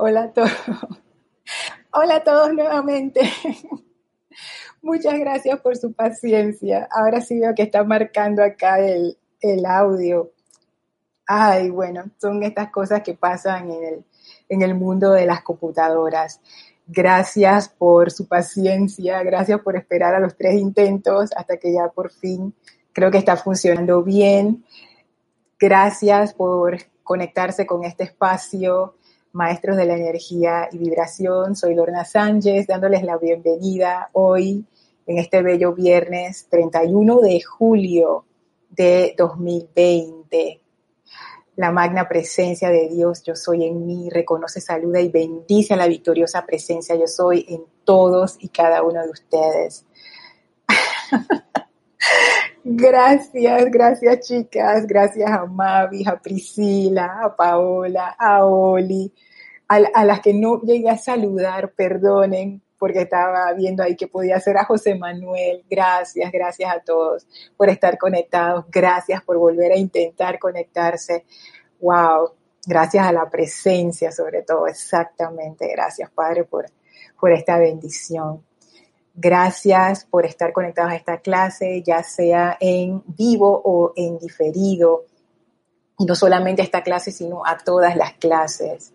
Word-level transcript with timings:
Hola 0.00 0.22
a 0.22 0.32
todos. 0.32 0.52
Hola 1.92 2.16
a 2.16 2.22
todos 2.22 2.54
nuevamente. 2.54 3.20
Muchas 4.80 5.18
gracias 5.18 5.60
por 5.60 5.76
su 5.76 5.92
paciencia. 5.92 6.88
Ahora 6.92 7.20
sí 7.20 7.40
veo 7.40 7.52
que 7.52 7.64
está 7.64 7.82
marcando 7.82 8.44
acá 8.44 8.78
el, 8.78 9.18
el 9.40 9.66
audio. 9.66 10.30
Ay, 11.26 11.70
bueno, 11.70 12.04
son 12.18 12.44
estas 12.44 12.70
cosas 12.70 13.02
que 13.02 13.14
pasan 13.14 13.72
en 13.72 13.84
el, 13.84 14.04
en 14.48 14.62
el 14.62 14.76
mundo 14.76 15.10
de 15.10 15.26
las 15.26 15.42
computadoras. 15.42 16.40
Gracias 16.86 17.68
por 17.68 18.12
su 18.12 18.28
paciencia, 18.28 19.20
gracias 19.24 19.60
por 19.62 19.74
esperar 19.74 20.14
a 20.14 20.20
los 20.20 20.36
tres 20.36 20.60
intentos 20.60 21.30
hasta 21.34 21.56
que 21.56 21.72
ya 21.72 21.88
por 21.88 22.12
fin 22.12 22.54
creo 22.92 23.10
que 23.10 23.18
está 23.18 23.36
funcionando 23.36 24.04
bien. 24.04 24.64
Gracias 25.58 26.34
por 26.34 26.78
conectarse 27.02 27.66
con 27.66 27.82
este 27.82 28.04
espacio, 28.04 28.94
maestros 29.32 29.76
de 29.76 29.86
la 29.86 29.96
energía 29.96 30.68
y 30.72 30.78
vibración. 30.78 31.56
Soy 31.56 31.74
Lorna 31.74 32.04
Sánchez, 32.04 32.66
dándoles 32.66 33.02
la 33.02 33.18
bienvenida 33.18 34.10
hoy 34.12 34.64
en 35.06 35.18
este 35.18 35.42
bello 35.42 35.74
viernes 35.74 36.46
31 36.50 37.20
de 37.20 37.40
julio 37.40 38.24
de 38.70 39.14
2020 39.16 40.60
la 41.58 41.72
magna 41.72 42.08
presencia 42.08 42.70
de 42.70 42.88
Dios, 42.88 43.24
yo 43.24 43.34
soy 43.34 43.64
en 43.64 43.84
mí, 43.84 44.08
reconoce, 44.10 44.60
saluda 44.60 45.00
y 45.00 45.08
bendice 45.08 45.74
a 45.74 45.76
la 45.76 45.88
victoriosa 45.88 46.46
presencia, 46.46 46.94
yo 46.94 47.08
soy 47.08 47.46
en 47.48 47.64
todos 47.82 48.36
y 48.38 48.48
cada 48.50 48.84
uno 48.84 49.02
de 49.02 49.10
ustedes. 49.10 49.84
gracias, 52.76 53.70
gracias 53.70 54.20
chicas, 54.26 54.86
gracias 54.86 55.30
a 55.30 55.46
Mavi, 55.46 56.04
a 56.06 56.20
Priscila, 56.20 57.20
a 57.24 57.36
Paola, 57.36 58.16
a 58.18 58.44
Oli, 58.44 59.12
a, 59.68 59.76
a 59.94 60.04
las 60.04 60.20
que 60.20 60.34
no 60.34 60.60
llegué 60.62 60.90
a 60.90 60.98
saludar, 60.98 61.72
perdonen, 61.72 62.62
porque 62.78 63.02
estaba 63.02 63.52
viendo 63.54 63.82
ahí 63.82 63.96
que 63.96 64.06
podía 64.06 64.36
hacer 64.36 64.56
a 64.56 64.64
José 64.64 64.94
Manuel. 64.94 65.64
Gracias, 65.68 66.30
gracias 66.30 66.72
a 66.72 66.80
todos 66.80 67.26
por 67.56 67.68
estar 67.68 67.98
conectados. 67.98 68.64
Gracias 68.70 69.22
por 69.22 69.36
volver 69.36 69.72
a 69.72 69.76
intentar 69.76 70.38
conectarse. 70.38 71.24
Wow, 71.80 72.32
gracias 72.66 73.06
a 73.06 73.12
la 73.12 73.28
presencia 73.28 74.12
sobre 74.12 74.42
todo, 74.42 74.66
exactamente. 74.66 75.68
Gracias, 75.68 76.10
Padre, 76.10 76.44
por, 76.44 76.66
por 77.18 77.32
esta 77.32 77.58
bendición. 77.58 78.44
Gracias 79.20 80.04
por 80.04 80.24
estar 80.24 80.52
conectados 80.52 80.92
a 80.92 80.94
esta 80.94 81.18
clase, 81.18 81.82
ya 81.82 82.04
sea 82.04 82.56
en 82.60 83.02
vivo 83.04 83.60
o 83.64 83.92
en 83.96 84.16
diferido. 84.16 85.06
Y 85.98 86.04
no 86.04 86.14
solamente 86.14 86.62
a 86.62 86.64
esta 86.64 86.84
clase, 86.84 87.10
sino 87.10 87.44
a 87.44 87.58
todas 87.58 87.96
las 87.96 88.12
clases. 88.12 88.94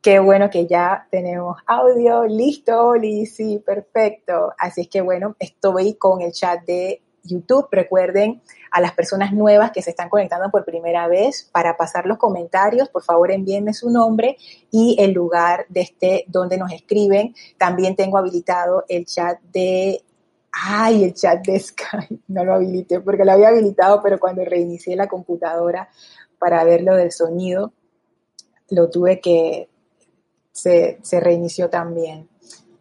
Qué 0.00 0.20
bueno 0.20 0.48
que 0.48 0.68
ya 0.68 1.08
tenemos 1.10 1.56
audio 1.66 2.24
listo, 2.24 2.94
sí, 3.26 3.60
perfecto. 3.66 4.52
Así 4.56 4.82
es 4.82 4.88
que 4.88 5.00
bueno, 5.00 5.34
estoy 5.40 5.94
con 5.94 6.20
el 6.20 6.30
chat 6.30 6.64
de 6.64 7.02
YouTube. 7.22 7.68
Recuerden 7.70 8.42
a 8.70 8.80
las 8.80 8.92
personas 8.92 9.32
nuevas 9.32 9.70
que 9.72 9.82
se 9.82 9.90
están 9.90 10.08
conectando 10.08 10.50
por 10.50 10.64
primera 10.64 11.08
vez 11.08 11.48
para 11.52 11.76
pasar 11.76 12.06
los 12.06 12.18
comentarios, 12.18 12.88
por 12.88 13.02
favor 13.02 13.30
envíenme 13.30 13.74
su 13.74 13.90
nombre 13.90 14.36
y 14.70 14.96
el 14.98 15.12
lugar 15.12 15.66
de 15.68 15.80
este 15.82 16.24
donde 16.28 16.58
nos 16.58 16.72
escriben. 16.72 17.34
También 17.58 17.96
tengo 17.96 18.18
habilitado 18.18 18.84
el 18.88 19.06
chat 19.06 19.40
de 19.52 20.02
Ay, 20.52 21.04
el 21.04 21.14
chat 21.14 21.46
de 21.46 21.58
Skype, 21.58 22.22
no 22.28 22.44
lo 22.44 22.54
habilité 22.54 23.00
porque 23.00 23.24
lo 23.24 23.32
había 23.32 23.48
habilitado, 23.48 24.02
pero 24.02 24.18
cuando 24.18 24.44
reinicié 24.44 24.96
la 24.96 25.08
computadora 25.08 25.88
para 26.38 26.64
ver 26.64 26.82
lo 26.82 26.96
del 26.96 27.12
sonido, 27.12 27.72
lo 28.70 28.90
tuve 28.90 29.20
que 29.20 29.68
se, 30.52 30.98
reinició 31.20 31.70
también. 31.70 32.28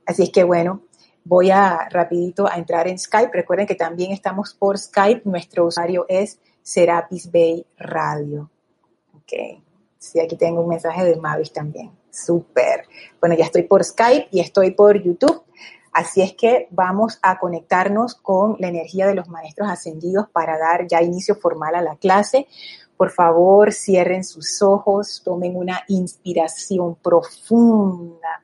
Así 0.05 0.23
es 0.23 0.29
que 0.31 0.43
bueno, 0.43 0.83
voy 1.29 1.51
a 1.51 1.87
rapidito 1.91 2.51
a 2.51 2.55
entrar 2.55 2.87
en 2.87 2.97
Skype. 2.97 3.29
Recuerden 3.31 3.67
que 3.67 3.75
también 3.75 4.11
estamos 4.11 4.55
por 4.55 4.79
Skype. 4.79 5.21
Nuestro 5.25 5.67
usuario 5.67 6.07
es 6.09 6.39
Serapis 6.63 7.31
Bay 7.31 7.63
Radio. 7.77 8.49
Ok. 9.15 9.61
Sí, 9.99 10.19
aquí 10.19 10.35
tengo 10.35 10.61
un 10.61 10.69
mensaje 10.69 11.05
de 11.05 11.17
Mavis 11.17 11.53
también. 11.53 11.91
Súper. 12.09 12.85
Bueno, 13.21 13.35
ya 13.35 13.45
estoy 13.45 13.63
por 13.63 13.83
Skype 13.83 14.29
y 14.31 14.39
estoy 14.39 14.71
por 14.71 14.99
YouTube. 15.03 15.43
Así 15.93 16.23
es 16.23 16.33
que 16.33 16.67
vamos 16.71 17.19
a 17.21 17.37
conectarnos 17.37 18.15
con 18.15 18.55
la 18.57 18.69
energía 18.69 19.05
de 19.05 19.13
los 19.13 19.29
maestros 19.29 19.69
ascendidos 19.69 20.27
para 20.29 20.57
dar 20.57 20.87
ya 20.87 21.03
inicio 21.03 21.35
formal 21.35 21.75
a 21.75 21.81
la 21.83 21.95
clase. 21.95 22.47
Por 22.97 23.11
favor, 23.11 23.71
cierren 23.71 24.23
sus 24.23 24.63
ojos, 24.63 25.21
tomen 25.23 25.55
una 25.55 25.83
inspiración 25.89 26.95
profunda. 26.95 28.43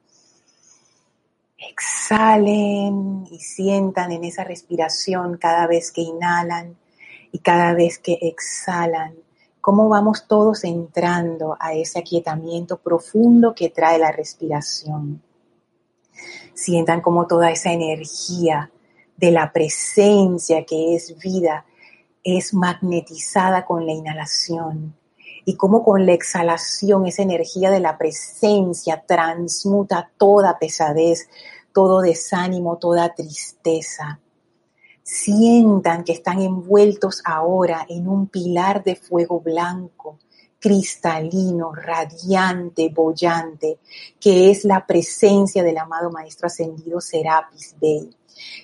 Exhalen 1.70 3.26
y 3.32 3.40
sientan 3.40 4.12
en 4.12 4.24
esa 4.24 4.44
respiración 4.44 5.38
cada 5.38 5.68
vez 5.68 5.92
que 5.92 6.02
inhalan 6.02 6.78
y 7.32 7.40
cada 7.40 7.74
vez 7.74 8.00
que 8.00 8.18
exhalan. 8.22 9.16
Cómo 9.62 9.90
vamos 9.90 10.28
todos 10.28 10.64
entrando 10.64 11.58
a 11.60 11.74
ese 11.74 12.00
aquietamiento 12.00 12.78
profundo 12.78 13.56
que 13.56 13.70
trae 13.70 13.98
la 13.98 14.12
respiración. 14.12 15.22
Sientan 16.54 17.02
como 17.02 17.28
toda 17.28 17.52
esa 17.52 17.72
energía 17.72 18.72
de 19.18 19.32
la 19.32 19.52
presencia 19.52 20.66
que 20.66 20.96
es 20.96 21.18
vida 21.18 21.66
es 22.24 22.54
magnetizada 22.54 23.66
con 23.66 23.86
la 23.86 23.94
inhalación 23.94 24.96
y 25.46 25.56
cómo 25.56 25.84
con 25.84 26.06
la 26.08 26.14
exhalación 26.14 27.06
esa 27.06 27.22
energía 27.22 27.70
de 27.70 27.80
la 27.80 27.98
presencia 28.00 29.04
transmuta 29.06 30.10
toda 30.18 30.58
pesadez, 30.58 31.30
todo 31.76 32.00
desánimo, 32.00 32.78
toda 32.78 33.14
tristeza. 33.14 34.22
Sientan 35.04 36.06
que 36.06 36.14
están 36.14 36.42
envueltos 36.42 37.22
ahora 37.26 37.86
en 37.90 38.08
un 38.08 38.28
pilar 38.28 38.82
de 38.82 38.96
fuego 38.96 39.42
blanco, 39.42 40.18
cristalino, 40.58 41.74
radiante, 41.74 42.88
bollante, 42.88 43.80
que 44.22 44.50
es 44.50 44.64
la 44.64 44.88
presencia 44.88 45.64
del 45.64 45.78
amado 45.78 46.10
Maestro 46.12 46.48
Ascendido 46.48 47.02
Serapis 47.02 47.76
Bey 47.78 48.10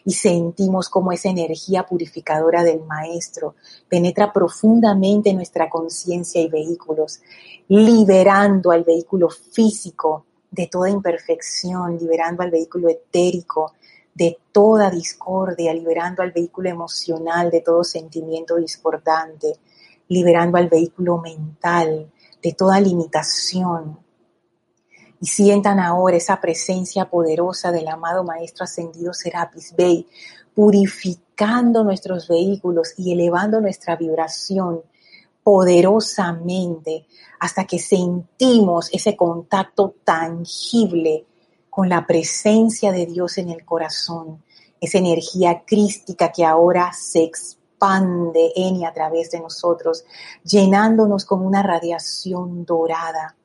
y 0.06 0.14
sentimos 0.14 0.88
como 0.88 1.12
esa 1.12 1.30
energía 1.30 1.86
purificadora 1.86 2.64
del 2.64 2.82
Maestro 2.84 3.56
penetra 3.90 4.32
profundamente 4.32 5.30
en 5.30 5.38
nuestra 5.38 5.70
conciencia 5.70 6.42
y 6.42 6.50
vehículos, 6.50 7.22
liberando 7.68 8.72
al 8.72 8.84
vehículo 8.84 9.30
físico 9.30 10.26
de 10.52 10.68
toda 10.68 10.90
imperfección, 10.90 11.98
liberando 11.98 12.44
al 12.44 12.52
vehículo 12.52 12.90
etérico 12.90 13.74
de 14.14 14.38
toda 14.52 14.90
discordia, 14.90 15.74
liberando 15.74 16.22
al 16.22 16.32
vehículo 16.32 16.70
emocional 16.70 17.50
de 17.50 17.62
todo 17.62 17.84
sentimiento 17.84 18.58
discordante, 18.58 19.58
liberando 20.10 20.58
al 20.58 20.68
vehículo 20.68 21.18
mental 21.18 22.12
de 22.44 22.54
toda 22.54 22.80
limitación, 22.82 23.98
y 25.22 25.28
sientan 25.28 25.80
ahora 25.80 26.18
esa 26.18 26.42
presencia 26.42 27.06
poderosa 27.06 27.72
del 27.72 27.88
amado 27.88 28.24
Maestro 28.24 28.64
Ascendido 28.64 29.14
Serapis 29.14 29.74
Bey, 29.78 30.08
purificando 30.54 31.84
nuestros 31.84 32.28
vehículos 32.28 32.96
y 32.98 33.14
elevando 33.14 33.62
nuestra 33.62 33.96
vibración 33.96 34.82
poderosamente 35.44 37.08
hasta 37.40 37.66
que 37.66 37.80
sentimos 37.80 38.90
ese 38.94 39.16
contacto 39.16 39.96
tangible 40.04 41.26
con 41.70 41.90
la 41.90 42.06
presencia 42.06 42.92
de 42.92 43.06
Dios 43.06 43.38
en 43.38 43.50
el 43.50 43.66
corazón, 43.66 44.44
esa 44.80 44.98
energía 44.98 45.64
crística 45.66 46.32
que 46.32 46.44
ahora 46.44 46.92
se 46.94 47.24
expande 47.24 48.52
en 48.56 48.78
y 48.78 48.86
a 48.86 48.94
través 48.94 49.32
de 49.32 49.40
nosotros, 49.40 50.04
llenándonos 50.44 51.26
con 51.26 51.46
una 51.46 51.64
radiación 51.64 52.66
dorada. 52.66 53.36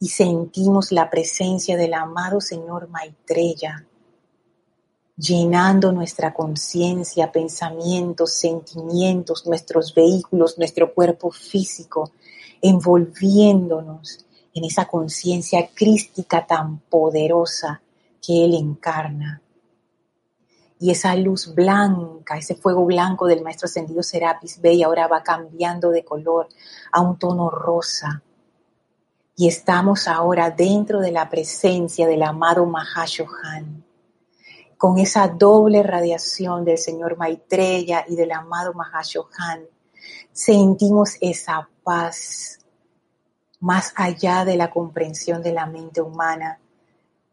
Y 0.00 0.08
sentimos 0.08 0.92
la 0.92 1.10
presencia 1.10 1.76
del 1.76 1.94
amado 1.94 2.40
Señor 2.40 2.88
Maitreya, 2.88 3.87
llenando 5.18 5.90
nuestra 5.92 6.32
conciencia, 6.32 7.32
pensamientos, 7.32 8.34
sentimientos, 8.34 9.46
nuestros 9.46 9.92
vehículos, 9.92 10.56
nuestro 10.58 10.94
cuerpo 10.94 11.32
físico, 11.32 12.12
envolviéndonos 12.62 14.24
en 14.54 14.64
esa 14.64 14.86
conciencia 14.86 15.68
crística 15.74 16.46
tan 16.46 16.78
poderosa 16.78 17.82
que 18.24 18.44
Él 18.44 18.54
encarna. 18.54 19.42
Y 20.80 20.92
esa 20.92 21.16
luz 21.16 21.52
blanca, 21.52 22.38
ese 22.38 22.54
fuego 22.54 22.84
blanco 22.84 23.26
del 23.26 23.42
Maestro 23.42 23.66
Ascendido 23.66 24.04
Serapis 24.04 24.60
Bey 24.60 24.84
ahora 24.84 25.08
va 25.08 25.24
cambiando 25.24 25.90
de 25.90 26.04
color 26.04 26.48
a 26.92 27.00
un 27.00 27.18
tono 27.18 27.50
rosa, 27.50 28.22
y 29.34 29.46
estamos 29.46 30.08
ahora 30.08 30.50
dentro 30.50 31.00
de 31.00 31.12
la 31.12 31.28
presencia 31.28 32.08
del 32.08 32.24
amado 32.24 32.66
Mahashohan, 32.66 33.84
con 34.78 34.98
esa 34.98 35.26
doble 35.26 35.82
radiación 35.82 36.64
del 36.64 36.78
Señor 36.78 37.16
Maitreya 37.16 38.04
y 38.08 38.14
del 38.14 38.30
amado 38.30 38.72
Mahashohan. 38.74 39.64
Sentimos 40.32 41.16
esa 41.20 41.68
paz 41.82 42.60
más 43.58 43.92
allá 43.96 44.44
de 44.44 44.56
la 44.56 44.70
comprensión 44.70 45.42
de 45.42 45.52
la 45.52 45.66
mente 45.66 46.00
humana. 46.00 46.60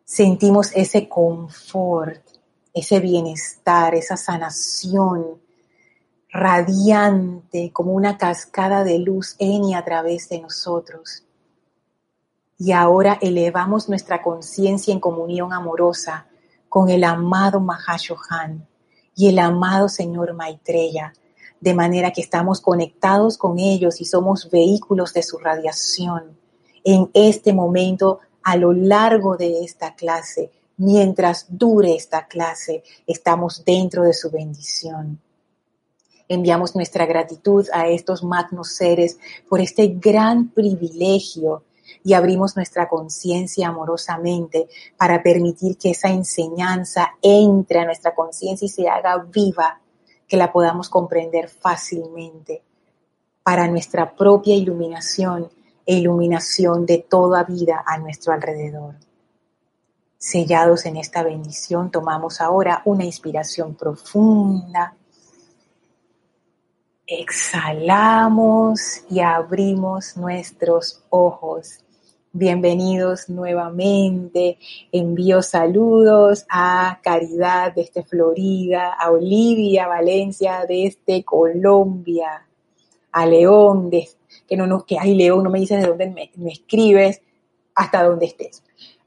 Sentimos 0.03 0.71
ese 0.73 1.07
confort, 1.07 2.21
ese 2.73 2.99
bienestar, 2.99 3.93
esa 3.93 4.17
sanación 4.17 5.39
radiante 6.31 7.71
como 7.71 7.93
una 7.93 8.17
cascada 8.17 8.83
de 8.83 8.97
luz 8.97 9.35
en 9.37 9.65
y 9.65 9.75
a 9.75 9.85
través 9.85 10.29
de 10.29 10.41
nosotros. 10.41 11.23
Y 12.57 12.71
ahora 12.71 13.19
elevamos 13.21 13.87
nuestra 13.87 14.23
conciencia 14.23 14.91
en 14.91 14.99
comunión 14.99 15.53
amorosa 15.53 16.25
con 16.75 16.89
el 16.89 17.05
amado 17.05 17.61
Mahashohan 17.61 18.67
y 19.15 19.29
el 19.29 19.39
amado 19.39 19.87
Señor 19.87 20.33
Maitreya, 20.33 21.13
de 21.61 21.73
manera 21.73 22.11
que 22.11 22.19
estamos 22.19 22.59
conectados 22.59 23.37
con 23.37 23.59
ellos 23.59 24.01
y 24.01 24.03
somos 24.03 24.49
vehículos 24.51 25.13
de 25.13 25.23
su 25.23 25.37
radiación. 25.37 26.37
En 26.83 27.09
este 27.13 27.53
momento, 27.53 28.19
a 28.43 28.57
lo 28.57 28.73
largo 28.73 29.37
de 29.37 29.63
esta 29.63 29.95
clase, 29.95 30.51
mientras 30.75 31.45
dure 31.47 31.95
esta 31.95 32.27
clase, 32.27 32.83
estamos 33.07 33.63
dentro 33.63 34.03
de 34.03 34.13
su 34.13 34.29
bendición. 34.29 35.21
Enviamos 36.27 36.75
nuestra 36.75 37.05
gratitud 37.05 37.67
a 37.71 37.87
estos 37.87 38.21
magnos 38.21 38.73
seres 38.73 39.17
por 39.47 39.61
este 39.61 39.87
gran 39.87 40.49
privilegio 40.49 41.63
y 42.03 42.13
abrimos 42.13 42.55
nuestra 42.55 42.87
conciencia 42.87 43.67
amorosamente 43.67 44.67
para 44.97 45.21
permitir 45.21 45.77
que 45.77 45.91
esa 45.91 46.09
enseñanza 46.09 47.13
entre 47.21 47.79
a 47.79 47.85
nuestra 47.85 48.13
conciencia 48.13 48.65
y 48.65 48.69
se 48.69 48.87
haga 48.87 49.17
viva, 49.17 49.79
que 50.27 50.37
la 50.37 50.51
podamos 50.51 50.89
comprender 50.89 51.49
fácilmente 51.49 52.63
para 53.43 53.67
nuestra 53.67 54.15
propia 54.15 54.55
iluminación 54.55 55.49
e 55.85 55.95
iluminación 55.95 56.85
de 56.85 57.05
toda 57.07 57.43
vida 57.43 57.83
a 57.85 57.97
nuestro 57.97 58.33
alrededor. 58.33 58.95
Sellados 60.17 60.85
en 60.87 60.97
esta 60.97 61.21
bendición, 61.21 61.91
tomamos 61.91 62.41
ahora 62.41 62.81
una 62.85 63.05
inspiración 63.05 63.75
profunda 63.75 64.95
Exhalamos 67.07 69.03
y 69.11 69.19
abrimos 69.19 70.17
nuestros 70.17 71.03
ojos. 71.09 71.83
Bienvenidos 72.33 73.29
nuevamente. 73.29 74.57
Envío 74.91 75.43
saludos 75.43 76.47
a 76.49 76.99
Caridad 77.03 77.73
desde 77.75 78.01
Florida, 78.01 78.93
a 78.93 79.11
Olivia 79.11 79.87
Valencia 79.87 80.65
desde 80.67 81.23
Colombia, 81.23 82.47
a 83.11 83.25
León, 83.27 83.91
que 84.47 84.57
no, 84.57 84.65
no, 84.65 84.83
que 84.83 84.97
hay 84.97 85.13
León, 85.13 85.43
no 85.43 85.51
me 85.51 85.59
dices 85.59 85.83
de 85.83 85.87
dónde 85.87 86.09
me, 86.09 86.31
me 86.37 86.53
escribes, 86.53 87.21
hasta 87.75 88.01
donde 88.01 88.25
estés. 88.25 88.63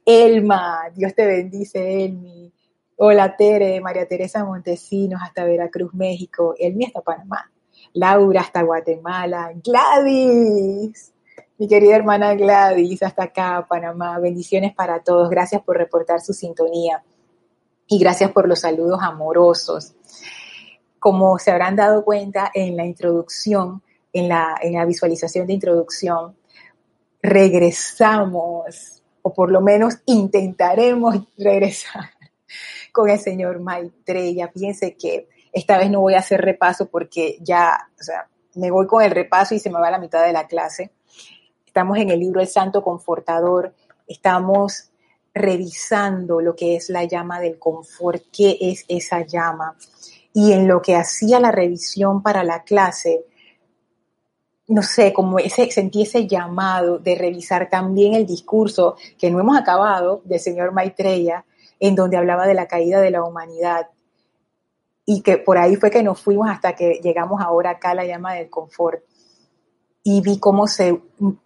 Elma, 0.06 0.88
Dios 0.94 1.16
te 1.16 1.26
bendice, 1.26 2.04
Elmi. 2.04 2.52
Hola 2.94 3.36
Tere, 3.36 3.80
María 3.80 4.06
Teresa 4.06 4.44
Montesinos 4.44 5.20
hasta 5.20 5.42
Veracruz, 5.42 5.92
México. 5.94 6.54
Elmi 6.56 6.84
hasta 6.84 7.00
Panamá. 7.00 7.50
Laura 7.94 8.40
hasta 8.40 8.62
Guatemala, 8.62 9.52
Gladys, 9.64 11.12
mi 11.58 11.67
querida 11.67 11.96
hermana 11.96 12.37
Gladys, 12.37 13.02
hasta 13.02 13.25
acá, 13.25 13.67
Panamá. 13.69 14.17
Bendiciones 14.20 14.73
para 14.76 15.02
todos. 15.02 15.29
Gracias 15.29 15.61
por 15.62 15.76
reportar 15.76 16.20
su 16.20 16.32
sintonía 16.32 17.02
y 17.88 17.99
gracias 17.99 18.31
por 18.31 18.46
los 18.46 18.61
saludos 18.61 19.00
amorosos. 19.02 19.93
Como 21.00 21.37
se 21.40 21.50
habrán 21.50 21.75
dado 21.75 22.05
cuenta 22.05 22.49
en 22.55 22.76
la 22.76 22.87
introducción, 22.87 23.82
en 24.12 24.29
la, 24.29 24.56
en 24.62 24.75
la 24.75 24.85
visualización 24.85 25.49
de 25.49 25.55
introducción, 25.55 26.37
regresamos, 27.20 29.02
o 29.23 29.35
por 29.35 29.50
lo 29.50 29.61
menos 29.61 29.99
intentaremos 30.06 31.17
regresar 31.37 32.11
con 32.93 33.11
el 33.11 33.19
señor 33.19 33.58
Maitreya. 33.58 34.52
Piense 34.52 34.96
que 34.96 35.29
esta 35.52 35.78
vez 35.78 35.90
no 35.90 36.00
voy 36.00 36.14
a 36.14 36.18
hacer 36.18 36.40
repaso 36.40 36.88
porque 36.88 37.38
ya, 37.40 37.88
o 37.98 38.02
sea, 38.02 38.28
me 38.54 38.70
voy 38.70 38.86
con 38.86 39.02
el 39.02 39.10
repaso 39.10 39.54
y 39.54 39.58
se 39.58 39.70
me 39.70 39.80
va 39.80 39.90
la 39.90 39.98
mitad 39.98 40.24
de 40.24 40.32
la 40.32 40.46
clase. 40.46 40.90
Estamos 41.66 41.98
en 41.98 42.10
el 42.10 42.20
libro 42.20 42.40
El 42.40 42.48
Santo 42.48 42.82
Confortador, 42.82 43.74
estamos 44.06 44.90
revisando 45.34 46.40
lo 46.40 46.56
que 46.56 46.76
es 46.76 46.90
la 46.90 47.04
llama 47.04 47.40
del 47.40 47.58
confort, 47.58 48.22
qué 48.32 48.58
es 48.60 48.84
esa 48.88 49.24
llama. 49.24 49.76
Y 50.32 50.52
en 50.52 50.66
lo 50.66 50.82
que 50.82 50.96
hacía 50.96 51.40
la 51.40 51.52
revisión 51.52 52.22
para 52.22 52.42
la 52.42 52.64
clase, 52.64 53.24
no 54.66 54.82
sé, 54.82 55.12
como 55.12 55.38
sentí 55.38 56.02
ese 56.02 56.26
llamado 56.26 56.98
de 56.98 57.14
revisar 57.14 57.70
también 57.70 58.14
el 58.14 58.26
discurso 58.26 58.96
que 59.18 59.30
no 59.30 59.40
hemos 59.40 59.56
acabado 59.56 60.20
del 60.24 60.40
señor 60.40 60.72
Maitreya, 60.72 61.44
en 61.80 61.94
donde 61.94 62.16
hablaba 62.16 62.46
de 62.46 62.54
la 62.54 62.66
caída 62.66 63.00
de 63.00 63.10
la 63.10 63.22
humanidad 63.22 63.88
y 65.10 65.22
que 65.22 65.38
por 65.38 65.56
ahí 65.56 65.76
fue 65.76 65.90
que 65.90 66.02
nos 66.02 66.20
fuimos 66.20 66.50
hasta 66.50 66.75
que 66.75 67.00
llegamos 67.02 67.40
ahora 67.40 67.70
acá 67.70 67.93
a 67.93 67.94
la 67.94 68.05
llama 68.05 68.34
del 68.34 68.50
confort. 68.50 69.02
Y 70.02 70.20
vi 70.20 70.38
cómo 70.38 70.66
se, 70.66 71.00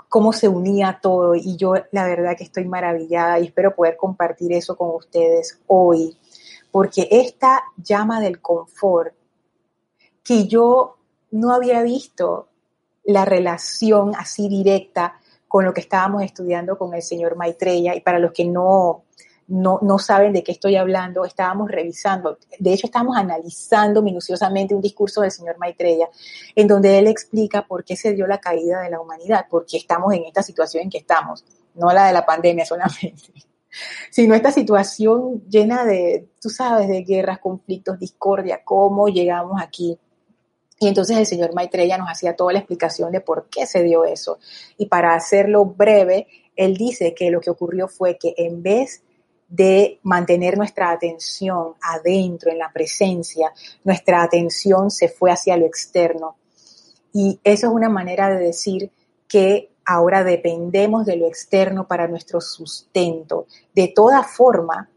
cómo 0.09 0.33
se 0.33 0.49
unía 0.49 0.99
todo 1.01 1.37
y 1.37 1.57
yo 1.57 1.75
la 1.93 2.05
verdad 2.05 2.37
que 2.37 2.43
estoy 2.43 2.65
maravillada 2.65 3.39
y 3.39 3.45
espero 3.45 3.77
poder 3.77 3.97
compartir 3.97 4.53
eso 4.53 4.77
con 4.77 4.91
ustedes 4.97 5.61
hoy, 5.69 6.19
porque 6.73 7.07
esta 7.09 7.63
llama 7.77 8.21
del 8.21 8.41
confort 8.41 9.15
que 10.25 10.49
yo 10.49 10.97
no 11.31 11.53
había 11.53 11.83
visto 11.83 12.49
la 13.05 13.25
relación 13.25 14.13
así 14.17 14.49
directa 14.49 15.21
con 15.47 15.65
lo 15.65 15.73
que 15.73 15.83
estábamos 15.83 16.25
estudiando 16.25 16.77
con 16.77 16.95
el 16.95 17.03
señor 17.03 17.37
Maitreya 17.37 17.95
y 17.95 18.01
para 18.01 18.19
los 18.19 18.33
que 18.33 18.45
no 18.45 19.05
no, 19.53 19.81
no 19.83 19.99
saben 19.99 20.33
de 20.33 20.43
qué 20.43 20.51
estoy 20.51 20.77
hablando, 20.77 21.27
estábamos 21.27 21.71
revisando, 21.71 22.39
de 22.59 22.73
hecho 22.73 22.87
estábamos 22.87 23.19
analizando 23.19 24.01
minuciosamente 24.01 24.75
un 24.75 24.81
discurso 24.81 25.21
del 25.21 25.31
señor 25.31 25.59
Maitreya, 25.59 26.09
en 26.57 26.67
donde 26.67 26.99
él 26.99 27.07
explica 27.07 27.67
por 27.67 27.85
qué 27.85 27.95
se 27.95 28.15
dio 28.15 28.27
la 28.27 28.41
caída 28.41 28.81
de 28.81 28.89
la 28.89 28.99
humanidad, 28.99 29.47
por 29.51 29.67
qué 29.67 29.77
estamos 29.77 30.15
en 30.15 30.25
esta 30.25 30.43
situación 30.43 30.85
en 30.85 30.91
que 30.91 30.97
estamos, 30.97 31.45
no 31.75 31.93
la 31.93 32.07
de 32.07 32.15
la 32.15 32.25
pandemia 32.25 32.65
solamente, 32.67 33.31
sino 34.11 34.35
esta 34.35 34.51
situación 34.51 35.43
llena 35.51 35.85
de, 35.85 36.31
tú 36.41 36.49
sabes, 36.49 36.89
de 36.89 37.03
guerras, 37.03 37.39
conflictos, 37.39 37.99
discordia, 37.99 38.63
cómo 38.65 39.09
llegamos 39.09 39.61
aquí. 39.61 39.99
Y 40.81 40.89
entonces 40.89 41.19
el 41.19 41.27
señor 41.27 41.55
Maitreya 41.55 41.99
nos 41.99 42.09
hacía 42.09 42.37
toda 42.37 42.55
la 42.55 42.61
explicación 42.61 43.13
de 43.13 43.21
por 43.21 43.51
qué 43.51 43.67
se 43.67 43.83
dio 43.83 44.07
eso. 44.07 44.39
Y 44.79 44.87
para 44.87 45.15
hacerlo 45.15 45.67
breve, 45.67 46.27
él 46.57 46.79
dice 46.79 47.15
que 47.15 47.31
lo 47.31 47.43
que 47.43 47.51
ocurrió 47.51 47.87
fue 47.87 48.17
que 48.17 48.35
en 48.39 48.63
vez 48.63 49.03
de 49.53 50.01
mantener 50.03 50.57
nuestra 50.57 50.91
atención 50.91 51.75
adentro, 51.83 52.51
en 52.51 52.57
la 52.57 52.73
presencia, 52.73 53.53
nuestra 53.85 54.23
atención 54.23 54.91
se 54.91 55.11
fue 55.11 55.31
hacia 55.31 55.59
lo 55.59 55.67
externo. 55.67 56.37
Y 57.13 57.39
eso 57.45 57.67
es 57.67 57.73
una 57.75 57.91
manera 57.91 58.31
de 58.31 58.43
decir 58.43 58.91
que 59.29 59.71
ahora 59.85 60.25
dependemos 60.25 61.05
de 61.05 61.17
lo 61.17 61.27
externo 61.27 61.87
para 61.87 62.09
nuestro 62.09 62.41
sustento. 62.41 63.47
De 63.75 63.89
toda 63.89 64.23
forma, 64.23 64.89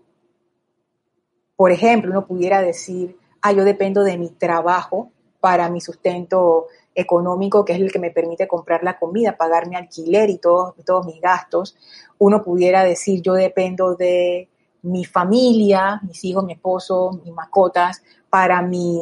por 1.57 1.73
ejemplo, 1.73 2.11
uno 2.11 2.25
pudiera 2.25 2.61
decir, 2.61 3.17
ah, 3.41 3.51
yo 3.51 3.65
dependo 3.65 4.05
de 4.05 4.17
mi 4.17 4.29
trabajo 4.29 5.11
para 5.41 5.69
mi 5.69 5.81
sustento 5.81 6.67
económico, 6.95 7.65
que 7.65 7.73
es 7.73 7.81
el 7.81 7.91
que 7.91 7.99
me 7.99 8.09
permite 8.09 8.47
comprar 8.47 8.83
la 8.83 8.97
comida, 8.97 9.35
pagar 9.35 9.67
mi 9.67 9.75
alquiler 9.75 10.29
y 10.29 10.37
todos, 10.37 10.73
todos 10.85 11.05
mis 11.05 11.19
gastos 11.19 11.75
uno 12.17 12.43
pudiera 12.43 12.83
decir 12.83 13.21
yo 13.21 13.33
dependo 13.33 13.95
de 13.95 14.47
mi 14.83 15.03
familia, 15.03 15.99
mis 16.03 16.23
hijos, 16.23 16.43
mi 16.45 16.53
esposo, 16.53 17.19
mis 17.23 17.33
mascotas, 17.33 18.01
para 18.29 18.61
mi, 18.61 19.01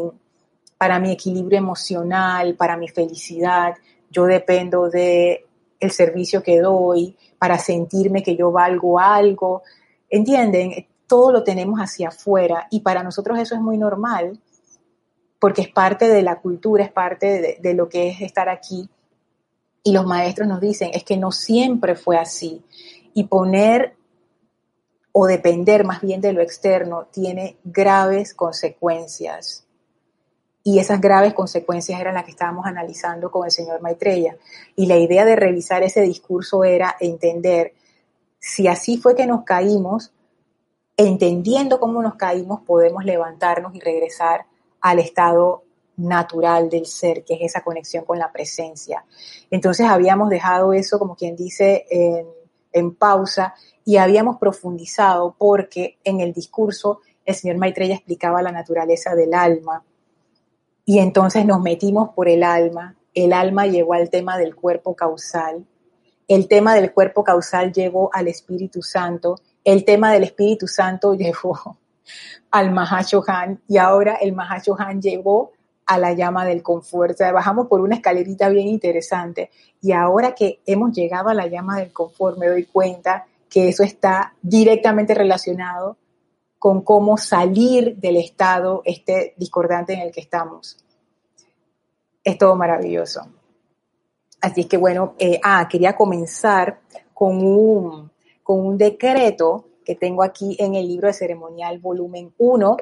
para 0.78 1.00
mi 1.00 1.12
equilibrio 1.12 1.58
emocional, 1.58 2.56
para 2.56 2.78
mi 2.78 2.88
felicidad. 2.88 3.76
Yo 4.10 4.26
dependo 4.26 4.90
de 4.90 5.46
el 5.80 5.92
servicio 5.92 6.42
que 6.42 6.62
doy 6.62 7.16
para 7.38 7.58
sentirme 7.58 8.24
que 8.24 8.36
yo 8.36 8.52
valgo 8.52 9.00
algo. 9.00 9.64
¿Entienden? 10.10 10.88
Todo 11.06 11.32
lo 11.32 11.44
tenemos 11.44 11.80
hacia 11.80 12.08
afuera 12.08 12.68
y 12.72 12.80
para 12.80 13.04
nosotros 13.04 13.38
eso 13.38 13.56
es 13.56 13.62
muy 13.62 13.78
normal 13.78 14.40
porque 15.44 15.64
es 15.64 15.68
parte 15.68 16.08
de 16.08 16.22
la 16.22 16.40
cultura, 16.40 16.86
es 16.86 16.92
parte 16.94 17.60
de, 17.62 17.74
lo 17.74 17.90
que 17.90 18.08
es 18.08 18.22
estar 18.22 18.48
aquí. 18.48 18.90
Y 19.84 19.92
los 19.92 20.06
maestros 20.06 20.48
nos 20.48 20.62
dicen, 20.62 20.92
es 20.94 21.04
que 21.04 21.18
no 21.18 21.34
siempre 21.34 21.96
fue 21.96 22.16
así 22.18 22.64
y 23.14 23.26
poner 23.26 23.98
o 25.12 25.28
depender 25.28 25.84
más 25.84 26.00
bien 26.00 26.22
de 26.22 26.32
lo 26.32 26.42
externo 26.42 27.08
tiene 27.12 27.58
graves 27.66 28.34
consecuencias. 28.34 29.68
Y 30.64 30.80
esas 30.80 31.02
graves 31.02 31.34
consecuencias 31.34 32.00
eran 32.00 32.14
las 32.14 32.24
que 32.24 32.32
estábamos 32.32 32.66
analizando 32.66 33.30
con 33.30 33.44
el 33.44 33.52
señor 33.52 33.82
Maitreya. 33.82 34.38
Y 34.78 34.86
la 34.86 34.96
idea 34.96 35.26
de 35.26 35.36
revisar 35.36 35.84
ese 35.84 36.00
discurso 36.04 36.64
era 36.64 36.96
entender 37.02 37.74
si 38.40 38.70
así 38.70 38.98
fue 38.98 39.14
que 39.14 39.28
nos 39.28 39.44
caímos, 39.44 40.14
entendiendo 40.96 41.82
cómo 41.82 42.02
nos 42.02 42.16
caímos, 42.16 42.62
podemos 42.62 43.04
levantarnos 43.04 43.76
y 43.76 43.82
regresar 43.82 44.46
al 44.84 45.00
estado 45.00 45.64
natural 45.96 46.70
del 46.70 46.86
ser, 46.86 47.24
que 47.24 47.36
es 47.36 47.42
esa 47.42 47.64
conexión 47.64 48.04
con 48.06 48.20
la 48.20 48.32
presencia. 48.32 49.06
Entonces 49.50 49.88
habíamos 49.88 50.30
dejado 50.30 50.74
eso, 50.74 51.00
como 51.00 51.16
quien 51.16 51.36
dice, 51.36 51.86
en, 51.90 52.28
en 52.72 52.94
pausa 52.96 53.56
y 53.86 53.98
habíamos 53.98 54.38
profundizado 54.38 55.36
porque 55.38 55.98
en 56.04 56.20
el 56.20 56.34
discurso 56.34 57.00
el 57.26 57.36
señor 57.36 57.58
Maitreya 57.58 57.96
explicaba 57.96 58.42
la 58.42 58.52
naturaleza 58.52 59.16
del 59.16 59.34
alma. 59.34 59.84
Y 60.86 61.00
entonces 61.00 61.46
nos 61.46 61.62
metimos 61.62 62.10
por 62.10 62.28
el 62.28 62.44
alma, 62.44 62.98
el 63.14 63.32
alma 63.32 63.68
llegó 63.68 63.94
al 63.94 64.10
tema 64.10 64.38
del 64.38 64.56
cuerpo 64.56 64.96
causal, 64.96 65.66
el 66.28 66.48
tema 66.50 66.76
del 66.76 66.92
cuerpo 66.92 67.24
causal 67.24 67.72
llegó 67.72 68.10
al 68.14 68.28
Espíritu 68.28 68.82
Santo, 68.82 69.36
el 69.64 69.86
tema 69.86 70.12
del 70.12 70.24
Espíritu 70.24 70.68
Santo 70.68 71.14
llegó 71.16 71.78
al 72.52 72.72
Mahashohan 72.72 73.62
y 73.68 73.78
ahora 73.78 74.16
el 74.16 74.34
Mahashohan 74.34 75.02
llegó 75.02 75.52
a 75.86 75.98
la 75.98 76.14
llama 76.14 76.46
del 76.46 76.62
confort. 76.62 77.12
O 77.12 77.18
sea, 77.18 77.32
bajamos 77.32 77.68
por 77.68 77.82
una 77.82 77.96
escalerita 77.96 78.50
bien 78.50 78.68
interesante 78.68 79.52
y 79.82 79.92
ahora 79.92 80.34
que 80.34 80.60
hemos 80.66 80.92
llegado 80.94 81.30
a 81.30 81.34
la 81.34 81.48
llama 81.48 81.80
del 81.80 81.92
confort 81.92 82.38
me 82.38 82.48
doy 82.48 82.66
cuenta 82.66 83.26
que 83.50 83.70
eso 83.70 83.84
está 83.84 84.34
directamente 84.42 85.14
relacionado 85.14 85.98
con 86.58 86.82
cómo 86.82 87.18
salir 87.18 87.98
del 87.98 88.18
estado 88.18 88.82
este 88.86 89.34
discordante 89.38 89.94
en 89.94 90.00
el 90.00 90.12
que 90.12 90.22
estamos. 90.22 90.78
Es 92.24 92.38
todo 92.38 92.56
maravilloso. 92.56 93.28
Así 94.42 94.66
que 94.66 94.78
bueno, 94.78 95.16
eh, 95.20 95.40
ah, 95.44 95.68
quería 95.70 95.96
comenzar 95.96 96.80
con 97.14 97.46
un, 97.46 98.12
con 98.42 98.60
un 98.60 98.78
decreto 98.78 99.66
que 99.84 99.96
tengo 99.96 100.24
aquí 100.24 100.56
en 100.60 100.76
el 100.76 100.88
libro 100.88 101.08
de 101.08 101.14
ceremonial 101.14 101.80
volumen 101.80 102.34
1. 102.38 102.78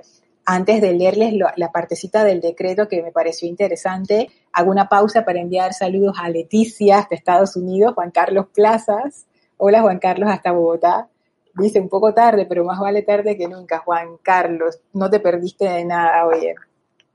Antes 0.46 0.81
de 0.81 0.93
leerles 0.93 1.34
la 1.55 1.72
partecita 1.72 2.24
del 2.24 2.41
decreto 2.41 2.88
que 2.88 3.03
me 3.03 3.12
pareció 3.12 3.48
interesante, 3.48 4.29
hago 4.51 4.72
una 4.72 4.89
pausa 4.89 5.24
para 5.24 5.39
enviar 5.39 5.74
saludos 5.74 6.17
a 6.20 6.29
Leticia 6.29 7.08
de 7.10 7.15
Estados 7.15 7.55
Unidos, 7.55 7.93
Juan 7.93 8.12
Carlos 8.12 8.48
Plazas. 8.53 9.25
Hola 9.58 9.81
Juan 9.81 10.00
Carlos 10.00 10.29
hasta 10.31 10.51
Bogotá. 10.51 11.10
Dice 11.53 11.79
un 11.79 11.89
poco 11.89 12.13
tarde, 12.13 12.46
pero 12.46 12.63
más 12.63 12.79
vale 12.79 13.01
tarde 13.01 13.38
que 13.38 13.48
nunca, 13.48 13.79
Juan 13.79 14.17
Carlos. 14.24 14.79
No 14.93 15.10
te 15.10 15.20
perdiste 15.20 15.65
de 15.65 15.86
nada, 15.86 16.25
oye. 16.25 16.55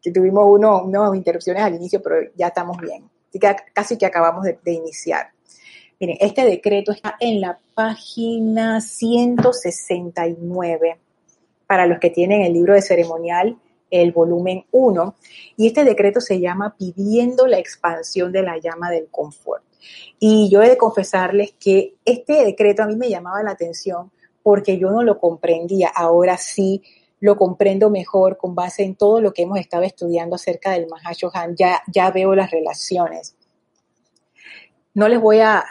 Que 0.02 0.12
tuvimos 0.12 0.47
unas 0.47 1.14
interrupciones 1.16 1.62
al 1.62 1.75
inicio, 1.75 2.00
pero 2.02 2.31
ya 2.37 2.49
estamos 2.49 2.76
bien. 2.78 3.11
Así 3.28 3.38
que 3.38 3.57
casi 3.73 3.99
que 3.99 4.07
acabamos 4.07 4.45
de 4.45 4.73
iniciar. 4.73 5.36
Miren, 5.99 6.19
este 6.21 6.45
decreto 6.45 6.93
está 6.93 7.17
en 7.21 7.41
la 7.41 7.59
página 7.75 8.83
169 8.83 10.99
para 11.67 11.87
los 11.87 11.99
que 11.99 12.11
tienen 12.11 12.43
el 12.43 12.53
libro 12.53 12.75
de 12.75 12.83
ceremonial, 12.83 13.57
el 13.91 14.12
volumen 14.12 14.67
1, 14.73 15.15
y 15.57 15.69
este 15.69 15.85
decreto 15.85 16.21
se 16.21 16.38
llama 16.38 16.76
pidiendo 16.79 17.47
la 17.47 17.59
expansión 17.59 18.31
de 18.31 18.43
la 18.43 18.59
llama 18.59 18.91
del 18.91 19.09
confort. 19.11 19.62
Y 20.19 20.50
yo 20.50 20.62
he 20.62 20.69
de 20.69 20.76
confesarles 20.76 21.55
que 21.59 21.95
este 22.05 22.45
decreto 22.45 22.83
a 22.83 22.87
mí 22.87 22.97
me 22.97 23.09
llamaba 23.09 23.43
la 23.43 23.53
atención 23.53 24.11
porque 24.43 24.79
yo 24.79 24.91
no 24.91 25.03
lo 25.03 25.19
comprendía. 25.19 25.88
Ahora 25.88 26.37
sí 26.37 26.83
lo 27.21 27.37
comprendo 27.37 27.91
mejor 27.91 28.37
con 28.37 28.55
base 28.55 28.83
en 28.83 28.97
todo 28.97 29.21
lo 29.21 29.33
que 29.33 29.43
hemos 29.43 29.59
estado 29.59 29.85
estudiando 29.85 30.37
acerca 30.37 30.73
del 30.73 30.88
Mahashohan. 30.88 31.57
Ya, 31.57 31.83
ya 31.87 32.11
veo 32.11 32.35
las 32.35 32.50
relaciones. 32.50 33.36
No 34.97 35.09
les 35.09 35.21
voy 35.21 35.41
a, 35.41 35.62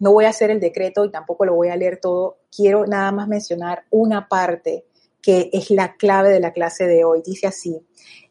no 0.00 0.12
voy 0.12 0.26
a 0.26 0.28
hacer 0.28 0.50
el 0.50 0.60
decreto 0.60 1.06
y 1.06 1.10
tampoco 1.10 1.46
lo 1.46 1.54
voy 1.54 1.68
a 1.68 1.76
leer 1.76 1.98
todo. 1.98 2.36
Quiero 2.54 2.86
nada 2.86 3.10
más 3.10 3.26
mencionar 3.26 3.84
una 3.88 4.28
parte 4.28 4.84
que 5.22 5.48
es 5.50 5.70
la 5.70 5.96
clave 5.96 6.28
de 6.28 6.38
la 6.38 6.52
clase 6.52 6.86
de 6.86 7.04
hoy. 7.04 7.22
Dice 7.24 7.46
así, 7.46 7.80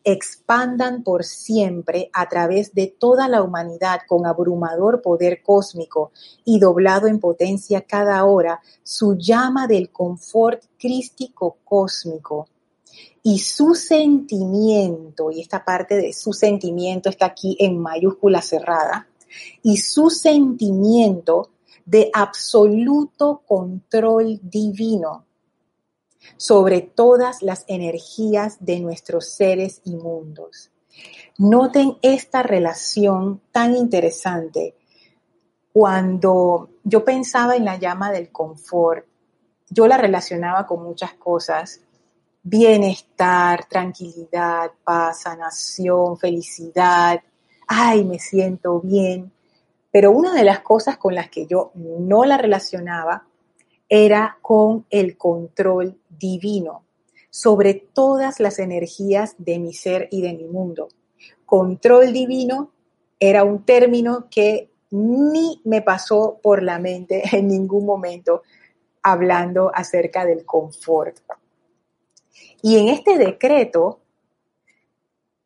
expandan 0.03 1.01
por 1.01 1.23
siempre 1.23 2.11
a 2.13 2.29
través 2.29 2.75
de 2.75 2.85
toda 2.85 3.27
la 3.27 3.41
humanidad 3.41 4.01
con 4.07 4.27
abrumador 4.27 5.01
poder 5.01 5.41
cósmico 5.41 6.11
y 6.45 6.59
doblado 6.59 7.07
en 7.07 7.19
potencia 7.19 7.81
cada 7.81 8.23
hora 8.23 8.61
su 8.83 9.17
llama 9.17 9.65
del 9.65 9.91
confort 9.91 10.63
crístico 10.77 11.57
cósmico. 11.63 12.49
Y 13.23 13.39
su 13.39 13.73
sentimiento, 13.73 15.31
y 15.31 15.41
esta 15.41 15.65
parte 15.65 15.95
de 15.95 16.13
su 16.13 16.33
sentimiento 16.33 17.09
está 17.09 17.25
aquí 17.25 17.57
en 17.59 17.79
mayúscula 17.79 18.43
cerrada, 18.43 19.07
y 19.63 19.77
su 19.77 20.09
sentimiento 20.09 21.51
de 21.85 22.09
absoluto 22.13 23.43
control 23.45 24.39
divino 24.43 25.25
sobre 26.35 26.81
todas 26.81 27.41
las 27.41 27.63
energías 27.67 28.57
de 28.59 28.79
nuestros 28.79 29.29
seres 29.29 29.81
y 29.85 29.95
mundos. 29.95 30.71
Noten 31.37 31.97
esta 32.01 32.43
relación 32.43 33.41
tan 33.51 33.75
interesante. 33.75 34.75
Cuando 35.71 36.69
yo 36.83 37.05
pensaba 37.05 37.55
en 37.55 37.65
la 37.65 37.77
llama 37.77 38.11
del 38.11 38.31
confort, 38.31 39.05
yo 39.69 39.87
la 39.87 39.97
relacionaba 39.97 40.65
con 40.65 40.83
muchas 40.83 41.13
cosas, 41.13 41.81
bienestar, 42.41 43.65
tranquilidad, 43.65 44.71
paz, 44.83 45.21
sanación, 45.21 46.17
felicidad, 46.17 47.21
ay, 47.67 48.03
me 48.03 48.19
siento 48.19 48.79
bien. 48.79 49.31
Pero 49.91 50.11
una 50.11 50.33
de 50.33 50.43
las 50.43 50.59
cosas 50.61 50.97
con 50.97 51.15
las 51.15 51.29
que 51.29 51.45
yo 51.45 51.71
no 51.75 52.25
la 52.25 52.37
relacionaba 52.37 53.27
era 53.89 54.37
con 54.41 54.85
el 54.89 55.17
control 55.17 55.97
divino 56.09 56.83
sobre 57.29 57.73
todas 57.75 58.39
las 58.39 58.59
energías 58.59 59.35
de 59.37 59.59
mi 59.59 59.73
ser 59.73 60.07
y 60.11 60.21
de 60.21 60.33
mi 60.33 60.45
mundo. 60.45 60.89
Control 61.45 62.11
divino 62.11 62.71
era 63.19 63.43
un 63.43 63.63
término 63.63 64.27
que 64.29 64.69
ni 64.91 65.61
me 65.65 65.81
pasó 65.81 66.39
por 66.41 66.63
la 66.63 66.79
mente 66.79 67.23
en 67.31 67.47
ningún 67.47 67.85
momento 67.85 68.43
hablando 69.03 69.71
acerca 69.73 70.25
del 70.25 70.45
confort. 70.45 71.17
Y 72.61 72.77
en 72.77 72.89
este 72.89 73.17
decreto 73.17 73.99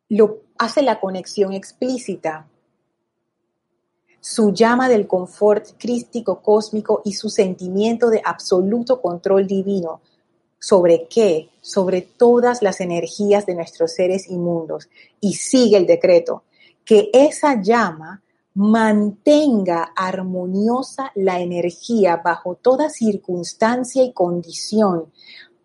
lo 0.09 0.41
hace 0.62 0.84
la 0.84 1.00
conexión 1.00 1.53
explícita. 1.53 2.48
Su 4.20 4.53
llama 4.53 4.89
del 4.89 5.08
confort 5.08 5.70
crístico 5.80 6.44
cósmico 6.44 7.01
y 7.03 7.13
su 7.13 7.30
sentimiento 7.30 8.12
de 8.12 8.22
absoluto 8.24 9.01
control 9.01 9.48
divino. 9.48 10.01
¿Sobre 10.60 11.08
qué? 11.08 11.50
Sobre 11.62 12.03
todas 12.03 12.62
las 12.62 12.80
energías 12.80 13.48
de 13.48 13.56
nuestros 13.56 13.94
seres 13.94 14.30
inmundos. 14.30 14.88
Y 15.20 15.34
sigue 15.34 15.77
el 15.77 15.88
decreto. 15.88 16.44
Que 16.86 17.10
esa 17.12 17.60
llama 17.60 18.22
mantenga 18.53 19.91
armoniosa 19.96 21.12
la 21.15 21.39
energía 21.39 22.18
bajo 22.18 22.53
toda 22.53 22.91
circunstancia 22.91 24.03
y 24.03 24.13
condición, 24.13 25.12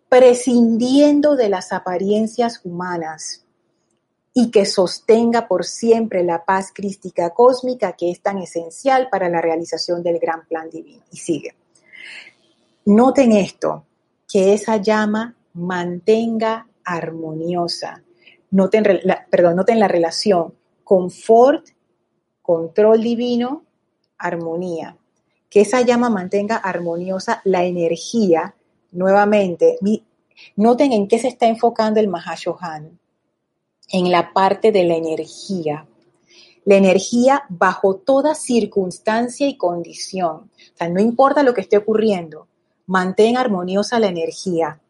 prescindiendo 0.09 1.35
de 1.35 1.49
las 1.49 1.71
apariencias 1.71 2.61
humanas 2.63 3.43
y 4.39 4.51
que 4.51 4.67
sostenga 4.67 5.47
por 5.47 5.65
siempre 5.65 6.23
la 6.23 6.45
paz 6.45 6.71
crística 6.71 7.31
cósmica 7.31 7.93
que 7.93 8.11
es 8.11 8.21
tan 8.21 8.37
esencial 8.37 9.09
para 9.09 9.29
la 9.29 9.41
realización 9.41 10.03
del 10.03 10.19
gran 10.19 10.45
plan 10.45 10.69
divino. 10.69 11.03
Y 11.11 11.17
sigue. 11.17 11.55
Noten 12.85 13.31
esto, 13.31 13.87
que 14.31 14.53
esa 14.53 14.77
llama 14.77 15.35
mantenga 15.53 16.67
armoniosa. 16.85 18.03
Noten, 18.51 18.83
perdón, 19.31 19.55
noten 19.55 19.79
la 19.79 19.87
relación 19.87 20.53
confort, 20.83 21.69
control 22.43 23.01
divino, 23.01 23.63
armonía. 24.19 24.97
Que 25.49 25.61
esa 25.61 25.81
llama 25.81 26.11
mantenga 26.11 26.57
armoniosa 26.57 27.41
la 27.43 27.63
energía, 27.63 28.53
nuevamente. 28.91 29.79
noten 30.55 30.93
en 30.93 31.07
qué 31.07 31.17
se 31.17 31.29
está 31.29 31.47
enfocando 31.47 31.99
el 31.99 32.07
Mahashohan 32.07 32.99
en 33.89 34.11
la 34.11 34.33
parte 34.33 34.71
de 34.71 34.83
la 34.83 34.95
energía. 34.95 35.87
La 36.65 36.75
energía 36.75 37.45
bajo 37.49 37.95
toda 37.95 38.35
circunstancia 38.35 39.47
y 39.47 39.55
condición. 39.55 40.51
O 40.73 40.77
sea, 40.77 40.89
no 40.89 40.99
importa 40.99 41.43
lo 41.43 41.53
que 41.53 41.61
esté 41.61 41.77
ocurriendo, 41.77 42.47
mantén 42.87 43.37
armoniosa 43.37 43.99
la 43.99 44.07
energía. 44.07 44.81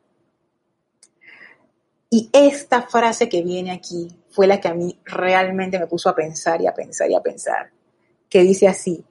Y 2.09 2.29
esta 2.31 2.83
frase 2.83 3.29
que 3.29 3.43
viene 3.43 3.71
aquí 3.71 4.07
fue 4.29 4.47
la 4.47 4.59
que 4.59 4.69
a 4.69 4.73
mí 4.73 4.97
realmente 5.03 5.77
me 5.77 5.87
puso 5.87 6.09
a 6.09 6.15
pensar 6.15 6.61
y 6.61 6.67
a 6.67 6.73
pensar 6.73 7.09
y 7.11 7.15
a 7.15 7.21
pensar, 7.21 7.71
que 8.29 8.41
dice 8.41 8.67
así, 8.67 9.03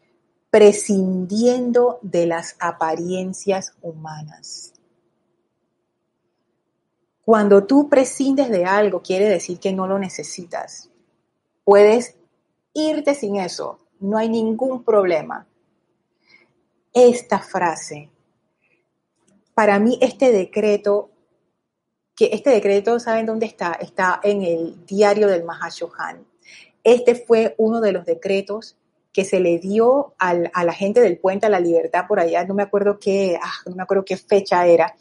prescindiendo 0.50 1.99
de 2.02 2.26
las 2.26 2.57
apariencias 2.59 3.75
humanas. 3.83 4.73
Cuando 7.26 7.66
tú 7.66 7.88
prescindes 7.88 8.50
de 8.50 8.64
algo, 8.64 9.02
quiere 9.02 9.28
decir 9.28 9.59
que 9.59 9.73
no 9.73 9.88
lo 9.88 9.99
necesitas. 9.99 10.90
Puedes 11.64 12.14
irte 12.73 13.16
sin 13.16 13.35
eso, 13.35 13.80
no 13.99 14.16
hay 14.16 14.28
ningún 14.28 14.85
problema. 14.85 15.45
Esta 16.95 17.40
frase, 17.40 18.11
para 19.54 19.80
mí 19.80 19.99
este 20.00 20.30
decreto 20.30 21.11
que 22.14 22.30
este 22.33 22.50
decreto, 22.50 23.00
¿saben 23.00 23.26
dónde 23.26 23.47
está? 23.47 23.73
Está 23.73 24.21
en 24.23 24.42
el 24.42 24.87
diario 24.87 25.26
del 25.26 25.42
Mahashohan. 25.42 26.25
Este 26.85 27.16
fue 27.16 27.56
uno 27.59 27.80
de 27.80 27.90
los 27.90 28.06
decretos 28.06 28.76
que 29.12 29.25
se 29.25 29.40
le 29.40 29.59
dio 29.59 30.14
a 30.18 30.33
la 30.33 30.73
gente 30.73 31.00
del 31.00 31.18
Puente 31.18 31.47
a 31.47 31.49
la 31.49 31.59
Libertad 31.59 32.06
por 32.06 32.21
allá, 32.21 32.45
no 32.45 32.54
me 32.54 32.62
acuerdo 32.62 33.00
qué, 33.00 33.37
ah, 33.42 33.52
no 33.66 33.75
me 33.75 33.83
acuerdo 33.83 34.04
qué 34.04 34.16
fecha 34.16 34.64
era, 34.64 34.95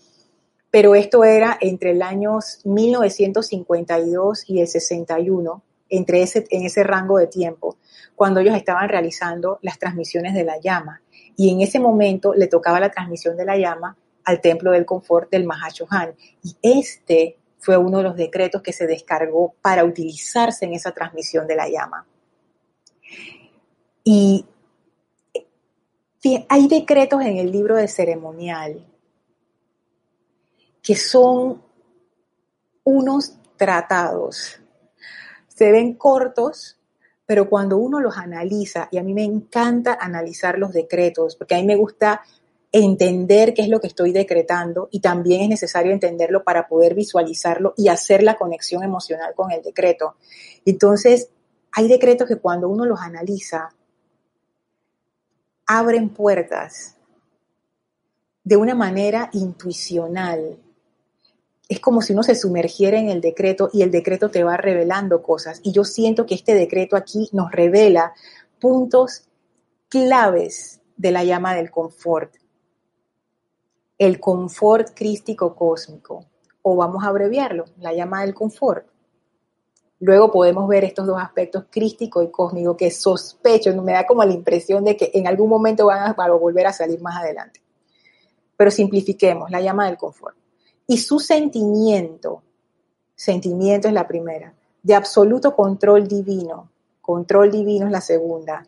pero 0.76 0.94
esto 0.94 1.24
era 1.24 1.58
entre 1.62 1.92
el 1.92 2.02
año 2.02 2.40
1952 2.66 4.44
y 4.50 4.60
el 4.60 4.68
61, 4.68 5.64
entre 5.88 6.22
ese, 6.22 6.46
en 6.50 6.66
ese 6.66 6.84
rango 6.84 7.18
de 7.18 7.28
tiempo, 7.28 7.78
cuando 8.14 8.42
ellos 8.42 8.58
estaban 8.58 8.90
realizando 8.90 9.58
las 9.62 9.80
transmisiones 9.80 10.34
de 10.34 10.44
la 10.44 10.60
llama. 10.60 11.02
Y 11.38 11.50
en 11.50 11.62
ese 11.62 11.80
momento 11.80 12.34
le 12.34 12.48
tocaba 12.48 12.82
la 12.82 12.92
transmisión 12.92 13.38
de 13.38 13.46
la 13.46 13.56
llama 13.56 13.96
al 14.26 14.42
Templo 14.42 14.72
del 14.72 14.86
Confort 14.86 15.32
del 15.32 15.46
Mahashohan. 15.46 16.14
Y 16.44 16.58
este 16.62 17.38
fue 17.58 17.78
uno 17.78 18.00
de 18.00 18.04
los 18.04 18.18
decretos 18.18 18.62
que 18.62 18.74
se 18.74 18.86
descargó 18.86 19.56
para 19.62 19.86
utilizarse 19.86 20.66
en 20.66 20.74
esa 20.74 20.92
transmisión 20.92 21.48
de 21.48 21.56
la 21.56 21.70
llama. 21.70 22.06
Y 24.04 24.46
hay 26.50 26.68
decretos 26.68 27.22
en 27.22 27.38
el 27.38 27.50
libro 27.50 27.78
de 27.78 27.88
ceremonial 27.88 28.86
que 30.86 30.96
son 30.96 31.64
unos 32.84 33.34
tratados. 33.58 34.62
Se 35.48 35.72
ven 35.72 35.96
cortos, 35.96 36.80
pero 37.26 37.50
cuando 37.50 37.78
uno 37.78 38.00
los 38.00 38.18
analiza, 38.18 38.88
y 38.92 39.00
a 39.00 39.04
mí 39.04 39.16
me 39.16 39.24
encanta 39.24 39.98
analizar 40.00 40.60
los 40.60 40.74
decretos, 40.74 41.36
porque 41.36 41.56
a 41.56 41.58
mí 41.58 41.66
me 41.66 41.76
gusta 41.76 42.22
entender 42.72 43.56
qué 43.56 43.64
es 43.64 43.70
lo 43.70 43.80
que 43.80 43.88
estoy 43.88 44.12
decretando 44.12 44.90
y 44.92 45.00
también 45.00 45.42
es 45.42 45.50
necesario 45.50 45.92
entenderlo 45.92 46.44
para 46.44 46.68
poder 46.68 46.94
visualizarlo 46.94 47.74
y 47.78 47.88
hacer 47.88 48.22
la 48.22 48.36
conexión 48.36 48.84
emocional 48.84 49.34
con 49.34 49.52
el 49.52 49.64
decreto. 49.64 50.18
Entonces, 50.66 51.30
hay 51.72 51.88
decretos 51.88 52.28
que 52.28 52.36
cuando 52.36 52.70
uno 52.70 52.86
los 52.86 53.00
analiza, 53.00 53.74
abren 55.66 56.10
puertas 56.10 56.96
de 58.44 58.56
una 58.56 58.76
manera 58.76 59.30
intuicional. 59.34 60.60
Es 61.68 61.80
como 61.80 62.02
si 62.02 62.14
uno 62.14 62.24
se 62.24 62.36
sumergiera 62.36 63.00
en 63.00 63.10
el 63.10 63.22
decreto 63.22 63.70
y 63.74 63.82
el 63.82 63.92
decreto 63.92 64.30
te 64.30 64.44
va 64.44 64.58
revelando 64.58 65.24
cosas. 65.24 65.62
Y 65.64 65.72
yo 65.72 65.84
siento 65.84 66.26
que 66.26 66.36
este 66.36 66.54
decreto 66.54 66.96
aquí 66.96 67.30
nos 67.32 67.52
revela 67.52 68.14
puntos 68.60 69.28
claves 69.90 70.82
de 70.98 71.12
la 71.12 71.24
llama 71.24 71.56
del 71.56 71.72
confort. 71.72 72.36
El 73.98 74.20
confort 74.20 74.90
crístico 74.94 75.56
cósmico, 75.56 76.26
o 76.62 76.76
vamos 76.76 77.04
a 77.04 77.08
abreviarlo, 77.08 77.66
la 77.78 77.94
llama 77.94 78.22
del 78.22 78.34
confort. 78.34 78.88
Luego 80.00 80.32
podemos 80.32 80.68
ver 80.68 80.84
estos 80.84 81.08
dos 81.08 81.18
aspectos 81.22 81.66
crístico 81.70 82.22
y 82.22 82.30
cósmico 82.30 82.76
que 82.76 82.92
sospecho, 82.92 83.74
me 83.82 83.94
da 83.94 84.06
como 84.06 84.24
la 84.24 84.34
impresión 84.34 84.84
de 84.84 84.98
que 84.98 85.12
en 85.14 85.28
algún 85.28 85.50
momento 85.50 85.86
van 85.86 86.14
a, 86.18 86.32
volver 86.34 86.68
a 86.68 86.74
salir 86.74 87.02
más 87.02 87.18
adelante. 87.18 87.62
Pero 88.58 88.72
simplifiquemos 88.72 89.50
la 89.50 89.62
llama 89.62 89.86
del 89.86 89.98
confort. 89.98 90.36
Y 90.88 90.98
su 90.98 91.20
sentimiento, 91.20 92.44
sentimiento 93.16 93.88
es 93.88 93.94
la 93.94 94.08
primera, 94.08 94.54
de 94.84 94.96
absoluto 94.96 95.56
control 95.56 96.08
divino, 96.08 96.70
control 97.02 97.52
divino 97.52 97.88
es 97.88 97.92
la 97.92 98.02
segunda, 98.02 98.68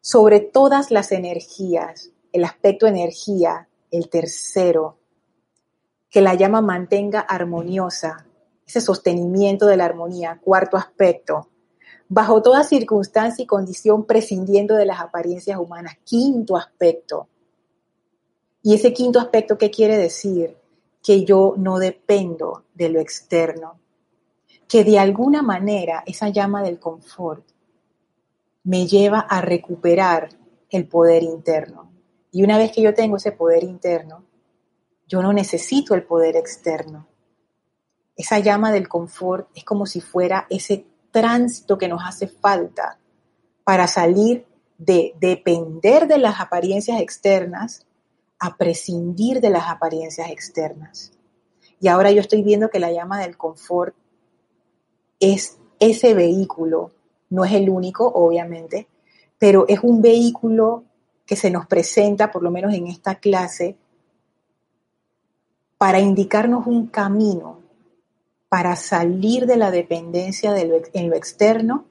sobre 0.00 0.40
todas 0.40 0.90
las 0.90 1.10
energías, 1.10 2.10
el 2.32 2.44
aspecto 2.44 2.86
energía, 2.86 3.68
el 3.90 4.08
tercero, 4.08 4.98
que 6.08 6.20
la 6.20 6.34
llama 6.34 6.60
mantenga 6.60 7.20
armoniosa, 7.20 8.26
ese 8.66 8.80
sostenimiento 8.80 9.66
de 9.66 9.76
la 9.76 9.84
armonía. 9.84 10.40
Cuarto 10.42 10.76
aspecto, 10.76 11.48
bajo 12.08 12.42
toda 12.42 12.64
circunstancia 12.64 13.42
y 13.42 13.46
condición 13.46 14.04
prescindiendo 14.04 14.74
de 14.74 14.86
las 14.86 15.00
apariencias 15.00 15.58
humanas. 15.58 15.96
Quinto 16.04 16.56
aspecto. 16.56 17.28
Y 18.62 18.74
ese 18.74 18.92
quinto 18.92 19.20
aspecto, 19.20 19.56
¿qué 19.56 19.70
quiere 19.70 19.96
decir? 19.96 20.56
Que 21.06 21.24
yo 21.24 21.54
no 21.56 21.78
dependo 21.78 22.64
de 22.74 22.88
lo 22.88 22.98
externo. 22.98 23.78
Que 24.66 24.82
de 24.82 24.98
alguna 24.98 25.42
manera 25.42 26.02
esa 26.06 26.30
llama 26.30 26.62
del 26.62 26.80
confort 26.80 27.46
me 28.64 28.86
lleva 28.86 29.20
a 29.20 29.40
recuperar 29.40 30.30
el 30.70 30.88
poder 30.88 31.22
interno. 31.22 31.92
Y 32.32 32.42
una 32.42 32.58
vez 32.58 32.72
que 32.72 32.82
yo 32.82 32.92
tengo 32.94 33.16
ese 33.16 33.30
poder 33.30 33.62
interno, 33.62 34.24
yo 35.06 35.22
no 35.22 35.32
necesito 35.32 35.94
el 35.94 36.02
poder 36.02 36.34
externo 36.36 37.06
esa 38.16 38.38
llama 38.38 38.72
del 38.72 38.88
confort 38.88 39.48
es 39.54 39.62
como 39.62 39.86
si 39.86 40.00
fuera 40.00 40.46
ese 40.48 40.86
tránsito 41.10 41.76
que 41.76 41.88
nos 41.88 42.02
hace 42.02 42.26
falta 42.26 42.98
para 43.62 43.86
salir 43.86 44.46
de 44.78 45.14
depender 45.20 46.08
de 46.08 46.18
las 46.18 46.40
apariencias 46.40 47.00
externas 47.00 47.85
a 48.38 48.56
prescindir 48.56 49.40
de 49.40 49.50
las 49.50 49.68
apariencias 49.68 50.30
externas. 50.30 51.12
Y 51.80 51.88
ahora 51.88 52.10
yo 52.10 52.20
estoy 52.20 52.42
viendo 52.42 52.70
que 52.70 52.80
la 52.80 52.92
llama 52.92 53.20
del 53.20 53.36
confort 53.36 53.94
es 55.20 55.58
ese 55.78 56.14
vehículo, 56.14 56.92
no 57.30 57.44
es 57.44 57.52
el 57.52 57.68
único, 57.68 58.06
obviamente, 58.06 58.88
pero 59.38 59.66
es 59.68 59.80
un 59.82 60.00
vehículo 60.00 60.84
que 61.24 61.36
se 61.36 61.50
nos 61.50 61.66
presenta, 61.66 62.30
por 62.30 62.42
lo 62.42 62.50
menos 62.50 62.72
en 62.74 62.86
esta 62.86 63.16
clase, 63.16 63.76
para 65.78 66.00
indicarnos 66.00 66.66
un 66.66 66.86
camino 66.86 67.66
para 68.48 68.76
salir 68.76 69.46
de 69.46 69.56
la 69.56 69.70
dependencia 69.70 70.54
en 70.56 71.10
lo 71.10 71.16
externo 71.16 71.86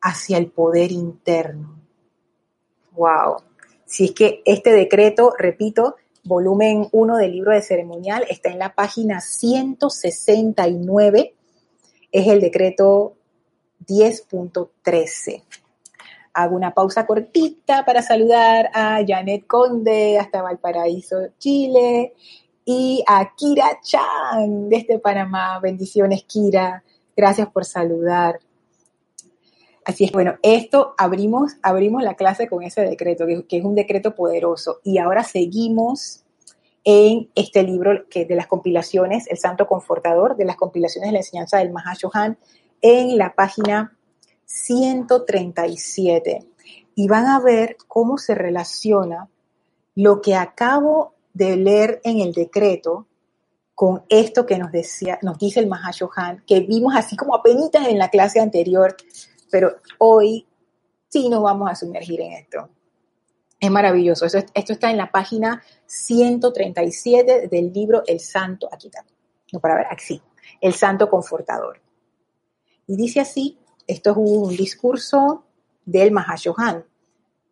hacia 0.00 0.38
el 0.38 0.50
poder 0.50 0.92
interno. 0.92 1.78
¡Wow! 2.92 3.36
Si 3.90 4.04
es 4.04 4.12
que 4.12 4.42
este 4.44 4.70
decreto, 4.70 5.34
repito, 5.36 5.96
volumen 6.22 6.86
1 6.92 7.16
del 7.16 7.32
libro 7.32 7.52
de 7.52 7.60
ceremonial, 7.60 8.24
está 8.30 8.48
en 8.48 8.60
la 8.60 8.72
página 8.72 9.20
169, 9.20 11.34
es 12.12 12.28
el 12.28 12.40
decreto 12.40 13.16
10.13. 13.84 15.42
Hago 16.34 16.54
una 16.54 16.72
pausa 16.72 17.04
cortita 17.04 17.84
para 17.84 18.00
saludar 18.00 18.70
a 18.74 19.00
Janet 19.04 19.48
Conde 19.48 20.20
hasta 20.20 20.40
Valparaíso, 20.40 21.30
Chile, 21.40 22.14
y 22.64 23.02
a 23.08 23.34
Kira 23.34 23.80
Chan 23.82 24.68
desde 24.68 25.00
Panamá. 25.00 25.58
Bendiciones, 25.58 26.22
Kira. 26.22 26.84
Gracias 27.16 27.48
por 27.48 27.64
saludar. 27.64 28.38
Así 29.84 30.04
es, 30.04 30.12
bueno, 30.12 30.34
esto 30.42 30.94
abrimos, 30.98 31.56
abrimos 31.62 32.02
la 32.02 32.14
clase 32.14 32.48
con 32.48 32.62
ese 32.62 32.82
decreto, 32.82 33.26
que, 33.26 33.56
es 33.56 33.64
un 33.64 33.74
decreto 33.74 34.14
poderoso. 34.14 34.80
Y 34.84 34.98
ahora 34.98 35.24
seguimos 35.24 36.22
en 36.84 37.30
este 37.34 37.62
libro 37.62 38.06
que 38.08 38.24
de 38.24 38.34
las 38.34 38.46
compilaciones, 38.46 39.26
El 39.28 39.38
Santo 39.38 39.66
Confortador, 39.66 40.36
de 40.36 40.44
las 40.44 40.56
compilaciones 40.56 41.08
de 41.08 41.12
la 41.12 41.20
enseñanza 41.20 41.58
del 41.58 41.72
Mahashohan, 41.72 42.38
en 42.82 43.16
la 43.16 43.34
página 43.34 43.96
137. 44.44 46.46
Y 46.94 47.08
van 47.08 47.26
a 47.26 47.40
ver 47.40 47.76
cómo 47.88 48.18
se 48.18 48.34
relaciona 48.34 49.28
lo 49.94 50.20
que 50.20 50.34
acabo 50.34 51.14
de 51.32 51.56
leer 51.56 52.00
en 52.04 52.20
el 52.20 52.32
decreto 52.32 53.06
con 53.74 54.02
esto 54.10 54.44
que 54.44 54.58
nos 54.58 54.72
decía, 54.72 55.18
nos 55.22 55.38
dice 55.38 55.58
el 55.58 55.66
Mahashohan, 55.66 56.44
que 56.46 56.60
vimos 56.60 56.94
así 56.94 57.16
como 57.16 57.34
apenas 57.34 57.70
en 57.88 57.96
la 57.96 58.10
clase 58.10 58.38
anterior, 58.38 58.94
pero 59.50 59.76
hoy 59.98 60.46
sí 61.08 61.28
nos 61.28 61.42
vamos 61.42 61.70
a 61.70 61.74
sumergir 61.74 62.20
en 62.20 62.32
esto. 62.32 62.68
Es 63.58 63.70
maravilloso. 63.70 64.24
Esto, 64.24 64.72
está 64.72 64.90
en 64.90 64.96
la 64.96 65.10
página 65.10 65.62
137 65.86 67.48
del 67.48 67.72
libro 67.72 68.02
El 68.06 68.20
Santo, 68.20 68.68
aquí 68.72 68.88
está, 68.88 69.04
no 69.52 69.60
para 69.60 69.74
ver, 69.76 69.86
aquí, 69.90 70.22
El 70.60 70.72
Santo 70.72 71.10
Confortador. 71.10 71.80
Y 72.86 72.96
dice 72.96 73.20
así, 73.20 73.58
esto 73.86 74.12
es 74.12 74.16
un 74.16 74.56
discurso 74.56 75.44
del 75.84 76.10
Mahashohan, 76.12 76.84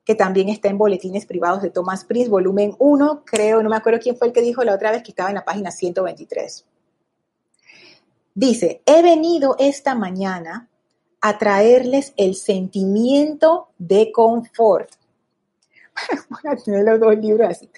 que 0.05 0.15
también 0.15 0.49
está 0.49 0.69
en 0.69 0.79
Boletines 0.79 1.27
Privados 1.27 1.61
de 1.61 1.71
Thomas 1.71 2.05
Prince, 2.05 2.31
volumen 2.31 2.75
1, 2.79 3.25
creo, 3.27 3.63
no 3.63 3.69
me 3.69 3.77
acuerdo 3.77 4.01
quién 4.01 4.17
fue 4.17 4.29
el 4.29 4.33
que 4.33 4.41
dijo 4.41 4.65
la 4.65 4.75
otra 4.75 4.91
vez 4.91 5.03
que 5.03 5.11
estaba 5.11 5.29
en 5.29 5.35
la 5.35 5.45
página 5.45 5.71
123. 5.71 6.65
Dice, 8.35 8.83
he 8.87 9.03
venido 9.03 9.57
esta 9.59 9.95
mañana 9.95 10.68
a 11.21 11.39
traerles 11.39 12.13
el 12.17 12.35
sentimiento 12.35 13.69
de 13.79 14.13
confort. 14.13 14.91
Voy 16.29 16.53
a 16.53 16.57
tener 16.57 16.85
los 16.85 17.01
dos 17.01 17.17
libros 17.17 17.51
así. 17.51 17.69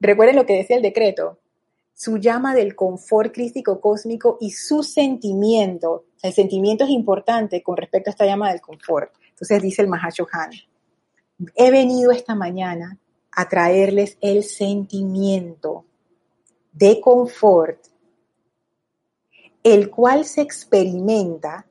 Recuerden 0.00 0.36
lo 0.36 0.46
que 0.46 0.56
decía 0.56 0.76
el 0.76 0.82
decreto. 0.82 1.38
Su 1.94 2.18
llama 2.18 2.54
del 2.54 2.74
confort 2.74 3.32
crístico 3.32 3.80
cósmico 3.80 4.36
y 4.40 4.50
su 4.50 4.82
sentimiento. 4.82 6.04
El 6.22 6.32
sentimiento 6.32 6.84
es 6.84 6.90
importante 6.90 7.62
con 7.62 7.76
respecto 7.76 8.10
a 8.10 8.12
esta 8.12 8.26
llama 8.26 8.50
del 8.50 8.60
confort. 8.60 9.12
Entonces 9.30 9.62
dice 9.62 9.82
el 9.82 9.88
Mahashohan 9.88 10.50
he 11.54 11.70
venido 11.70 12.12
esta 12.12 12.34
mañana 12.34 12.98
a 13.32 13.48
traerles 13.48 14.16
el 14.20 14.42
sentimiento 14.42 15.84
de 16.72 17.00
confort 17.00 17.78
el 19.62 19.90
cual 19.90 20.24
se 20.24 20.42
experimenta 20.42 21.66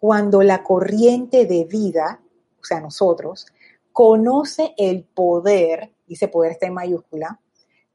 cuando 0.00 0.42
la 0.42 0.62
corriente 0.62 1.44
de 1.44 1.64
vida, 1.64 2.20
o 2.60 2.64
sea, 2.64 2.80
nosotros, 2.80 3.46
conoce 3.92 4.74
el 4.78 5.04
poder, 5.04 5.92
dice 6.06 6.28
poder 6.28 6.52
está 6.52 6.66
en 6.66 6.74
mayúscula, 6.74 7.38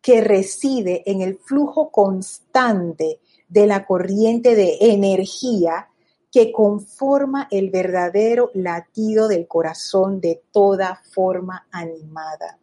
que 0.02 0.22
reside 0.22 1.02
en 1.08 1.22
el 1.22 1.40
flujo 1.40 1.90
constante 1.90 3.20
de 3.48 3.66
la 3.66 3.88
corriente 3.88 4.56
de 4.56 4.78
energía 4.82 5.90
que 6.32 6.52
conforma 6.52 7.48
el 7.50 7.72
verdadero 7.72 8.52
latido 8.54 9.28
del 9.28 9.48
corazón 9.48 10.22
de 10.22 10.44
toda 10.52 11.02
forma 11.12 11.66
animada. 11.72 12.60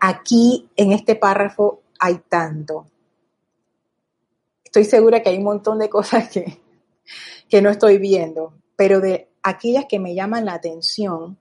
Aquí 0.00 0.68
en 0.76 0.92
este 0.92 1.14
párrafo 1.14 1.80
hay 1.98 2.20
tanto. 2.28 2.86
Estoy 4.64 4.84
segura 4.84 5.22
que 5.22 5.30
hay 5.30 5.38
un 5.38 5.44
montón 5.44 5.78
de 5.78 5.88
cosas 5.88 6.28
que, 6.28 6.60
que 7.48 7.62
no 7.62 7.70
estoy 7.70 7.98
viendo, 7.98 8.54
pero 8.76 9.00
de 9.00 9.28
aquellas 9.42 9.86
que 9.86 9.98
me 9.98 10.14
llaman 10.14 10.44
la 10.44 10.54
atención, 10.54 11.38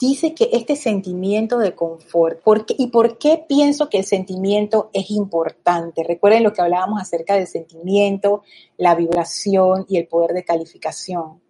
dice 0.00 0.34
que 0.34 0.48
este 0.52 0.76
sentimiento 0.76 1.58
de 1.58 1.74
confort, 1.74 2.40
¿y 2.78 2.88
por 2.88 3.18
qué 3.18 3.44
pienso 3.46 3.90
que 3.90 3.98
el 3.98 4.04
sentimiento 4.04 4.90
es 4.94 5.10
importante? 5.10 6.02
Recuerden 6.02 6.42
lo 6.42 6.52
que 6.52 6.62
hablábamos 6.62 7.00
acerca 7.00 7.34
del 7.34 7.46
sentimiento, 7.46 8.42
la 8.78 8.94
vibración 8.94 9.84
y 9.88 9.98
el 9.98 10.08
poder 10.08 10.32
de 10.32 10.44
calificación. 10.44 11.42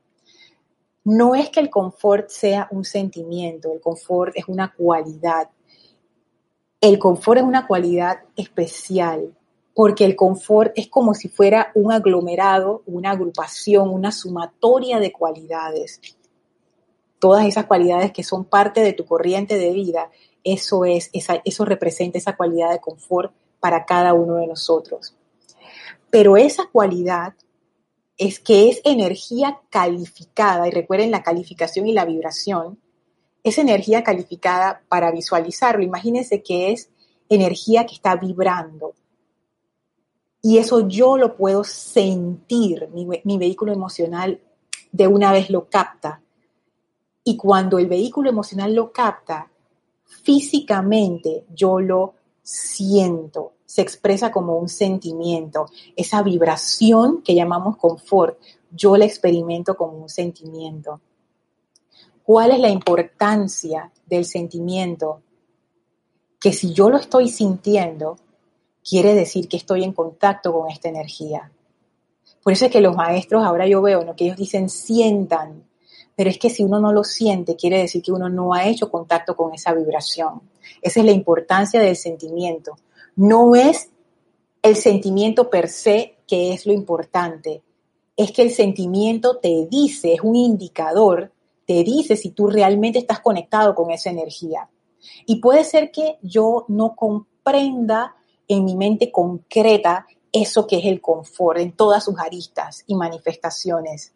No 1.04 1.34
es 1.34 1.48
que 1.48 1.60
el 1.60 1.70
confort 1.70 2.28
sea 2.28 2.68
un 2.72 2.84
sentimiento, 2.84 3.72
el 3.72 3.80
confort 3.80 4.36
es 4.36 4.46
una 4.48 4.74
cualidad. 4.74 5.48
El 6.80 6.98
confort 6.98 7.38
es 7.38 7.44
una 7.44 7.66
cualidad 7.66 8.20
especial, 8.36 9.34
porque 9.80 10.04
el 10.04 10.14
confort 10.14 10.72
es 10.76 10.88
como 10.88 11.14
si 11.14 11.30
fuera 11.30 11.72
un 11.74 11.90
aglomerado, 11.90 12.82
una 12.84 13.12
agrupación, 13.12 13.88
una 13.88 14.12
sumatoria 14.12 15.00
de 15.00 15.10
cualidades 15.10 16.02
todas 17.18 17.46
esas 17.46 17.66
cualidades 17.66 18.12
que 18.12 18.24
son 18.24 18.44
parte 18.44 18.80
de 18.80 18.94
tu 18.94 19.04
corriente 19.04 19.56
de 19.56 19.70
vida, 19.72 20.10
eso 20.42 20.84
es, 20.84 21.10
eso 21.12 21.64
representa 21.64 22.18
esa 22.18 22.36
cualidad 22.36 22.72
de 22.72 22.80
confort 22.80 23.32
para 23.60 23.84
cada 23.84 24.14
uno 24.14 24.36
de 24.36 24.48
nosotros. 24.48 25.14
Pero 26.10 26.36
esa 26.36 26.66
cualidad 26.66 27.34
es 28.16 28.40
que 28.40 28.68
es 28.70 28.80
energía 28.84 29.60
calificada, 29.70 30.66
y 30.66 30.72
recuerden 30.72 31.10
la 31.10 31.22
calificación 31.22 31.86
y 31.86 31.92
la 31.92 32.06
vibración, 32.06 32.78
es 33.44 33.58
energía 33.58 34.02
calificada 34.02 34.82
para 34.88 35.10
visualizarlo. 35.10 35.82
Imagínense 35.82 36.42
que 36.42 36.72
es 36.72 36.90
energía 37.28 37.86
que 37.86 37.94
está 37.94 38.16
vibrando. 38.16 38.94
Y 40.42 40.58
eso 40.58 40.88
yo 40.88 41.16
lo 41.16 41.36
puedo 41.36 41.64
sentir, 41.64 42.88
mi, 42.92 43.38
vehículo 43.38 43.72
emocional 43.72 44.40
de 44.90 45.06
una 45.06 45.32
vez 45.32 45.50
lo 45.50 45.68
capta 45.68 46.22
y 47.24 47.36
cuando 47.36 47.78
el 47.78 47.86
vehículo 47.86 48.30
emocional 48.30 48.74
lo 48.74 48.92
capta, 48.92 49.50
físicamente 50.04 51.44
yo 51.54 51.80
lo 51.80 52.14
siento, 52.42 53.52
se 53.64 53.82
expresa 53.82 54.32
como 54.32 54.56
un 54.56 54.68
sentimiento. 54.68 55.66
Esa 55.94 56.22
vibración 56.22 57.22
que 57.22 57.34
llamamos 57.34 57.76
confort, 57.76 58.38
yo 58.70 58.96
la 58.96 59.04
experimento 59.04 59.76
como 59.76 59.98
un 59.98 60.08
sentimiento. 60.08 61.00
¿Cuál 62.24 62.52
es 62.52 62.60
la 62.60 62.70
importancia 62.70 63.92
del 64.06 64.24
sentimiento? 64.24 65.22
Que 66.40 66.52
si 66.52 66.72
yo 66.72 66.88
lo 66.88 66.96
estoy 66.96 67.28
sintiendo, 67.28 68.16
quiere 68.90 69.14
decir 69.14 69.46
que 69.46 69.56
estoy 69.56 69.84
en 69.84 69.92
contacto 69.92 70.52
con 70.52 70.68
esta 70.68 70.88
energía. 70.88 71.52
Por 72.42 72.52
eso 72.52 72.64
es 72.64 72.72
que 72.72 72.80
los 72.80 72.96
maestros, 72.96 73.44
ahora 73.44 73.68
yo 73.68 73.80
veo, 73.80 74.04
¿no? 74.04 74.16
que 74.16 74.24
ellos 74.24 74.36
dicen 74.36 74.68
sientan, 74.68 75.62
pero 76.16 76.28
es 76.28 76.38
que 76.38 76.50
si 76.50 76.64
uno 76.64 76.80
no 76.80 76.92
lo 76.92 77.04
siente, 77.04 77.54
quiere 77.54 77.78
decir 77.78 78.02
que 78.02 78.10
uno 78.10 78.28
no 78.28 78.52
ha 78.52 78.66
hecho 78.66 78.90
contacto 78.90 79.36
con 79.36 79.54
esa 79.54 79.72
vibración. 79.74 80.42
Esa 80.82 80.98
es 80.98 81.06
la 81.06 81.12
importancia 81.12 81.80
del 81.80 81.94
sentimiento. 81.94 82.78
No 83.14 83.54
es 83.54 83.90
el 84.60 84.74
sentimiento 84.74 85.48
per 85.50 85.68
se 85.68 86.16
que 86.26 86.52
es 86.52 86.66
lo 86.66 86.72
importante, 86.72 87.62
es 88.16 88.32
que 88.32 88.42
el 88.42 88.50
sentimiento 88.50 89.38
te 89.38 89.68
dice, 89.70 90.14
es 90.14 90.20
un 90.20 90.34
indicador, 90.34 91.32
te 91.64 91.84
dice 91.84 92.16
si 92.16 92.30
tú 92.30 92.48
realmente 92.48 92.98
estás 92.98 93.20
conectado 93.20 93.76
con 93.76 93.92
esa 93.92 94.10
energía. 94.10 94.68
Y 95.26 95.36
puede 95.36 95.62
ser 95.62 95.92
que 95.92 96.18
yo 96.22 96.64
no 96.66 96.96
comprenda 96.96 98.16
en 98.54 98.64
mi 98.64 98.76
mente 98.76 99.10
concreta 99.10 100.06
eso 100.32 100.66
que 100.66 100.78
es 100.78 100.84
el 100.86 101.00
confort 101.00 101.58
en 101.58 101.72
todas 101.72 102.04
sus 102.04 102.18
aristas 102.18 102.84
y 102.86 102.94
manifestaciones 102.94 104.12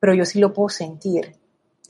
pero 0.00 0.14
yo 0.14 0.24
sí 0.24 0.40
lo 0.40 0.52
puedo 0.52 0.70
sentir 0.70 1.36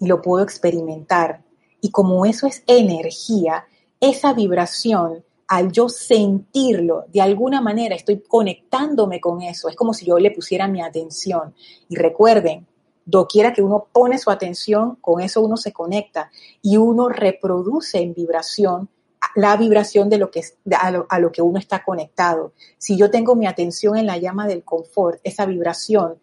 y 0.00 0.06
lo 0.06 0.20
puedo 0.20 0.42
experimentar. 0.42 1.42
Y 1.80 1.90
como 1.92 2.26
eso 2.26 2.46
es 2.46 2.62
energía, 2.66 3.64
esa 4.00 4.34
vibración, 4.34 5.24
al 5.46 5.72
yo 5.72 5.88
sentirlo, 5.88 7.06
de 7.12 7.20
alguna 7.22 7.60
manera 7.60 7.94
estoy 7.94 8.20
conectándome 8.20 9.20
con 9.20 9.42
eso. 9.42 9.68
Es 9.68 9.76
como 9.76 9.94
si 9.94 10.06
yo 10.06 10.18
le 10.18 10.30
pusiera 10.32 10.68
mi 10.68 10.82
atención. 10.82 11.54
Y 11.88 11.96
recuerden, 11.96 12.66
doquiera 13.04 13.52
que 13.52 13.62
uno 13.62 13.86
pone 13.92 14.18
su 14.18 14.30
atención, 14.30 14.96
con 15.00 15.20
eso 15.20 15.40
uno 15.40 15.56
se 15.56 15.72
conecta 15.72 16.30
y 16.62 16.76
uno 16.76 17.08
reproduce 17.08 18.00
en 18.00 18.14
vibración 18.14 18.88
la 19.34 19.56
vibración 19.56 20.08
de 20.08 20.18
lo 20.18 20.30
que 20.30 20.42
a 20.78 20.90
lo, 20.90 21.06
a 21.08 21.18
lo 21.18 21.32
que 21.32 21.42
uno 21.42 21.58
está 21.58 21.84
conectado. 21.84 22.52
Si 22.78 22.96
yo 22.96 23.10
tengo 23.10 23.34
mi 23.34 23.46
atención 23.46 23.96
en 23.96 24.06
la 24.06 24.18
llama 24.18 24.46
del 24.46 24.64
confort, 24.64 25.20
esa 25.24 25.46
vibración 25.46 26.18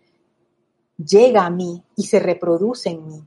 llega 0.97 1.45
a 1.45 1.49
mí 1.49 1.83
y 1.95 2.03
se 2.03 2.19
reproduce 2.19 2.89
en 2.89 3.07
mí. 3.07 3.23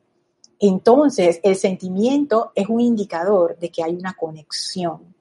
Entonces, 0.58 1.40
el 1.42 1.56
sentimiento 1.56 2.52
es 2.54 2.68
un 2.68 2.80
indicador 2.80 3.58
de 3.58 3.70
que 3.70 3.82
hay 3.82 3.94
una 3.94 4.14
conexión, 4.14 5.14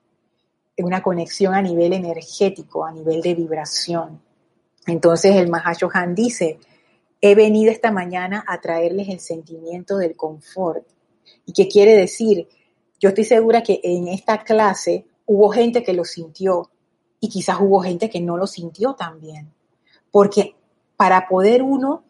una 0.78 1.02
conexión 1.02 1.54
a 1.54 1.62
nivel 1.62 1.94
energético, 1.94 2.86
a 2.86 2.92
nivel 2.92 3.22
de 3.22 3.36
vibración. 3.36 4.22
Entonces, 4.86 5.36
el 5.36 5.50
Mahashohan 5.50 6.14
dice, 6.14 6.60
he 7.22 7.36
venido 7.36 7.72
esta 7.72 7.92
mañana 7.92 8.44
a 8.48 8.60
traerles 8.60 9.10
el 9.10 9.20
sentimiento 9.20 9.98
del 9.98 10.16
confort. 10.16 10.86
¿Y 11.46 11.54
qué 11.54 11.68
quiere 11.68 11.96
decir? 11.96 12.48
Yo 13.00 13.10
estoy 13.10 13.24
segura 13.24 13.64
que 13.64 13.80
en 13.84 14.08
esta 14.08 14.44
clase 14.44 15.06
hubo 15.26 15.50
gente 15.50 15.84
que 15.84 15.94
lo 15.94 16.04
sintió 16.04 16.70
y 17.20 17.30
quizás 17.30 17.58
hubo 17.60 17.80
gente 17.82 18.10
que 18.10 18.20
no 18.20 18.38
lo 18.38 18.48
sintió 18.48 18.94
también. 18.94 19.54
Porque 20.12 20.56
para 20.98 21.28
poder 21.28 21.62
uno 21.62 22.04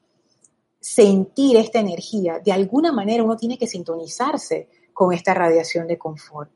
sentir 0.79 1.57
esta 1.57 1.79
energía, 1.79 2.39
de 2.39 2.51
alguna 2.51 2.91
manera 2.91 3.23
uno 3.23 3.35
tiene 3.35 3.57
que 3.57 3.67
sintonizarse 3.67 4.69
con 4.93 5.13
esta 5.13 5.33
radiación 5.33 5.87
de 5.87 5.97
confort. 5.97 6.49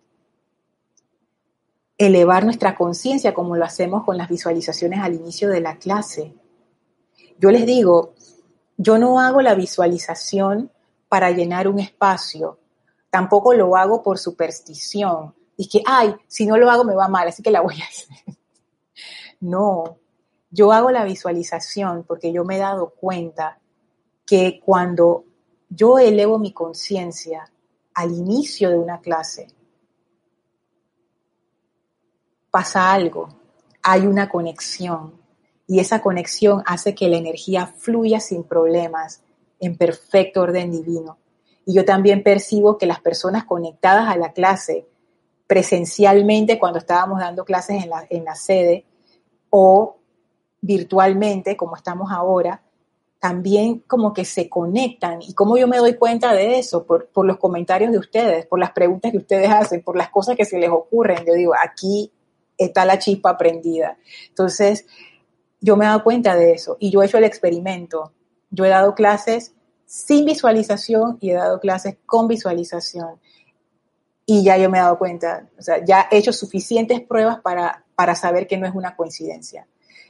Elevar 1.97 2.43
nuestra 2.43 2.75
conciencia 2.75 3.33
como 3.33 3.55
lo 3.55 3.65
hacemos 3.65 4.03
con 4.03 4.17
las 4.17 4.29
visualizaciones 4.29 4.99
al 4.99 5.13
inicio 5.13 5.49
de 5.49 5.61
la 5.61 5.77
clase. 5.77 6.33
Yo 7.37 7.51
les 7.51 7.65
digo, 7.65 8.13
yo 8.77 8.97
no 8.97 9.19
hago 9.19 9.41
la 9.41 9.53
visualización 9.53 10.71
para 11.07 11.31
llenar 11.31 11.67
un 11.67 11.79
espacio, 11.79 12.57
tampoco 13.13 13.53
lo 13.53 13.77
hago 13.77 14.01
por 14.01 14.17
superstición. 14.17 15.35
Y 15.55 15.69
que, 15.69 15.83
ay, 15.85 16.15
si 16.27 16.47
no 16.47 16.57
lo 16.57 16.71
hago 16.71 16.83
me 16.83 16.95
va 16.95 17.07
mal, 17.07 17.27
así 17.27 17.43
que 17.43 17.51
la 17.51 17.61
voy 17.61 17.79
a 17.79 17.85
hacer. 17.85 18.17
No, 19.39 19.97
yo 20.51 20.71
hago 20.71 20.89
la 20.89 21.03
visualización 21.03 22.05
porque 22.07 22.31
yo 22.31 22.45
me 22.45 22.55
he 22.55 22.59
dado 22.59 22.91
cuenta 22.91 23.59
que 24.25 24.61
cuando 24.63 25.25
yo 25.67 25.99
elevo 25.99 26.39
mi 26.39 26.53
conciencia 26.53 27.51
al 27.93 28.13
inicio 28.13 28.69
de 28.69 28.77
una 28.77 29.01
clase, 29.01 29.47
pasa 32.49 32.93
algo, 32.93 33.27
hay 33.81 34.07
una 34.07 34.29
conexión 34.29 35.19
y 35.67 35.81
esa 35.81 36.01
conexión 36.01 36.63
hace 36.65 36.95
que 36.95 37.09
la 37.09 37.17
energía 37.17 37.67
fluya 37.67 38.21
sin 38.21 38.45
problemas, 38.45 39.21
en 39.59 39.75
perfecto 39.75 40.41
orden 40.41 40.71
divino. 40.71 41.17
Y 41.65 41.75
yo 41.75 41.85
también 41.85 42.23
percibo 42.23 42.77
que 42.77 42.85
las 42.85 42.99
personas 42.99 43.45
conectadas 43.45 44.09
a 44.09 44.17
la 44.17 44.33
clase 44.33 44.85
presencialmente 45.47 46.59
cuando 46.59 46.79
estábamos 46.79 47.19
dando 47.19 47.45
clases 47.45 47.83
en 47.83 47.89
la, 47.89 48.05
en 48.09 48.25
la 48.25 48.35
sede 48.35 48.85
o 49.49 49.97
virtualmente 50.61 51.57
como 51.57 51.75
estamos 51.75 52.11
ahora, 52.11 52.63
también 53.19 53.79
como 53.87 54.13
que 54.13 54.25
se 54.25 54.49
conectan. 54.49 55.21
¿Y 55.21 55.33
cómo 55.33 55.57
yo 55.57 55.67
me 55.67 55.77
doy 55.77 55.95
cuenta 55.95 56.33
de 56.33 56.59
eso? 56.59 56.85
Por, 56.85 57.09
los 57.25 57.37
comentarios 57.37 57.91
de 57.91 57.97
ustedes, 57.97 58.45
por 58.45 58.59
las 58.59 58.71
preguntas 58.71 59.11
que 59.11 59.17
ustedes 59.17 59.49
hacen, 59.49 59.81
por 59.81 59.95
las 59.95 60.09
cosas 60.09 60.35
que 60.35 60.43
se 60.43 60.57
les 60.57 60.69
ocurren. 60.69 61.25
Yo 61.25 61.33
digo, 61.33 61.53
aquí 61.57 62.11
está 62.57 62.83
la 62.83 62.99
chispa 62.99 63.37
prendida. 63.37 63.97
Entonces, 64.27 64.85
yo 65.61 65.77
me 65.77 65.85
he 65.85 65.87
dado 65.87 66.03
cuenta 66.03 66.35
de 66.35 66.51
eso 66.51 66.75
y 66.79 66.89
yo 66.89 67.01
he 67.01 67.05
hecho 67.05 67.17
el 67.17 67.23
experimento. 67.23 68.11
Yo 68.49 68.65
he 68.65 68.69
dado 68.69 68.93
clases 68.93 69.53
sin 69.93 70.25
visualización 70.25 71.19
y 71.21 71.29
he 71.29 71.33
dado 71.35 71.59
clases 71.59 71.97
con 72.07 72.27
visualización. 72.27 73.19
Y 74.25 74.43
ya 74.43 74.57
yo 74.57 74.67
me 74.67 74.79
he 74.79 74.81
dado 74.81 74.97
cuenta, 74.97 75.47
o 75.55 75.61
sea, 75.61 75.85
ya 75.85 76.07
he 76.09 76.17
hecho 76.17 76.33
suficientes 76.33 76.99
pruebas 77.01 77.41
para, 77.41 77.85
para 77.93 78.15
saber 78.15 78.47
que 78.47 78.57
no 78.57 78.65
es 78.65 78.73
una 78.73 78.95
coincidencia. 78.95 79.67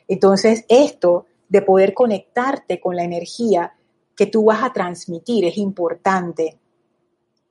Entonces, 0.07 0.63
esto 0.69 1.25
de 1.49 1.61
poder 1.63 1.93
conectarte 1.93 2.79
con 2.79 2.95
la 2.95 3.03
energía 3.03 3.73
que 4.15 4.25
tú 4.25 4.45
vas 4.45 4.63
a 4.63 4.71
transmitir 4.71 5.43
es 5.43 5.57
importante. 5.57 6.57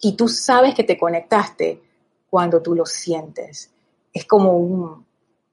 Y 0.01 0.17
tú 0.17 0.27
sabes 0.27 0.75
que 0.75 0.85
te 0.85 0.97
conectaste 0.97 1.83
cuando 2.31 2.63
tú 2.63 2.75
lo 2.75 2.87
sientes. 2.87 3.71
Es 4.11 4.25
como 4.25 4.57
un, 4.57 5.05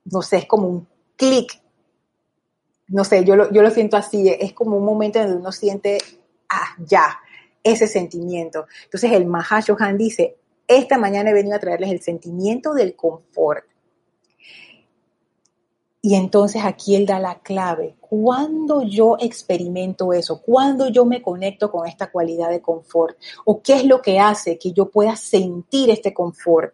no 0.06 0.22
sé, 0.22 0.38
es 0.38 0.46
como 0.46 0.70
un 0.70 0.88
clic. 1.18 1.62
No 2.88 3.04
sé, 3.04 3.26
yo 3.26 3.36
lo, 3.36 3.52
yo 3.52 3.62
lo 3.62 3.70
siento 3.70 3.98
así, 3.98 4.30
es 4.30 4.54
como 4.54 4.78
un 4.78 4.86
momento 4.86 5.20
donde 5.20 5.36
uno 5.36 5.52
siente, 5.52 5.98
ah, 6.50 6.76
ya, 6.80 7.20
ese 7.64 7.88
sentimiento. 7.88 8.66
Entonces 8.86 9.12
el 9.12 9.26
Mahashohan 9.26 9.98
dice, 9.98 10.38
esta 10.68 10.98
mañana 10.98 11.32
he 11.32 11.34
venido 11.34 11.56
a 11.56 11.60
traerles 11.60 11.92
el 11.92 12.02
sentimiento 12.02 12.74
del 12.74 12.96
confort. 12.96 13.66
Y 16.02 16.16
entonces 16.16 16.64
aquí 16.64 16.96
él 16.96 17.06
da 17.06 17.20
la 17.20 17.40
clave. 17.40 17.96
Cuando 18.00 18.84
yo 18.84 19.18
experimento 19.20 20.14
eso, 20.14 20.42
cuando 20.42 20.88
yo 20.88 21.06
me 21.06 21.22
conecto 21.22 21.70
con 21.72 21.88
esta 21.88 22.10
cualidad 22.10 22.50
de 22.50 22.62
confort, 22.62 23.18
o 23.46 23.62
qué 23.62 23.74
es 23.76 23.86
lo 23.86 24.02
que 24.02 24.20
hace 24.20 24.58
que 24.58 24.72
yo 24.72 24.90
pueda 24.90 25.16
sentir 25.16 25.90
este 25.90 26.14
confort, 26.14 26.74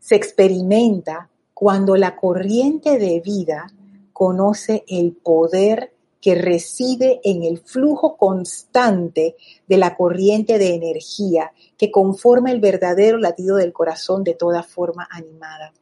se 0.00 0.16
experimenta 0.16 1.30
cuando 1.54 1.96
la 1.96 2.16
corriente 2.16 2.98
de 2.98 3.20
vida 3.20 3.70
conoce 4.12 4.84
el 4.88 5.12
poder 5.12 5.92
que 6.20 6.34
reside 6.34 7.20
en 7.22 7.44
el 7.44 7.60
flujo 7.60 8.16
constante 8.16 9.36
de 9.66 9.76
la 9.76 9.96
corriente 9.96 10.58
de 10.58 10.74
energía 10.74 11.52
que 11.76 11.90
conforma 11.90 12.50
el 12.50 12.60
verdadero 12.60 13.18
latido 13.18 13.56
del 13.56 13.72
corazón 13.72 14.24
de 14.24 14.34
toda 14.34 14.62
forma 14.62 15.06
animada. 15.10 15.72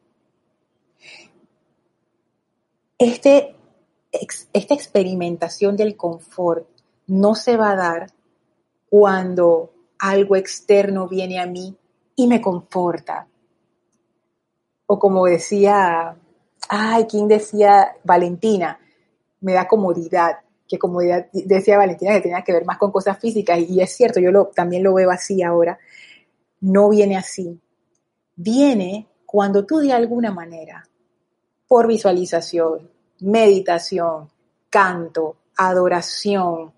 Este, 2.99 3.55
esta 4.11 4.73
experimentación 4.73 5.75
del 5.75 5.95
confort 5.95 6.67
no 7.07 7.35
se 7.35 7.57
va 7.57 7.71
a 7.71 7.75
dar 7.75 8.13
cuando 8.89 9.71
algo 9.99 10.35
externo 10.35 11.07
viene 11.07 11.39
a 11.39 11.45
mí 11.45 11.75
y 12.15 12.27
me 12.27 12.41
conforta. 12.41 13.27
O 14.85 14.99
como 14.99 15.25
decía, 15.25 16.15
ay, 16.69 17.05
¿quién 17.05 17.27
decía? 17.27 17.97
Valentina, 18.03 18.79
me 19.41 19.53
da 19.53 19.67
comodidad, 19.67 20.39
que 20.67 20.77
comodidad 20.77 21.27
decía 21.31 21.77
Valentina 21.77 22.13
que 22.13 22.21
tenía 22.21 22.43
que 22.43 22.53
ver 22.53 22.65
más 22.65 22.77
con 22.77 22.91
cosas 22.91 23.17
físicas 23.19 23.59
y 23.59 23.81
es 23.81 23.95
cierto, 23.95 24.19
yo 24.19 24.47
también 24.47 24.83
lo 24.83 24.93
veo 24.93 25.11
así 25.11 25.41
ahora. 25.41 25.79
No 26.59 26.89
viene 26.89 27.17
así. 27.17 27.59
Viene 28.35 29.07
cuando 29.25 29.65
tú 29.65 29.77
de 29.79 29.93
alguna 29.93 30.31
manera 30.31 30.87
por 31.67 31.87
visualización, 31.87 32.89
meditación, 33.19 34.29
canto, 34.69 35.37
adoración, 35.55 36.73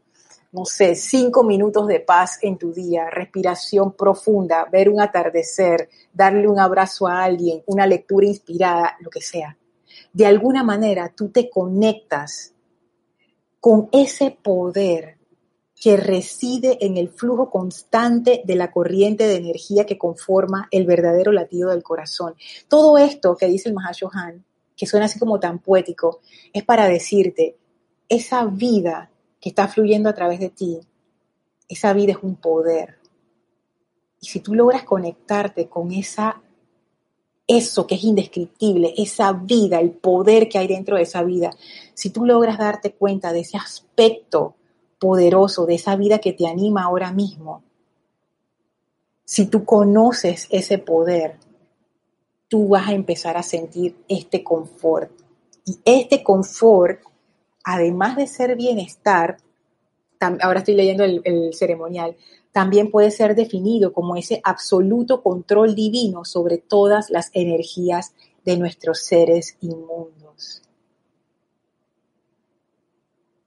no 0.52 0.66
sé, 0.66 0.96
cinco 0.96 1.44
minutos 1.44 1.88
de 1.88 2.00
paz 2.00 2.40
en 2.42 2.58
tu 2.58 2.74
día, 2.74 3.10
respiración 3.10 3.94
profunda, 3.94 4.66
ver 4.72 4.90
un 4.90 5.00
atardecer, 5.00 5.90
darle 6.12 6.48
un 6.48 6.60
abrazo 6.60 7.08
a 7.08 7.24
alguien, 7.24 7.62
una 7.68 7.86
lectura 7.86 8.26
inspirada, 8.26 8.98
lo 9.00 9.10
que 9.10 9.22
sea. 9.22 9.56
De 10.14 10.26
alguna 10.26 10.64
manera 10.64 11.14
tú 11.16 11.30
te 11.30 11.50
conectas 11.50 12.54
con 13.60 13.90
ese 13.92 14.32
poder 14.32 15.18
que 15.76 15.96
reside 15.96 16.86
en 16.86 16.98
el 16.98 17.10
flujo 17.10 17.50
constante 17.50 18.42
de 18.46 18.56
la 18.56 18.72
corriente 18.72 19.28
de 19.28 19.38
energía 19.38 19.86
que 19.86 19.98
conforma 19.98 20.68
el 20.72 20.86
verdadero 20.86 21.32
latido 21.32 21.70
del 21.70 21.84
corazón. 21.84 22.36
Todo 22.68 22.98
esto 22.98 23.38
que 23.38 23.48
dice 23.48 23.70
el 23.70 23.76
Mahashohan 23.76 24.44
que 24.80 24.86
suena 24.86 25.08
así 25.08 25.20
como 25.20 25.42
tan 25.42 25.60
poético, 25.60 26.22
es 26.54 26.64
para 26.64 26.88
decirte, 26.88 27.58
esa 28.08 28.46
vida 28.46 29.12
que 29.42 29.50
está 29.50 29.68
fluyendo 29.68 30.08
a 30.08 30.14
través 30.14 30.40
de 30.40 30.50
ti, 30.50 30.80
esa 31.68 31.92
vida 31.92 32.14
es 32.14 32.20
un 32.22 32.38
poder. 32.38 32.98
Y 34.22 34.28
si 34.28 34.40
tú 34.40 34.56
logras 34.56 34.84
conectarte 34.84 35.68
con 35.68 35.92
esa 35.92 36.42
eso 37.50 37.88
que 37.88 37.96
es 37.96 38.04
indescriptible, 38.04 38.94
esa 38.96 39.34
vida, 39.34 39.80
el 39.80 39.90
poder 39.90 40.48
que 40.48 40.60
hay 40.60 40.68
dentro 40.68 40.98
de 40.98 41.02
esa 41.02 41.24
vida, 41.24 41.50
si 41.96 42.12
tú 42.12 42.24
logras 42.24 42.60
darte 42.60 42.92
cuenta 42.94 43.34
de 43.34 43.40
ese 43.40 43.58
aspecto 43.58 44.54
poderoso, 45.00 45.66
de 45.66 45.74
esa 45.74 45.96
vida 45.96 46.20
que 46.20 46.32
te 46.32 46.48
anima 46.48 46.84
ahora 46.84 47.12
mismo, 47.12 47.64
si 49.26 49.48
tú 49.48 49.66
conoces 49.66 50.48
ese 50.52 50.78
poder, 50.78 51.38
tú 52.48 52.68
vas 52.68 52.88
a 52.88 52.94
empezar 52.94 53.36
a 53.36 53.44
sentir 53.44 53.96
este 54.08 54.44
confort. 54.44 55.12
Y 55.66 55.80
este 55.86 56.22
confort, 56.22 57.02
además 57.64 58.16
de 58.16 58.28
ser 58.28 58.56
bienestar, 58.56 59.38
ahora 60.20 60.60
estoy 60.60 60.76
leyendo 60.76 61.04
el, 61.04 61.22
el 61.24 61.54
ceremonial, 61.56 62.16
también 62.52 62.90
puede 62.90 63.12
ser 63.12 63.36
definido 63.36 63.94
como 63.94 64.16
ese 64.16 64.42
absoluto 64.44 65.22
control 65.22 65.76
divino 65.76 66.26
sobre 66.26 66.58
todas 66.58 67.10
las 67.10 67.30
energías 67.34 68.14
de 68.44 68.58
nuestros 68.58 69.00
seres 69.00 69.58
inmundos. 69.62 70.64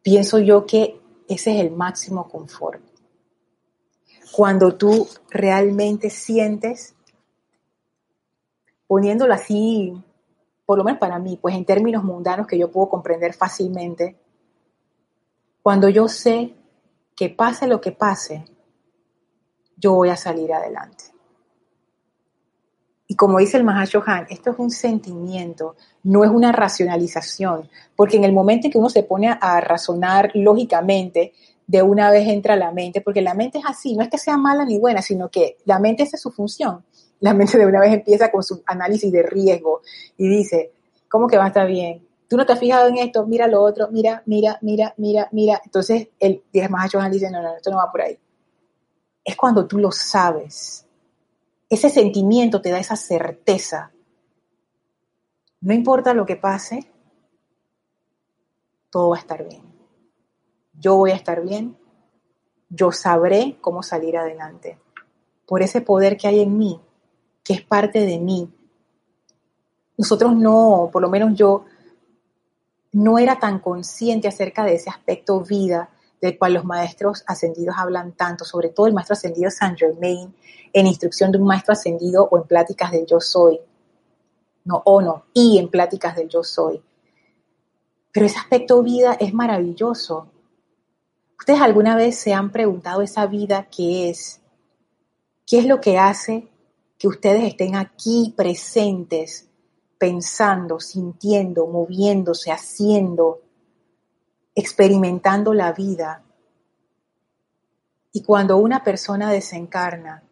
Pienso 0.02 0.38
yo 0.38 0.66
que 0.66 1.00
ese 1.28 1.54
es 1.54 1.60
el 1.60 1.70
máximo 1.70 2.28
confort. 2.28 2.82
Cuando 4.32 4.76
tú 4.76 5.08
realmente 5.30 6.10
sientes 6.10 6.94
poniéndolo 8.86 9.32
así, 9.32 9.94
por 10.66 10.76
lo 10.76 10.84
menos 10.84 11.00
para 11.00 11.18
mí, 11.18 11.38
pues 11.40 11.54
en 11.54 11.64
términos 11.64 12.04
mundanos 12.04 12.46
que 12.46 12.58
yo 12.58 12.70
puedo 12.70 12.90
comprender 12.90 13.32
fácilmente, 13.32 14.16
cuando 15.62 15.88
yo 15.88 16.08
sé 16.08 16.54
que 17.16 17.30
pase 17.30 17.66
lo 17.66 17.80
que 17.80 17.92
pase, 17.92 18.44
yo 19.82 19.92
voy 19.92 20.08
a 20.08 20.16
salir 20.16 20.54
adelante. 20.54 21.04
Y 23.06 23.16
como 23.16 23.38
dice 23.38 23.58
el 23.58 23.64
Mahashohan, 23.64 24.28
esto 24.30 24.52
es 24.52 24.58
un 24.58 24.70
sentimiento, 24.70 25.76
no 26.04 26.24
es 26.24 26.30
una 26.30 26.52
racionalización, 26.52 27.68
porque 27.94 28.16
en 28.16 28.24
el 28.24 28.32
momento 28.32 28.66
en 28.66 28.72
que 28.72 28.78
uno 28.78 28.88
se 28.88 29.02
pone 29.02 29.28
a 29.38 29.60
razonar 29.60 30.30
lógicamente, 30.32 31.34
de 31.66 31.82
una 31.82 32.10
vez 32.10 32.26
entra 32.26 32.56
la 32.56 32.72
mente, 32.72 33.02
porque 33.02 33.20
la 33.20 33.34
mente 33.34 33.58
es 33.58 33.64
así, 33.66 33.94
no 33.94 34.02
es 34.02 34.08
que 34.08 34.16
sea 34.16 34.38
mala 34.38 34.64
ni 34.64 34.78
buena, 34.78 35.02
sino 35.02 35.28
que 35.28 35.58
la 35.66 35.78
mente 35.78 36.04
es 36.04 36.18
su 36.18 36.30
función 36.30 36.82
la 37.22 37.34
mente 37.34 37.56
de 37.56 37.64
una 37.64 37.80
vez 37.80 37.92
empieza 37.92 38.30
con 38.30 38.42
su 38.42 38.62
análisis 38.66 39.10
de 39.10 39.22
riesgo 39.22 39.82
y 40.18 40.26
dice, 40.28 40.72
¿cómo 41.08 41.28
que 41.28 41.38
va 41.38 41.44
a 41.44 41.48
estar 41.48 41.68
bien? 41.68 42.04
Tú 42.28 42.36
no 42.36 42.44
te 42.44 42.52
has 42.52 42.58
fijado 42.58 42.88
en 42.88 42.98
esto, 42.98 43.26
mira 43.26 43.46
lo 43.46 43.62
otro, 43.62 43.88
mira, 43.92 44.24
mira, 44.26 44.58
mira, 44.60 44.92
mira, 44.96 45.28
mira. 45.30 45.62
Entonces 45.64 46.08
el 46.18 46.42
10 46.52 46.68
más 46.68 46.90
Johan 46.92 47.12
dice, 47.12 47.30
no, 47.30 47.40
no, 47.40 47.54
esto 47.54 47.70
no 47.70 47.76
va 47.76 47.92
por 47.92 48.02
ahí. 48.02 48.18
Es 49.24 49.36
cuando 49.36 49.66
tú 49.66 49.78
lo 49.78 49.92
sabes. 49.92 50.86
Ese 51.68 51.88
sentimiento 51.88 52.60
te 52.60 52.70
da 52.70 52.78
esa 52.78 52.96
certeza. 52.96 53.92
No 55.60 55.72
importa 55.72 56.12
lo 56.12 56.26
que 56.26 56.36
pase, 56.36 56.90
todo 58.90 59.10
va 59.10 59.16
a 59.16 59.20
estar 59.20 59.46
bien. 59.46 59.62
Yo 60.74 60.96
voy 60.96 61.12
a 61.12 61.14
estar 61.14 61.42
bien. 61.42 61.78
Yo 62.68 62.90
sabré 62.90 63.58
cómo 63.60 63.82
salir 63.82 64.16
adelante. 64.16 64.78
Por 65.46 65.62
ese 65.62 65.80
poder 65.80 66.16
que 66.16 66.28
hay 66.28 66.40
en 66.40 66.58
mí, 66.58 66.80
que 67.44 67.54
es 67.54 67.62
parte 67.62 68.00
de 68.00 68.18
mí. 68.18 68.52
Nosotros 69.96 70.34
no, 70.34 70.90
por 70.92 71.00
lo 71.00 71.08
menos 71.08 71.34
yo, 71.34 71.64
no 72.92 73.18
era 73.18 73.38
tan 73.38 73.60
consciente 73.60 74.28
acerca 74.28 74.64
de 74.64 74.74
ese 74.74 74.90
aspecto 74.90 75.40
vida 75.40 75.90
del 76.22 76.38
cual 76.38 76.54
los 76.54 76.64
maestros 76.64 77.24
ascendidos 77.26 77.74
hablan 77.76 78.12
tanto, 78.12 78.44
sobre 78.44 78.68
todo 78.68 78.86
el 78.86 78.94
maestro 78.94 79.14
ascendido 79.14 79.50
Saint 79.50 79.76
Germain, 79.76 80.32
en 80.72 80.86
instrucción 80.86 81.32
de 81.32 81.38
un 81.38 81.44
maestro 81.44 81.72
ascendido 81.72 82.28
o 82.30 82.38
en 82.38 82.44
pláticas 82.44 82.92
del 82.92 83.04
yo 83.04 83.20
soy. 83.20 83.60
No, 84.64 84.80
o 84.84 85.02
no, 85.02 85.24
y 85.34 85.58
en 85.58 85.68
pláticas 85.68 86.14
del 86.14 86.28
yo 86.28 86.44
soy. 86.44 86.80
Pero 88.12 88.26
ese 88.26 88.38
aspecto 88.38 88.80
vida 88.84 89.14
es 89.18 89.34
maravilloso. 89.34 90.28
¿Ustedes 91.36 91.60
alguna 91.60 91.96
vez 91.96 92.16
se 92.16 92.32
han 92.32 92.52
preguntado 92.52 93.02
esa 93.02 93.26
vida 93.26 93.66
qué 93.76 94.08
es? 94.08 94.40
¿Qué 95.44 95.58
es 95.58 95.66
lo 95.66 95.80
que 95.80 95.98
hace 95.98 96.48
que 96.96 97.08
ustedes 97.08 97.42
estén 97.42 97.74
aquí 97.74 98.32
presentes, 98.36 99.48
pensando, 99.98 100.78
sintiendo, 100.78 101.66
moviéndose, 101.66 102.52
haciendo, 102.52 103.41
experimentando 104.54 105.54
la 105.54 105.72
vida. 105.72 106.22
Y 108.12 108.22
cuando 108.22 108.58
una 108.58 108.84
persona 108.84 109.30
desencarna 109.30 110.22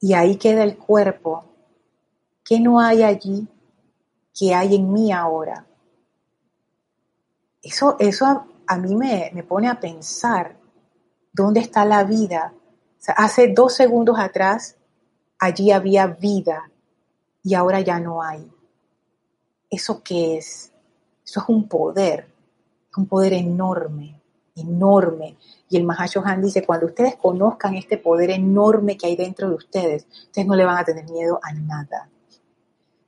y 0.00 0.12
ahí 0.12 0.36
queda 0.36 0.62
el 0.62 0.76
cuerpo, 0.76 1.44
¿qué 2.44 2.60
no 2.60 2.80
hay 2.80 3.02
allí 3.02 3.48
que 4.38 4.54
hay 4.54 4.76
en 4.76 4.92
mí 4.92 5.12
ahora? 5.12 5.66
Eso, 7.62 7.96
eso 7.98 8.46
a, 8.66 8.76
mí 8.76 8.94
me, 8.94 9.30
me, 9.34 9.42
pone 9.42 9.68
a 9.68 9.80
pensar, 9.80 10.56
¿dónde 11.32 11.60
está 11.60 11.84
la 11.84 12.04
vida? 12.04 12.54
hace 13.16 13.48
dos 13.48 13.74
segundos 13.74 14.18
atrás 14.18 14.76
allí 15.38 15.70
había 15.70 16.06
vida 16.06 16.70
y 17.42 17.54
ahora 17.54 17.80
ya 17.80 17.98
no 18.00 18.22
hay. 18.22 18.50
¿Eso 19.70 20.02
qué 20.02 20.38
es? 20.38 20.72
Eso 21.24 21.40
es 21.40 21.48
un 21.48 21.68
poder, 21.68 22.28
un 22.98 23.06
poder 23.06 23.32
enorme, 23.32 24.20
enorme. 24.56 25.36
Y 25.70 25.76
el 25.76 25.84
Mahashohan 25.84 26.42
dice, 26.42 26.64
cuando 26.64 26.86
ustedes 26.86 27.16
conozcan 27.16 27.74
este 27.74 27.98
poder 27.98 28.30
enorme 28.30 28.96
que 28.96 29.06
hay 29.06 29.16
dentro 29.16 29.48
de 29.48 29.54
ustedes, 29.54 30.06
ustedes 30.10 30.46
no 30.46 30.56
le 30.56 30.64
van 30.64 30.78
a 30.78 30.84
tener 30.84 31.08
miedo 31.10 31.38
a 31.42 31.52
nada, 31.52 32.08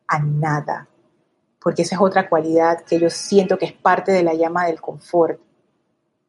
a 0.06 0.18
nada. 0.18 0.88
Porque 1.60 1.82
esa 1.82 1.96
es 1.96 2.00
otra 2.00 2.28
cualidad 2.28 2.82
que 2.84 2.98
yo 2.98 3.10
siento 3.10 3.58
que 3.58 3.66
es 3.66 3.72
parte 3.72 4.12
de 4.12 4.22
la 4.22 4.34
llama 4.34 4.66
del 4.66 4.80
confort, 4.80 5.40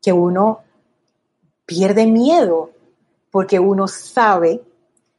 que 0.02 0.12
uno 0.12 0.62
pierde 1.65 2.06
miedo, 2.06 2.71
porque 3.30 3.60
uno 3.60 3.88
sabe, 3.88 4.62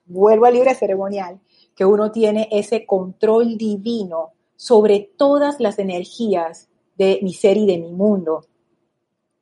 vuelvo 0.04 0.46
al 0.46 0.54
libre 0.54 0.74
ceremonial, 0.74 1.40
que 1.74 1.86
uno 1.86 2.10
tiene 2.10 2.48
ese 2.50 2.84
control 2.84 3.56
divino 3.56 4.32
sobre 4.56 5.10
todas 5.16 5.60
las 5.60 5.78
energías 5.78 6.68
de 7.02 7.20
mi 7.22 7.34
ser 7.34 7.56
y 7.56 7.66
de 7.66 7.78
mi 7.78 7.92
mundo. 7.92 8.46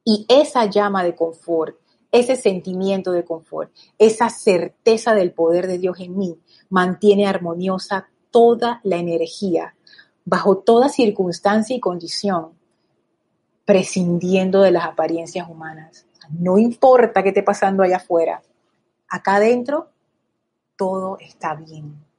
Y 0.04 0.26
esa 0.28 0.64
llama 0.66 1.04
de 1.04 1.14
confort, 1.14 1.76
ese 2.10 2.36
sentimiento 2.36 3.12
de 3.12 3.24
confort, 3.24 3.70
esa 3.98 4.28
certeza 4.30 5.14
del 5.14 5.32
poder 5.32 5.66
de 5.66 5.78
Dios 5.78 6.00
en 6.00 6.16
mí, 6.16 6.38
mantiene 6.68 7.26
armoniosa 7.26 8.08
toda 8.30 8.80
la 8.82 8.96
energía, 8.96 9.74
bajo 10.24 10.58
toda 10.58 10.88
circunstancia 10.88 11.76
y 11.76 11.80
condición, 11.80 12.52
prescindiendo 13.64 14.62
de 14.62 14.70
las 14.70 14.84
apariencias 14.84 15.48
humanas. 15.48 16.06
No 16.30 16.58
importa 16.58 17.22
qué 17.22 17.28
esté 17.28 17.42
pasando 17.42 17.82
allá 17.82 17.96
afuera, 17.96 18.42
acá 19.08 19.36
adentro 19.36 19.90
todo 20.76 21.18
está 21.20 21.54
bien. 21.54 22.09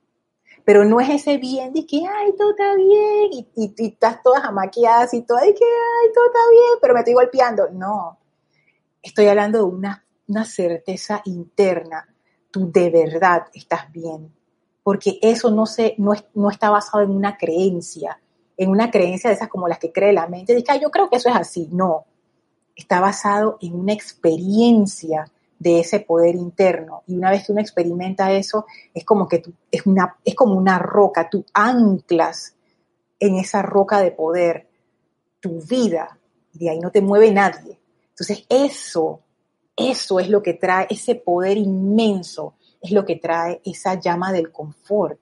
Pero 0.64 0.86
no 0.86 1.00
es 1.00 1.10
ese 1.10 1.38
bien 1.38 1.74
de 1.74 1.86
que, 1.86 2.04
ay, 2.08 2.34
todo 2.38 2.52
está 2.52 2.76
bien, 2.76 3.30
y, 3.56 3.74
estás 3.78 4.22
todas 4.22 4.44
amaqueadas 4.44 5.14
y 5.14 5.24
todo, 5.24 5.40
y 5.40 5.54
que, 5.54 5.66
ay, 5.66 6.12
todo 6.14 6.26
está 6.26 6.40
bien, 6.52 6.80
pero 6.82 6.94
me 6.94 7.00
estoy 7.00 7.14
golpeando. 7.14 7.70
No, 7.72 8.18
estoy 9.02 9.28
hablando 9.28 9.60
de 9.60 9.64
una, 9.64 10.06
una 10.28 10.46
certeza 10.46 11.22
interna. 11.26 12.08
Tú 12.52 12.72
de 12.72 12.90
verdad 12.90 13.48
estás 13.54 13.92
bien. 13.92 14.34
Porque 14.84 15.20
eso 15.22 15.52
no, 15.52 15.66
se, 15.66 15.96
no, 15.98 16.14
no 16.34 16.50
está 16.50 16.70
basado 16.70 17.04
en 17.04 17.12
una 17.12 17.38
creencia, 17.38 18.20
en 18.58 18.70
una 18.70 18.90
creencia 18.90 19.30
de 19.30 19.36
esas 19.36 19.48
como 19.48 19.68
las 19.68 19.78
que 19.78 19.92
cree 19.92 20.12
la 20.12 20.28
mente, 20.28 20.56
de 20.56 20.64
que 20.64 20.80
yo 20.80 20.90
creo 20.90 21.10
que 21.10 21.18
eso 21.18 21.30
es 21.30 21.36
así. 21.36 21.70
No, 21.72 22.06
está 22.76 23.00
basado 23.00 23.58
en 23.62 23.76
una 23.76 23.94
experiencia 23.94 25.32
de 25.62 25.80
ese 25.80 26.00
poder 26.00 26.34
interno. 26.34 27.04
Y 27.06 27.16
una 27.16 27.30
vez 27.30 27.46
que 27.46 27.52
uno 27.52 27.62
experimenta 27.62 28.32
eso, 28.32 28.66
es 28.96 29.06
como 29.06 29.28
que 29.28 29.38
tú, 29.38 29.54
es, 29.70 29.86
una, 29.86 30.18
es 30.26 30.34
como 30.34 30.56
una 30.56 30.80
roca, 30.80 31.30
tú 31.30 31.46
anclas 31.54 32.56
en 33.20 33.36
esa 33.36 33.62
roca 33.62 34.02
de 34.02 34.10
poder 34.10 34.68
tu 35.40 35.62
vida 35.62 36.18
y 36.52 36.58
de 36.58 36.72
ahí 36.72 36.80
no 36.80 36.90
te 36.90 37.02
mueve 37.02 37.32
nadie. 37.32 37.80
Entonces 38.10 38.44
eso, 38.50 39.20
eso 39.76 40.20
es 40.20 40.30
lo 40.30 40.42
que 40.42 40.56
trae, 40.56 40.88
ese 40.90 41.14
poder 41.14 41.58
inmenso, 41.58 42.56
es 42.82 42.90
lo 42.90 43.06
que 43.06 43.18
trae 43.18 43.62
esa 43.64 44.00
llama 44.00 44.32
del 44.32 44.52
confort. 44.52 45.20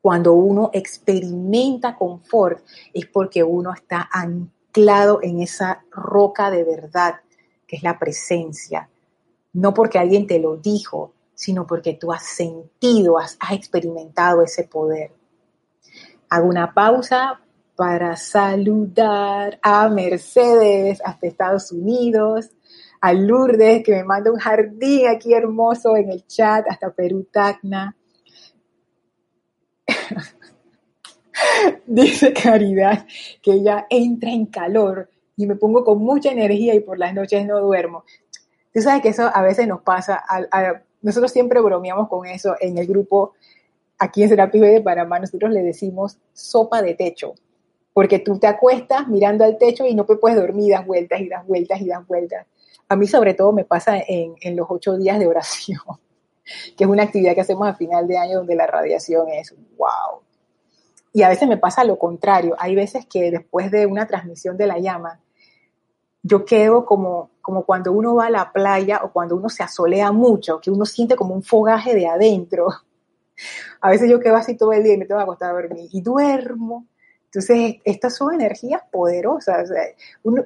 Cuando 0.00 0.32
uno 0.32 0.70
experimenta 0.72 1.96
confort 1.96 2.64
es 2.94 3.04
porque 3.04 3.44
uno 3.44 3.74
está 3.74 4.08
anclado 4.10 5.20
en 5.22 5.40
esa 5.40 5.84
roca 5.90 6.50
de 6.50 6.64
verdad, 6.64 7.16
que 7.66 7.76
es 7.76 7.82
la 7.82 7.98
presencia, 7.98 8.88
no 9.52 9.74
porque 9.74 9.98
alguien 9.98 10.26
te 10.26 10.38
lo 10.38 10.56
dijo, 10.56 11.12
sino 11.34 11.66
porque 11.66 11.94
tú 11.94 12.12
has 12.12 12.24
sentido, 12.24 13.18
has, 13.18 13.36
experimentado 13.52 14.42
ese 14.42 14.64
poder. 14.64 15.12
Hago 16.28 16.48
una 16.48 16.74
pausa 16.74 17.40
para 17.76 18.16
saludar 18.16 19.58
a 19.62 19.88
Mercedes 19.88 21.00
hasta 21.04 21.28
Estados 21.28 21.70
Unidos, 21.70 22.50
a 23.00 23.12
Lourdes 23.12 23.84
que 23.84 23.92
me 23.92 24.02
manda 24.02 24.32
un 24.32 24.38
jardín 24.38 25.06
aquí 25.06 25.32
hermoso 25.32 25.96
en 25.96 26.10
el 26.10 26.26
chat, 26.26 26.66
hasta 26.68 26.90
Perú 26.90 27.28
Tacna. 27.32 27.96
Dice 31.86 32.32
Caridad 32.32 33.06
que 33.40 33.52
ella 33.52 33.86
entra 33.88 34.30
en 34.30 34.46
calor 34.46 35.08
y 35.36 35.46
me 35.46 35.54
pongo 35.54 35.84
con 35.84 36.00
mucha 36.00 36.32
energía 36.32 36.74
y 36.74 36.80
por 36.80 36.98
las 36.98 37.14
noches 37.14 37.46
no 37.46 37.60
duermo. 37.60 38.04
Tú 38.78 38.82
sabes 38.82 39.02
que 39.02 39.08
eso 39.08 39.28
a 39.34 39.42
veces 39.42 39.66
nos 39.66 39.82
pasa, 39.82 40.22
nosotros 41.02 41.32
siempre 41.32 41.60
bromeamos 41.60 42.08
con 42.08 42.24
eso 42.28 42.54
en 42.60 42.78
el 42.78 42.86
grupo, 42.86 43.32
aquí 43.98 44.22
en 44.22 44.28
Serapis 44.28 44.60
de 44.60 44.80
Panamá, 44.80 45.18
nosotros 45.18 45.50
le 45.50 45.64
decimos 45.64 46.16
sopa 46.32 46.80
de 46.80 46.94
techo, 46.94 47.34
porque 47.92 48.20
tú 48.20 48.38
te 48.38 48.46
acuestas 48.46 49.08
mirando 49.08 49.44
al 49.44 49.58
techo 49.58 49.84
y 49.84 49.96
no 49.96 50.04
te 50.04 50.14
puedes 50.14 50.38
dormir, 50.38 50.70
das 50.70 50.86
vueltas 50.86 51.20
y 51.20 51.28
das 51.28 51.44
vueltas 51.44 51.80
y 51.80 51.88
das 51.88 52.06
vueltas. 52.06 52.46
A 52.88 52.94
mí 52.94 53.08
sobre 53.08 53.34
todo 53.34 53.50
me 53.50 53.64
pasa 53.64 53.98
en, 53.98 54.36
en 54.40 54.54
los 54.54 54.68
ocho 54.70 54.96
días 54.96 55.18
de 55.18 55.26
oración, 55.26 55.80
que 56.76 56.84
es 56.84 56.88
una 56.88 57.02
actividad 57.02 57.34
que 57.34 57.40
hacemos 57.40 57.66
a 57.66 57.74
final 57.74 58.06
de 58.06 58.16
año 58.16 58.38
donde 58.38 58.54
la 58.54 58.68
radiación 58.68 59.28
es 59.28 59.56
wow. 59.76 60.20
Y 61.12 61.22
a 61.22 61.28
veces 61.28 61.48
me 61.48 61.56
pasa 61.56 61.82
lo 61.82 61.98
contrario. 61.98 62.54
Hay 62.60 62.76
veces 62.76 63.06
que 63.06 63.32
después 63.32 63.72
de 63.72 63.86
una 63.86 64.06
transmisión 64.06 64.56
de 64.56 64.68
la 64.68 64.78
llama, 64.78 65.18
yo 66.22 66.44
quedo 66.44 66.84
como, 66.84 67.30
como 67.40 67.64
cuando 67.64 67.92
uno 67.92 68.14
va 68.14 68.26
a 68.26 68.30
la 68.30 68.52
playa 68.52 69.00
o 69.04 69.12
cuando 69.12 69.36
uno 69.36 69.48
se 69.48 69.62
asolea 69.62 70.12
mucho, 70.12 70.60
que 70.60 70.70
uno 70.70 70.84
siente 70.84 71.16
como 71.16 71.34
un 71.34 71.42
fogaje 71.42 71.94
de 71.94 72.06
adentro. 72.06 72.68
A 73.80 73.90
veces 73.90 74.10
yo 74.10 74.18
quedo 74.18 74.36
así 74.36 74.56
todo 74.56 74.72
el 74.72 74.82
día 74.82 74.94
y 74.94 74.98
me 74.98 75.06
tengo 75.06 75.20
que 75.20 75.22
acostar 75.22 75.50
a 75.50 75.60
dormir 75.60 75.88
y 75.92 76.00
duermo. 76.00 76.86
Entonces, 77.26 77.76
estas 77.84 78.16
son 78.16 78.34
energías 78.34 78.82
poderosas. 78.90 79.70
Uno, 80.24 80.44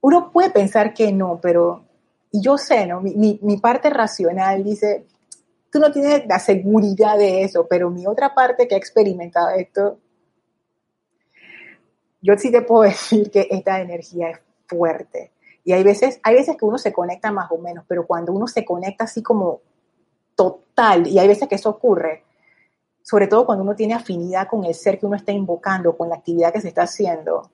uno 0.00 0.32
puede 0.32 0.50
pensar 0.50 0.92
que 0.92 1.12
no, 1.12 1.38
pero 1.40 1.84
yo 2.32 2.58
sé, 2.58 2.86
¿no? 2.86 3.00
Mi, 3.00 3.38
mi, 3.42 3.56
parte 3.58 3.90
racional 3.90 4.64
dice, 4.64 5.06
tú 5.70 5.78
no 5.78 5.92
tienes 5.92 6.26
la 6.26 6.38
seguridad 6.38 7.18
de 7.18 7.42
eso, 7.42 7.66
pero 7.68 7.90
mi 7.90 8.06
otra 8.06 8.34
parte 8.34 8.66
que 8.66 8.74
ha 8.74 8.78
experimentado 8.78 9.50
esto, 9.50 9.98
yo 12.22 12.36
sí 12.36 12.50
te 12.50 12.62
puedo 12.62 12.82
decir 12.90 13.30
que 13.30 13.48
esta 13.50 13.80
energía 13.80 14.30
es 14.30 14.40
fuerte. 14.66 15.32
Y 15.64 15.72
hay 15.72 15.82
veces, 15.82 16.20
hay 16.22 16.36
veces 16.36 16.56
que 16.56 16.64
uno 16.64 16.78
se 16.78 16.92
conecta 16.92 17.30
más 17.30 17.50
o 17.50 17.58
menos, 17.58 17.84
pero 17.86 18.06
cuando 18.06 18.32
uno 18.32 18.46
se 18.46 18.64
conecta 18.64 19.04
así 19.04 19.22
como 19.22 19.60
total, 20.34 21.06
y 21.06 21.18
hay 21.18 21.28
veces 21.28 21.48
que 21.48 21.56
eso 21.56 21.70
ocurre, 21.70 22.24
sobre 23.02 23.26
todo 23.26 23.44
cuando 23.44 23.64
uno 23.64 23.74
tiene 23.74 23.94
afinidad 23.94 24.48
con 24.48 24.64
el 24.64 24.74
ser 24.74 24.98
que 24.98 25.06
uno 25.06 25.16
está 25.16 25.32
invocando, 25.32 25.96
con 25.96 26.08
la 26.08 26.16
actividad 26.16 26.52
que 26.52 26.60
se 26.60 26.68
está 26.68 26.82
haciendo, 26.82 27.50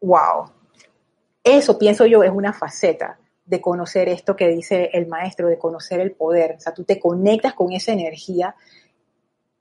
wow. 0.00 0.50
Eso 1.42 1.78
pienso 1.78 2.06
yo 2.06 2.22
es 2.22 2.30
una 2.30 2.52
faceta 2.52 3.18
de 3.44 3.60
conocer 3.60 4.08
esto 4.08 4.36
que 4.36 4.48
dice 4.48 4.90
el 4.92 5.08
maestro, 5.08 5.48
de 5.48 5.58
conocer 5.58 5.98
el 5.98 6.12
poder. 6.12 6.56
O 6.56 6.60
sea, 6.60 6.72
tú 6.72 6.84
te 6.84 7.00
conectas 7.00 7.54
con 7.54 7.72
esa 7.72 7.92
energía 7.92 8.54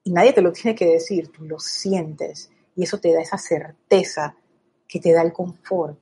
y 0.03 0.11
nadie 0.11 0.33
te 0.33 0.41
lo 0.41 0.51
tiene 0.51 0.75
que 0.75 0.85
decir, 0.85 1.31
tú 1.31 1.45
lo 1.45 1.59
sientes 1.59 2.51
y 2.79 2.83
eso 2.83 2.97
te 2.97 3.11
da 3.11 3.19
esa 3.19 3.37
certeza 3.37 4.37
que 4.87 5.01
te 5.01 5.11
da 5.11 5.21
el 5.21 5.33
confort. 5.33 5.99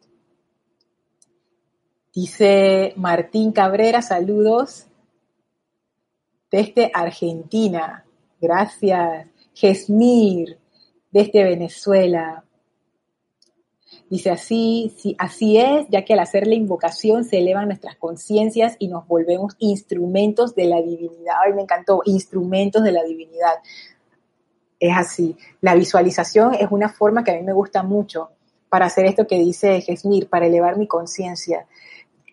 Dice 2.14 2.94
Martín 2.98 3.52
Cabrera, 3.52 4.04
saludos 4.04 4.86
desde 6.52 6.92
Argentina. 6.94 8.06
Gracias. 8.40 9.26
Gesmir, 9.56 10.60
desde 11.10 11.44
Venezuela. 11.44 12.46
Dice 14.08 14.30
así, 14.30 14.94
sí, 15.00 15.16
así 15.18 15.58
es, 15.58 15.88
ya 15.90 16.06
que 16.06 16.14
al 16.14 16.20
hacer 16.20 16.46
la 16.46 16.54
invocación 16.54 17.26
se 17.26 17.40
elevan 17.40 17.70
nuestras 17.70 17.96
conciencias 17.96 18.76
y 18.78 18.88
nos 18.88 19.08
volvemos 19.08 19.56
instrumentos 19.58 20.54
de 20.54 20.66
la 20.66 20.80
divinidad. 20.84 21.34
Ay, 21.44 21.54
me 21.54 21.64
encantó, 21.64 22.04
instrumentos 22.06 22.84
de 22.84 22.92
la 22.92 23.04
divinidad 23.04 23.56
es 24.80 24.96
así. 24.96 25.38
La 25.62 25.76
visualización 25.76 26.54
es 26.54 26.68
una 26.70 26.90
forma 26.90 27.24
que 27.24 27.32
a 27.32 27.36
mí 27.36 27.44
me 27.44 27.54
gusta 27.54 27.84
mucho 27.84 28.30
para 28.70 28.86
hacer 28.86 29.06
esto 29.06 29.28
que 29.28 29.40
dice 29.40 29.82
Gesmir, 29.82 30.30
para 30.30 30.46
elevar 30.46 30.78
mi 30.78 30.88
conciencia. 30.88 31.68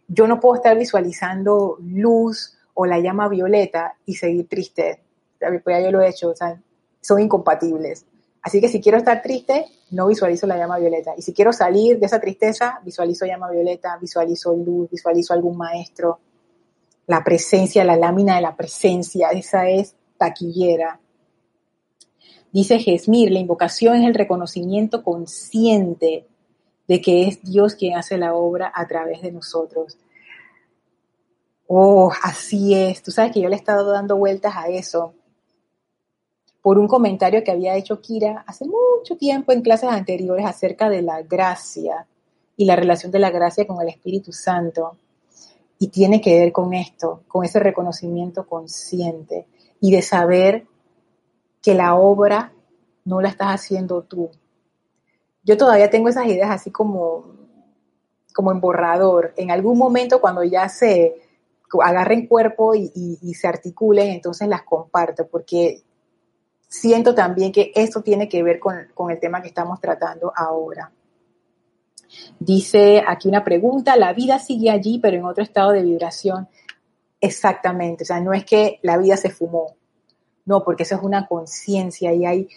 Yo 0.08 0.26
no 0.26 0.40
puedo 0.40 0.56
estar 0.56 0.76
visualizando 0.76 1.78
luz 1.80 2.56
o 2.74 2.86
la 2.86 2.98
llama 2.98 3.28
violeta 3.28 3.96
y 4.04 4.16
seguir 4.16 4.48
triste. 4.48 5.00
Pues 5.38 5.62
ya 5.66 5.80
yo 5.80 5.90
lo 5.90 6.00
he 6.00 6.08
hecho, 6.08 6.30
o 6.30 6.36
sea, 6.36 6.60
son 7.00 7.20
incompatibles. 7.20 8.04
Así 8.42 8.60
que 8.60 8.68
si 8.68 8.80
quiero 8.80 8.98
estar 8.98 9.22
triste, 9.22 9.64
no 9.90 10.08
visualizo 10.08 10.46
la 10.46 10.58
llama 10.58 10.78
violeta. 10.78 11.14
Y 11.16 11.22
si 11.22 11.32
quiero 11.32 11.52
salir 11.52 11.98
de 11.98 12.06
esa 12.06 12.20
tristeza, 12.20 12.80
visualizo 12.84 13.24
llama 13.24 13.50
violeta, 13.50 13.96
visualizo 13.98 14.54
luz, 14.54 14.90
visualizo 14.90 15.32
algún 15.32 15.56
maestro. 15.56 16.18
La 17.06 17.24
presencia, 17.24 17.84
la 17.84 17.96
lámina 17.96 18.36
de 18.36 18.42
la 18.42 18.54
presencia, 18.54 19.30
esa 19.30 19.68
es 19.68 19.94
taquillera. 20.18 21.00
Dice 22.54 22.78
Gesmir, 22.78 23.32
la 23.32 23.40
invocación 23.40 23.96
es 23.96 24.06
el 24.06 24.14
reconocimiento 24.14 25.02
consciente 25.02 26.24
de 26.86 27.00
que 27.00 27.26
es 27.26 27.42
Dios 27.42 27.74
quien 27.74 27.96
hace 27.98 28.16
la 28.16 28.34
obra 28.34 28.70
a 28.72 28.86
través 28.86 29.22
de 29.22 29.32
nosotros. 29.32 29.98
Oh, 31.66 32.12
así 32.22 32.72
es. 32.72 33.02
Tú 33.02 33.10
sabes 33.10 33.32
que 33.32 33.40
yo 33.40 33.48
le 33.48 33.56
he 33.56 33.58
estado 33.58 33.90
dando 33.90 34.16
vueltas 34.16 34.54
a 34.54 34.68
eso. 34.68 35.14
por 36.62 36.78
un 36.78 36.86
comentario 36.86 37.42
que 37.42 37.50
había 37.50 37.74
hecho 37.74 38.00
Kira 38.00 38.44
hace 38.46 38.64
mucho 38.64 39.16
tiempo 39.16 39.50
en 39.50 39.60
clases 39.60 39.90
anteriores 39.90 40.46
acerca 40.46 40.88
de 40.88 41.02
la 41.02 41.22
gracia 41.22 42.06
y 42.56 42.66
la 42.66 42.76
relación 42.76 43.10
de 43.10 43.18
la 43.18 43.30
gracia 43.30 43.66
con 43.66 43.82
el 43.82 43.88
Espíritu 43.88 44.30
Santo. 44.30 44.96
Y 45.80 45.88
tiene 45.88 46.20
que 46.20 46.38
ver 46.38 46.52
con 46.52 46.72
esto, 46.72 47.24
con 47.26 47.44
ese 47.44 47.58
reconocimiento 47.58 48.46
consciente 48.46 49.48
y 49.80 49.90
de 49.90 50.02
saber 50.02 50.66
que 51.64 51.74
la 51.74 51.96
obra 51.96 52.52
no 53.04 53.20
la 53.20 53.30
estás 53.30 53.48
haciendo 53.48 54.02
tú. 54.02 54.30
Yo 55.42 55.56
todavía 55.56 55.90
tengo 55.90 56.08
esas 56.08 56.26
ideas 56.26 56.50
así 56.50 56.70
como, 56.70 57.34
como 58.32 58.52
en 58.52 58.60
borrador. 58.60 59.34
En 59.36 59.50
algún 59.50 59.78
momento 59.78 60.20
cuando 60.20 60.44
ya 60.44 60.68
se 60.68 61.16
agarren 61.82 62.28
cuerpo 62.28 62.76
y, 62.76 62.92
y 62.94 63.34
se 63.34 63.48
articulen, 63.48 64.10
entonces 64.10 64.46
las 64.46 64.62
comparto, 64.62 65.26
porque 65.26 65.82
siento 66.74 67.14
también 67.14 67.52
que 67.52 67.70
esto 67.74 68.02
tiene 68.02 68.28
que 68.28 68.42
ver 68.42 68.58
con, 68.58 69.10
el 69.10 69.20
tema 69.20 69.40
que 69.40 69.48
estamos 69.48 69.80
tratando 69.80 70.32
ahora. 70.34 70.90
Dice 72.38 73.02
aquí 73.06 73.28
una 73.28 73.44
pregunta, 73.44 73.96
la 73.96 74.12
vida 74.12 74.38
sigue 74.38 74.70
allí, 74.70 74.98
pero 74.98 75.16
en 75.16 75.24
otro 75.24 75.42
estado 75.42 75.70
de 75.70 75.82
vibración. 75.82 76.48
Exactamente, 77.20 78.02
o 78.02 78.06
sea, 78.06 78.20
no 78.20 78.32
es 78.32 78.44
que 78.44 78.80
la 78.82 78.98
vida 78.98 79.16
se 79.16 79.30
fumó, 79.30 79.76
no, 80.44 80.64
porque 80.64 80.82
eso 80.82 80.96
es 80.96 81.02
una 81.02 81.26
conciencia 81.26 82.12
y 82.12 82.26
hay, 82.26 82.48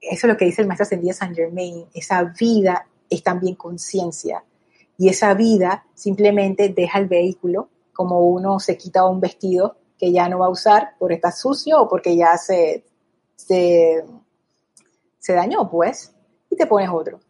eso 0.00 0.26
es 0.26 0.32
lo 0.32 0.36
que 0.36 0.44
dice 0.44 0.62
el 0.62 0.68
maestro 0.68 0.84
ascendido 0.84 1.14
Saint 1.14 1.34
Germain, 1.34 1.86
esa 1.94 2.22
vida 2.38 2.86
es 3.10 3.22
también 3.22 3.54
conciencia 3.54 4.44
y 4.98 5.08
esa 5.08 5.34
vida 5.34 5.86
simplemente 5.94 6.68
deja 6.68 6.98
el 6.98 7.06
vehículo 7.06 7.68
como 7.92 8.20
uno 8.20 8.60
se 8.60 8.76
quita 8.76 9.06
un 9.06 9.20
vestido 9.20 9.76
que 9.98 10.12
ya 10.12 10.28
no 10.28 10.38
va 10.40 10.46
a 10.46 10.50
usar 10.50 10.94
porque 10.98 11.14
está 11.14 11.32
sucio 11.32 11.80
o 11.80 11.88
porque 11.88 12.14
ya 12.16 12.36
se, 12.36 12.84
se, 13.36 14.04
dañó, 15.26 15.70
pues, 15.70 16.14
y 16.50 16.56
te 16.56 16.66
pones 16.66 16.90
otro. 16.92 17.20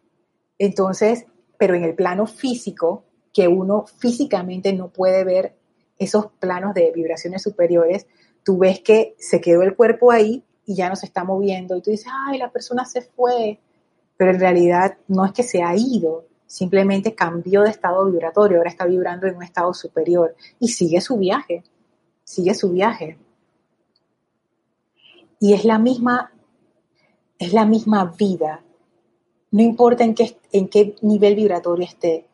Entonces, 0.57 1.25
pero 1.57 1.75
en 1.75 1.83
el 1.83 1.95
plano 1.95 2.27
físico, 2.27 3.05
que 3.33 3.47
uno 3.47 3.85
físicamente 3.85 4.73
no 4.73 4.89
puede 4.89 5.23
ver 5.23 5.55
esos 5.97 6.27
planos 6.39 6.73
de 6.73 6.91
vibraciones 6.91 7.41
superiores, 7.41 8.07
tú 8.47 8.57
ves 8.57 8.79
que 8.79 9.13
se 9.19 9.41
quedó 9.41 9.61
el 9.61 9.75
cuerpo 9.75 10.09
ahí 10.09 10.41
y 10.65 10.73
ya 10.73 10.87
no 10.87 10.95
se 10.95 11.05
está 11.05 11.25
moviendo 11.25 11.75
y 11.75 11.81
tú 11.81 11.91
dices, 11.91 12.09
ay, 12.27 12.37
la 12.37 12.49
persona 12.49 12.85
se 12.85 13.01
fue, 13.01 13.59
pero 14.15 14.31
en 14.31 14.39
realidad 14.39 14.95
no 15.09 15.25
es 15.25 15.33
que 15.33 15.43
se 15.43 15.61
ha 15.61 15.75
ido, 15.75 16.27
simplemente 16.45 17.13
cambió 17.13 17.63
de 17.63 17.71
estado 17.71 18.05
vibratorio, 18.05 18.59
ahora 18.59 18.69
está 18.69 18.85
vibrando 18.85 19.27
en 19.27 19.35
un 19.35 19.43
estado 19.43 19.73
superior 19.73 20.33
y 20.61 20.69
sigue 20.69 21.01
su 21.01 21.17
viaje, 21.17 21.61
sigue 22.23 22.53
su 22.53 22.71
viaje 22.71 23.17
y 25.41 25.51
es 25.51 25.65
la 25.65 25.77
misma, 25.77 26.31
es 27.39 27.51
la 27.51 27.65
misma 27.65 28.15
vida. 28.17 28.63
No 29.51 29.61
importa 29.61 30.05
en 30.05 30.15
qué, 30.15 30.37
en 30.53 30.69
qué 30.69 30.95
nivel 31.01 31.35
vibratorio 31.35 31.83
esté, 31.83 32.26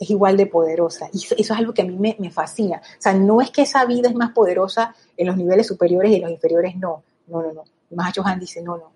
es 0.00 0.08
igual 0.08 0.38
de 0.38 0.46
poderosa. 0.46 1.10
Y 1.12 1.18
eso, 1.18 1.34
es 1.36 1.50
algo 1.50 1.74
que 1.74 1.82
a 1.82 1.84
mí 1.84 2.16
me, 2.18 2.30
fascina. 2.30 2.78
O 2.78 3.02
sea, 3.02 3.12
no 3.12 3.42
es 3.42 3.50
que 3.50 3.62
esa 3.62 3.84
vida 3.84 4.08
es 4.08 4.14
más 4.14 4.32
poderosa 4.32 4.94
en 5.14 5.26
los 5.26 5.36
niveles 5.36 5.66
superiores 5.66 6.10
y 6.10 6.16
en 6.16 6.22
los 6.22 6.30
inferiores, 6.30 6.74
no. 6.76 7.04
No, 7.26 7.42
no, 7.42 7.52
no. 7.52 7.64
Más 7.90 8.14
Johan 8.16 8.40
dice, 8.40 8.62
no, 8.62 8.78
no. 8.78 8.92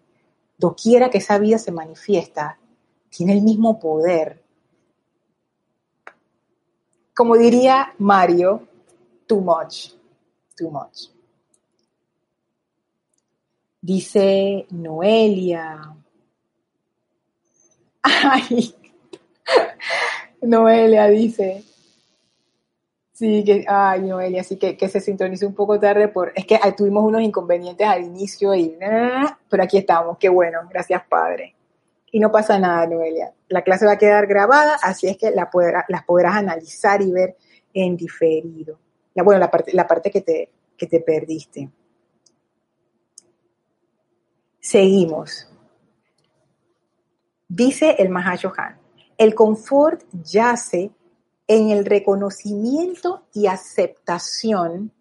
Doquiera 0.57 1.11
que 1.11 1.19
esa 1.19 1.37
vida 1.37 1.59
se 1.59 1.73
manifiesta, 1.73 2.59
tiene 3.11 3.35
el 3.35 3.43
mismo 3.43 3.79
poder. 3.79 4.43
Como 7.15 7.37
diría 7.37 7.93
Mario, 7.99 8.67
too 9.27 9.43
much, 9.43 9.91
too 10.57 10.71
much. 10.71 11.11
Dice 13.83 14.67
Noelia. 14.71 15.95
Ay, 18.03 18.75
Noelia 20.47 21.07
dice. 21.09 21.65
Sí, 23.13 23.45
que, 23.45 23.65
ay, 23.69 24.03
Noelia, 24.03 24.43
sí 24.43 24.57
que, 24.57 24.77
que 24.77 24.89
se 24.89 25.01
sintonizó 25.01 25.47
un 25.47 25.55
poco 25.55 25.79
tarde 25.79 26.09
por, 26.09 26.33
es 26.35 26.47
que 26.47 26.59
tuvimos 26.77 27.05
unos 27.05 27.23
inconvenientes 27.23 27.87
al 27.87 28.03
inicio 28.03 28.53
y, 28.57 28.77
pero 29.49 29.63
aquí 29.63 29.79
estamos, 29.79 30.19
qué 30.19 30.29
bueno, 30.29 30.59
gracias 30.69 31.03
Padre. 31.09 31.55
Y 32.11 32.19
no 32.19 32.33
pasa 32.33 32.59
nada, 32.59 32.89
Noelia. 32.89 33.33
La 33.49 33.63
clase 33.63 33.87
va 33.87 33.93
a 33.93 33.99
quedar 33.99 34.27
grabada, 34.27 34.79
así 34.83 35.07
es 35.07 35.17
que 35.17 35.31
la 35.31 35.49
las 35.89 36.05
podrás 36.05 36.35
analizar 36.35 37.03
y 37.03 37.13
ver 37.13 37.37
en 37.73 37.97
diferido. 37.97 38.81
La, 39.15 39.23
bueno, 39.23 39.39
la 39.39 39.51
parte, 39.51 39.73
la 39.73 39.87
parte 39.87 40.11
que 40.11 40.21
te, 40.21 40.51
que 40.77 40.87
te 40.89 40.99
perdiste. 40.99 41.71
Seguimos. 44.59 45.49
Dice 47.47 47.95
el 47.99 48.09
Mahashohan, 48.09 48.77
el 49.25 49.35
confort 49.35 50.03
yace 50.23 50.91
en 51.47 51.71
el 51.71 51.85
reconocimiento 51.85 53.23
y 53.33 53.47
aceptación 53.47 54.93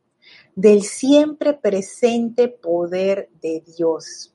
del 0.55 0.83
siempre 0.83 1.53
presente 1.53 2.47
poder 2.47 3.29
de 3.41 3.63
Dios, 3.75 4.33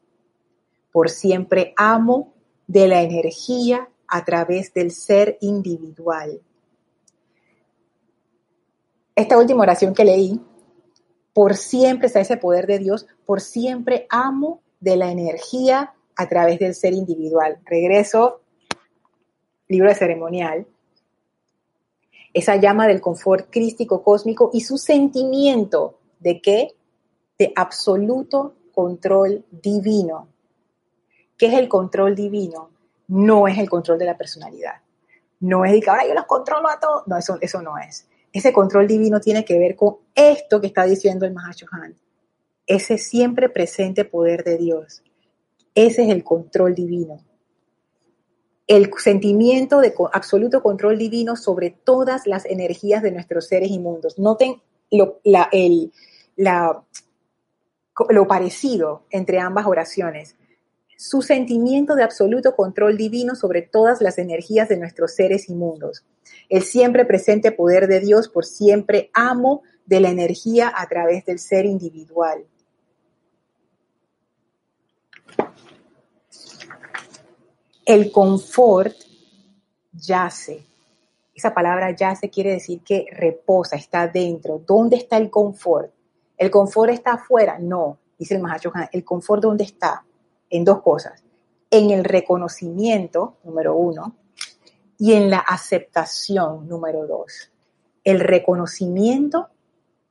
por 0.93 1.11
siempre 1.11 1.75
amo 1.77 2.35
de 2.67 2.89
la 2.89 3.03
energía 3.03 3.89
a 4.07 4.25
través 4.25 4.73
del 4.75 4.91
ser 4.91 5.39
individual. 5.41 6.41
Esta 9.15 9.39
última 9.39 9.63
oración 9.63 9.95
que 9.95 10.05
leí, 10.05 10.41
por 11.33 11.57
siempre 11.57 12.09
está 12.09 12.21
ese 12.21 12.37
poder 12.37 12.67
de 12.67 12.79
Dios, 12.79 13.07
por 13.25 13.41
siempre 13.41 14.07
amo 14.11 14.61
de 14.81 14.97
la 14.97 15.11
energía 15.11 15.95
a 16.15 16.29
través 16.29 16.59
del 16.59 16.75
ser 16.75 16.93
individual. 16.93 17.59
Regreso, 17.65 18.43
libro 19.69 19.89
de 19.89 19.95
ceremonial. 19.95 20.67
Esa 22.33 22.57
llama 22.57 22.87
del 22.87 23.01
confort 23.01 23.49
crístico 23.51 24.03
cósmico 24.03 24.51
y 24.53 24.61
su 24.61 24.79
sentimiento 24.79 25.99
de 26.21 26.41
qué? 26.41 26.75
De 27.39 27.53
absoluto 27.55 28.55
control 28.73 29.45
divino. 29.51 30.29
¿Qué 31.37 31.47
es 31.47 31.55
el 31.55 31.69
control 31.69 32.15
divino? 32.15 32.71
No 33.09 33.49
es 33.49 33.59
el 33.59 33.71
control 33.71 33.99
de 33.99 34.05
la 34.05 34.17
personalidad. 34.17 34.83
No 35.41 35.65
es 35.65 35.73
de 35.73 35.81
que 35.81 35.91
ahora 35.91 36.07
yo 36.07 36.15
los 36.15 36.27
controlo 36.27 36.69
a 36.69 36.81
todos. 36.81 37.07
No, 37.07 37.17
eso, 37.17 37.39
eso 37.41 37.63
no 37.63 37.79
es. 37.79 38.09
Ese 38.33 38.53
control 38.53 38.87
divino 38.87 39.21
tiene 39.21 39.45
que 39.45 39.59
ver 39.59 39.77
con 39.77 39.97
esto 40.15 40.61
que 40.61 40.67
está 40.67 40.85
diciendo 40.85 41.25
el 41.25 41.33
Mahashohan 41.33 41.97
ese 42.69 42.99
siempre 42.99 43.49
presente 43.49 44.05
poder 44.05 44.45
de 44.45 44.59
Dios. 44.59 45.03
Ese 45.75 46.05
es 46.05 46.11
el 46.11 46.23
control 46.23 46.75
divino. 46.75 47.19
El 48.69 48.91
sentimiento 48.99 49.81
de 49.81 49.95
absoluto 50.13 50.63
control 50.63 50.99
divino 50.99 51.37
sobre 51.37 51.71
todas 51.71 52.27
las 52.27 52.45
energías 52.45 53.03
de 53.03 53.11
nuestros 53.11 53.49
seres 53.49 53.71
inmundos. 53.71 54.19
Noten 54.19 54.63
lo, 54.91 55.21
lo 58.11 58.29
parecido 58.29 59.07
entre 59.11 59.41
ambas 59.41 59.67
oraciones. 59.67 60.37
Su 60.99 61.23
sentimiento 61.23 61.95
de 61.95 62.03
absoluto 62.03 62.55
control 62.55 62.97
divino 62.97 63.35
sobre 63.37 63.63
todas 63.63 64.03
las 64.03 64.19
energías 64.19 64.69
de 64.69 64.77
nuestros 64.77 65.15
seres 65.15 65.49
inmundos. 65.49 66.05
El 66.51 66.63
siempre 66.63 67.05
presente 67.07 67.53
poder 67.53 67.87
de 67.87 68.01
Dios 68.01 68.29
por 68.29 68.45
siempre 68.45 69.11
amo 69.15 69.63
de 69.87 70.01
la 70.01 70.11
energía 70.11 70.71
a 70.77 70.87
través 70.89 71.25
del 71.25 71.39
ser 71.39 71.65
individual. 71.65 72.45
El 77.89 78.13
confort 78.13 78.95
yace. 79.93 80.63
Esa 81.35 81.55
palabra 81.55 81.97
yace 81.97 82.29
quiere 82.29 82.51
decir 82.51 82.83
que 82.83 83.07
reposa, 83.11 83.77
está 83.77 84.07
dentro. 84.07 84.59
¿Dónde 84.59 84.97
está 84.97 85.17
el 85.17 85.31
confort? 85.31 85.91
¿El 86.37 86.51
confort 86.51 86.91
está 86.91 87.15
afuera? 87.15 87.59
No, 87.59 87.99
dice 88.19 88.35
el 88.35 88.43
Mahacho 88.43 88.75
¿El 88.93 89.05
confort 89.05 89.43
dónde 89.43 89.65
está? 89.65 90.05
En 90.51 90.67
dos 90.67 90.83
cosas. 90.83 91.25
En 91.71 91.89
el 91.89 92.05
reconocimiento, 92.05 93.39
número 93.43 93.75
uno, 93.75 94.17
y 94.99 95.15
en 95.15 95.31
la 95.31 95.39
aceptación, 95.39 96.69
número 96.69 97.07
dos. 97.07 97.51
El 98.05 98.21
reconocimiento 98.21 99.49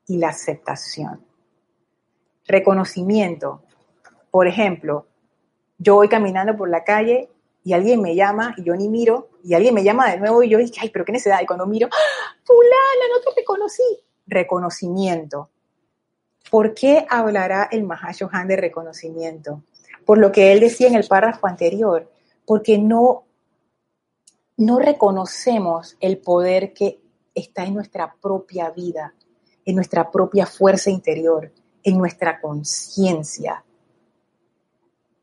y 0.07 0.17
la 0.17 0.29
aceptación. 0.29 1.23
Reconocimiento. 2.47 3.61
Por 4.31 4.47
ejemplo, 4.47 5.05
yo 5.77 5.93
voy 5.93 6.09
caminando 6.09 6.57
por 6.57 6.71
la 6.71 6.83
calle 6.83 7.29
y 7.67 7.73
alguien 7.73 8.01
me 8.01 8.15
llama 8.15 8.53
y 8.55 8.63
yo 8.63 8.77
ni 8.77 8.87
miro, 8.87 9.27
y 9.43 9.53
alguien 9.53 9.73
me 9.73 9.83
llama 9.83 10.09
de 10.09 10.17
nuevo 10.17 10.41
y 10.41 10.47
yo 10.47 10.57
dije, 10.57 10.79
ay, 10.79 10.89
pero 10.89 11.03
qué 11.03 11.11
necesidad. 11.11 11.41
Y 11.41 11.45
cuando 11.45 11.65
miro, 11.65 11.89
¡Ah, 11.91 12.35
fulana, 12.45 13.13
no 13.13 13.19
te 13.19 13.37
reconocí. 13.41 13.83
Reconocimiento. 14.25 15.49
¿Por 16.49 16.73
qué 16.73 17.05
hablará 17.09 17.67
el 17.69 17.83
Mahashohan 17.83 18.47
de 18.47 18.55
reconocimiento? 18.55 19.63
Por 20.05 20.17
lo 20.17 20.31
que 20.31 20.53
él 20.53 20.61
decía 20.61 20.87
en 20.87 20.95
el 20.95 21.05
párrafo 21.09 21.45
anterior, 21.45 22.09
porque 22.45 22.77
no, 22.77 23.25
no 24.55 24.79
reconocemos 24.79 25.97
el 25.99 26.19
poder 26.19 26.71
que 26.71 27.01
está 27.35 27.65
en 27.65 27.73
nuestra 27.73 28.15
propia 28.21 28.69
vida, 28.69 29.13
en 29.65 29.75
nuestra 29.75 30.09
propia 30.09 30.45
fuerza 30.45 30.89
interior, 30.89 31.51
en 31.83 31.97
nuestra 31.97 32.39
conciencia. 32.39 33.61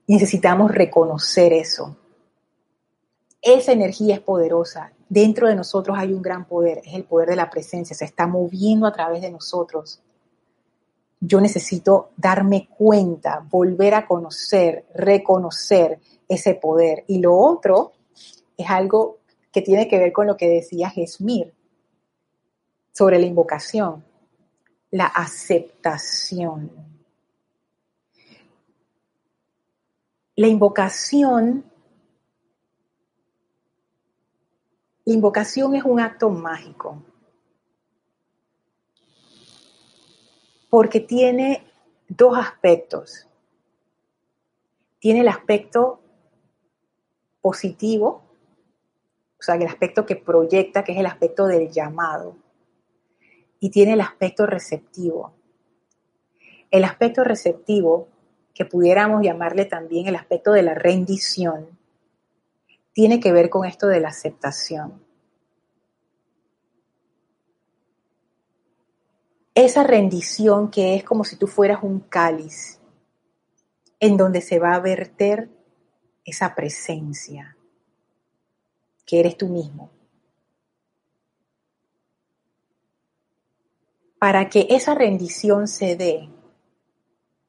necesitamos 0.07 0.71
reconocer 0.71 1.55
eso. 1.55 1.97
Esa 3.45 3.73
energía 3.73 4.15
es 4.15 4.21
poderosa. 4.21 4.91
Dentro 5.07 5.47
de 5.47 5.55
nosotros 5.55 5.99
hay 5.99 6.15
un 6.15 6.23
gran 6.23 6.47
poder, 6.47 6.79
es 6.79 6.95
el 6.95 7.05
poder 7.05 7.29
de 7.29 7.37
la 7.37 7.51
presencia, 7.51 7.95
se 7.95 8.07
está 8.07 8.27
moviendo 8.27 8.87
a 8.87 8.93
través 8.93 9.21
de 9.21 9.31
nosotros. 9.31 10.01
Yo 11.21 11.43
necesito 11.43 12.11
darme 12.17 12.69
cuenta, 12.75 13.47
volver 13.51 13.95
a 13.95 14.07
conocer, 14.07 14.87
reconocer 14.95 16.01
ese 16.27 16.55
poder. 16.55 17.05
Y 17.07 17.19
lo 17.19 17.37
otro 17.37 17.93
es 18.57 18.71
algo 18.71 19.19
que 19.53 19.61
tiene 19.61 19.89
que 19.89 19.99
ver 19.99 20.13
con 20.13 20.27
lo 20.27 20.39
que 20.39 20.49
decía 20.49 20.89
Gesmir 20.89 21.53
sobre 22.93 23.19
la 23.19 23.27
invocación, 23.27 24.05
la 24.91 25.07
aceptación. 25.07 26.71
La 30.35 30.49
invocación, 30.49 31.65
la 35.05 35.13
invocación 35.13 35.75
es 35.75 35.85
un 35.85 36.01
acto 36.01 36.31
mágico, 36.31 37.03
porque 40.71 41.01
tiene 41.01 41.65
dos 42.09 42.37
aspectos. 42.39 43.29
Tiene 44.99 45.21
el 45.21 45.29
aspecto 45.29 46.01
positivo, 47.43 48.25
o 49.39 49.43
sea, 49.43 49.57
el 49.57 49.67
aspecto 49.67 50.07
que 50.07 50.17
proyecta, 50.17 50.83
que 50.83 50.93
es 50.93 50.99
el 50.99 51.07
aspecto 51.07 51.47
del 51.47 51.71
llamado, 51.71 52.37
y 53.61 53.71
tiene 53.71 53.93
el 53.93 54.01
aspecto 54.01 54.47
receptivo. 54.47 55.35
El 56.71 56.85
aspecto 56.85 57.23
receptivo, 57.25 58.09
que 58.55 58.65
pudiéramos 58.65 59.23
llamarle 59.23 59.67
también 59.67 60.07
el 60.07 60.17
aspecto 60.17 60.53
de 60.53 60.63
la 60.63 60.75
rendición, 60.75 61.74
tiene 62.95 63.21
que 63.21 63.33
ver 63.33 63.51
con 63.51 63.67
esto 63.67 63.89
de 63.89 64.01
la 64.01 64.09
aceptación. 64.09 65.05
Esa 69.55 69.85
rendición 69.85 70.71
que 70.71 70.95
es 70.95 71.05
como 71.05 71.25
si 71.25 71.37
tú 71.37 71.47
fueras 71.47 71.83
un 71.83 72.01
cáliz 72.01 72.81
en 74.01 74.17
donde 74.17 74.41
se 74.41 74.59
va 74.59 74.75
a 74.75 74.81
verter 74.81 75.51
esa 76.25 76.55
presencia 76.55 77.57
que 79.05 79.21
eres 79.21 79.37
tú 79.37 79.49
mismo. 79.49 79.91
Para 84.19 84.49
que 84.49 84.67
esa 84.71 84.95
rendición 84.95 85.69
se 85.69 85.97
dé, 85.97 86.31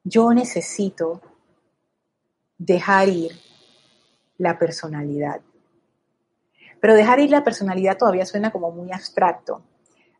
yo 0.04 0.32
necesito 0.34 1.22
dejar 2.58 3.08
ir 3.08 3.45
la 4.38 4.58
personalidad. 4.58 5.40
Pero 6.80 6.94
dejar 6.94 7.20
ir 7.20 7.30
la 7.30 7.44
personalidad 7.44 7.96
todavía 7.96 8.26
suena 8.26 8.50
como 8.50 8.70
muy 8.70 8.92
abstracto. 8.92 9.62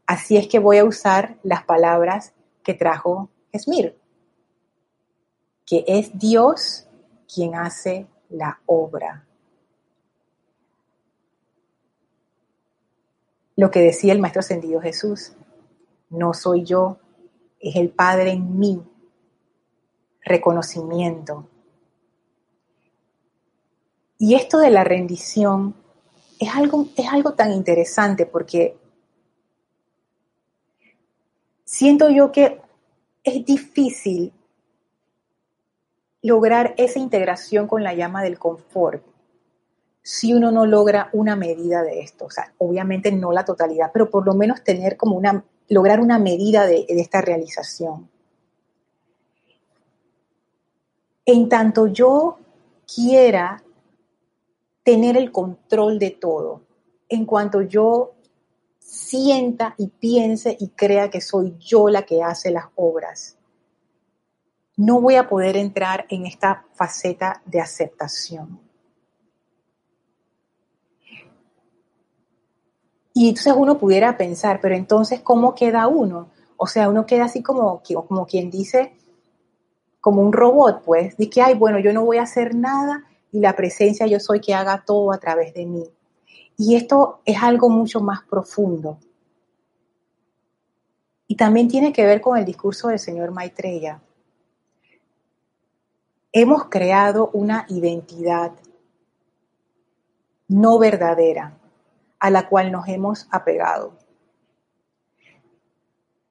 Así 0.07 0.37
es 0.37 0.49
que 0.49 0.59
voy 0.59 0.79
a 0.79 0.85
usar 0.85 1.37
las 1.43 1.65
palabras 1.65 2.33
que 2.63 2.75
trajo 2.75 3.29
Esmir, 3.53 3.99
que 5.65 5.85
es 5.87 6.17
Dios 6.19 6.87
quien 7.33 7.55
hace 7.55 8.07
la 8.29 8.61
obra. 8.67 9.27
Lo 13.57 13.71
que 13.71 13.81
decía 13.81 14.13
el 14.13 14.21
Maestro 14.21 14.41
Ascendido 14.41 14.81
Jesús, 14.81 15.33
no 16.11 16.35
soy 16.35 16.65
yo, 16.65 16.99
es 17.59 17.77
el 17.77 17.91
Padre 17.91 18.33
en 18.33 18.59
mí. 18.59 18.83
Reconocimiento. 20.23 21.49
Y 24.19 24.35
esto 24.35 24.59
de 24.59 24.71
la 24.71 24.85
rendición 24.85 25.75
es 26.39 26.55
algo, 26.55 26.87
es 26.97 27.09
algo 27.09 27.35
tan 27.35 27.53
interesante 27.53 28.27
porque 28.27 28.77
siento 31.65 32.09
yo 32.11 32.33
que 32.33 32.61
es 33.25 33.45
difícil 33.45 34.33
lograr 36.23 36.75
esa 36.79 36.99
integración 36.99 37.67
con 37.67 37.83
la 37.83 37.95
llama 37.95 38.23
del 38.23 38.39
confort 38.39 39.03
si 40.03 40.33
uno 40.33 40.53
no 40.53 40.67
logra 40.67 41.11
una 41.13 41.35
medida 41.35 41.83
de 41.83 42.01
esto. 42.01 42.27
O 42.27 42.31
sea, 42.31 42.55
obviamente 42.59 43.11
no 43.11 43.33
la 43.33 43.45
totalidad, 43.45 43.91
pero 43.93 44.09
por 44.09 44.25
lo 44.25 44.35
menos 44.35 44.63
tener 44.63 44.97
como 44.97 45.17
una, 45.17 45.45
lograr 45.69 46.01
una 46.01 46.21
medida 46.21 46.65
de, 46.65 46.87
de 46.89 47.01
esta 47.01 47.21
realización. 47.21 48.09
En 51.25 51.49
tanto 51.49 51.89
yo 51.89 52.39
quiera 52.87 53.65
tener 54.87 55.17
el 55.17 55.33
control 55.33 55.99
de 55.99 56.13
todo, 56.13 56.63
en 57.09 57.27
cuanto 57.27 57.61
yo 57.61 58.15
sienta 58.79 59.75
y 59.79 59.89
piense 59.89 60.57
y 60.61 60.69
crea 60.69 61.11
que 61.11 61.21
soy 61.21 61.57
yo 61.59 61.89
la 61.89 62.03
que 62.03 62.23
hace 62.23 62.53
las 62.53 62.67
obras, 62.77 63.37
no 64.77 65.01
voy 65.01 65.17
a 65.17 65.29
poder 65.29 65.57
entrar 65.57 66.07
en 66.09 66.25
esta 66.25 66.67
faceta 66.75 67.43
de 67.47 67.61
aceptación. 67.61 68.61
Y 73.13 73.31
entonces 73.31 73.55
uno 73.57 73.79
pudiera 73.79 74.17
pensar, 74.17 74.61
pero 74.61 74.77
entonces, 74.77 75.21
¿cómo 75.21 75.57
queda 75.57 75.89
uno? 75.89 76.29
O 76.57 76.69
sea, 76.69 76.89
uno 76.89 77.07
queda 77.07 77.25
así 77.25 77.43
como, 77.43 77.83
como 78.07 78.25
quien 78.25 78.53
dice, 78.53 78.95
como 80.01 80.23
un 80.23 80.33
robot, 80.33 80.85
pues, 80.85 81.17
de 81.17 81.29
que, 81.29 81.43
ay, 81.43 81.55
bueno, 81.55 81.81
yo 81.81 81.93
no 81.93 82.05
voy 82.05 82.19
a 82.19 82.23
hacer 82.23 82.55
nada 82.55 83.05
y 83.33 83.41
la 83.41 83.55
presencia 83.55 84.07
yo 84.07 84.21
soy 84.21 84.41
que 84.41 84.55
haga 84.55 84.85
todo 84.85 85.13
a 85.13 85.19
través 85.19 85.55
de 85.55 85.67
mí. 85.67 85.85
Y 86.57 86.77
esto 86.77 87.21
es 87.25 87.43
algo 87.43 87.69
mucho 87.69 88.01
más 88.01 88.23
profundo. 88.23 88.99
Y 91.27 91.37
también 91.37 91.69
tiene 91.69 91.93
que 91.93 92.07
ver 92.07 92.21
con 92.21 92.39
el 92.39 92.45
discurso 92.45 92.89
del 92.89 92.99
señor 92.99 93.31
Maitreya 93.33 94.01
hemos 96.39 96.67
creado 96.67 97.31
una 97.33 97.65
identidad 97.71 98.53
no 100.49 100.79
verdadera 100.79 101.57
a 102.19 102.29
la 102.29 102.47
cual 102.47 102.71
nos 102.71 102.87
hemos 102.89 103.27
apegado. 103.31 103.95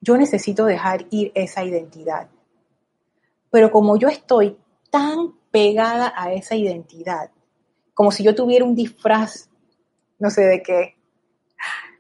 Yo 0.02 0.16
necesito 0.16 0.66
dejar 0.66 1.08
ir 1.10 1.32
esa 1.34 1.64
identidad. 1.64 2.30
Pero 3.50 3.72
como 3.72 3.98
yo 3.98 4.08
estoy 4.08 4.60
tan 4.92 5.34
pegada 5.56 6.12
a 6.18 6.34
esa 6.34 6.54
identidad, 6.54 7.32
como 7.94 8.12
si 8.12 8.24
yo 8.24 8.36
tuviera 8.36 8.66
un 8.66 8.76
disfraz, 8.76 9.50
no 10.20 10.30
sé 10.30 10.42
de 10.42 10.62
qué, 10.62 10.98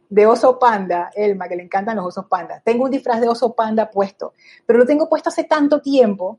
de 0.09 0.27
oso 0.27 0.59
panda, 0.59 1.09
Elma, 1.15 1.47
que 1.47 1.55
le 1.55 1.63
encantan 1.63 1.95
los 1.95 2.07
osos 2.07 2.25
panda. 2.25 2.61
Tengo 2.65 2.83
un 2.83 2.91
disfraz 2.91 3.21
de 3.21 3.29
oso 3.29 3.53
panda 3.53 3.89
puesto, 3.89 4.33
pero 4.65 4.79
lo 4.79 4.85
tengo 4.85 5.07
puesto 5.07 5.29
hace 5.29 5.45
tanto 5.45 5.79
tiempo 5.79 6.37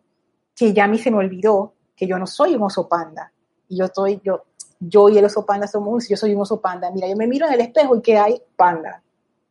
que 0.54 0.74
ya 0.74 0.84
a 0.84 0.88
mí 0.88 0.98
se 0.98 1.10
me 1.10 1.16
olvidó 1.16 1.72
que 1.96 2.06
yo 2.06 2.18
no 2.18 2.26
soy 2.26 2.54
un 2.54 2.64
oso 2.64 2.86
panda. 2.86 3.32
Y 3.66 3.78
yo 3.78 3.86
estoy, 3.86 4.20
yo, 4.22 4.44
yo 4.78 5.08
y 5.08 5.16
el 5.16 5.24
oso 5.24 5.46
panda 5.46 5.66
somos, 5.66 6.06
yo 6.10 6.18
soy 6.18 6.34
un 6.34 6.42
oso 6.42 6.60
panda. 6.60 6.90
Mira, 6.90 7.08
yo 7.08 7.16
me 7.16 7.26
miro 7.26 7.46
en 7.46 7.54
el 7.54 7.60
espejo 7.62 7.96
y 7.96 8.02
que 8.02 8.18
hay 8.18 8.42
panda. 8.56 9.02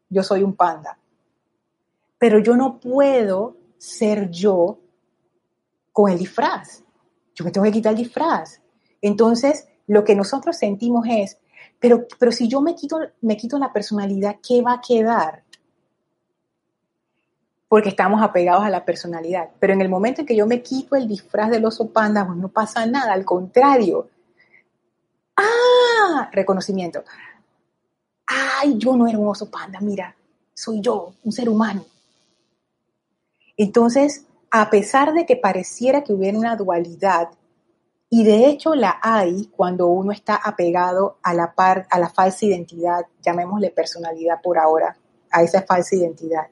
Yo 0.07 0.21
soy 0.21 0.43
un 0.43 0.55
panda. 0.55 0.99
Pero 2.19 2.37
yo 2.37 2.55
no 2.55 2.79
puedo 2.79 3.57
ser 3.79 4.29
yo 4.29 4.77
con 5.91 6.11
el 6.11 6.19
disfraz. 6.19 6.84
Yo 7.35 7.45
me 7.45 7.51
tengo 7.51 7.65
que 7.65 7.71
quitar 7.71 7.91
el 7.91 7.97
disfraz. 7.97 8.61
Entonces, 9.01 9.67
lo 9.87 10.03
que 10.03 10.15
nosotros 10.15 10.57
sentimos 10.57 11.05
es, 11.07 11.37
pero, 11.79 12.07
pero 12.17 12.31
si 12.31 12.47
yo 12.47 12.61
me 12.61 12.75
quito, 12.75 12.99
me 13.21 13.37
quito 13.37 13.59
la 13.59 13.71
personalidad, 13.71 14.37
¿qué 14.41 14.61
va 14.61 14.73
a 14.73 14.81
quedar? 14.81 15.45
porque 17.75 17.89
estamos 17.89 18.21
apegados 18.21 18.63
a 18.63 18.69
la 18.69 18.85
personalidad. 18.85 19.49
Pero 19.59 19.73
en 19.73 19.81
el 19.81 19.89
momento 19.89 20.21
en 20.21 20.27
que 20.27 20.35
yo 20.35 20.47
me 20.47 20.61
quito 20.61 20.95
el 20.95 21.09
disfraz 21.09 21.49
del 21.49 21.65
oso 21.65 21.89
panda, 21.89 22.25
pues 22.25 22.37
no 22.37 22.47
pasa 22.47 22.85
nada, 22.85 23.11
al 23.11 23.25
contrario. 23.25 24.09
¡Ah! 25.35 26.29
Reconocimiento. 26.31 27.03
¡Ay, 28.27 28.77
yo 28.77 28.95
no 28.95 29.07
era 29.07 29.17
un 29.17 29.27
oso 29.27 29.49
panda! 29.49 29.79
Mira, 29.81 30.15
soy 30.53 30.79
yo, 30.79 31.15
un 31.23 31.31
ser 31.31 31.49
humano. 31.49 31.85
Entonces, 33.57 34.25
a 34.61 34.69
pesar 34.69 35.13
de 35.13 35.25
que 35.25 35.35
pareciera 35.35 36.03
que 36.03 36.13
hubiera 36.13 36.37
una 36.37 36.55
dualidad, 36.55 37.29
y 38.09 38.23
de 38.23 38.47
hecho 38.47 38.75
la 38.75 38.99
hay 39.01 39.47
cuando 39.47 39.87
uno 39.87 40.11
está 40.11 40.35
apegado 40.35 41.17
a 41.23 41.33
la, 41.33 41.53
falsa 42.13 42.45
identidad, 42.45 43.05
llamémosle 43.21 43.71
personalidad 43.71 44.41
por 44.41 44.57
ahora, 44.57 44.95
a 45.31 45.43
esa 45.43 45.63
falsa 45.63 45.95
identidad 45.95 46.47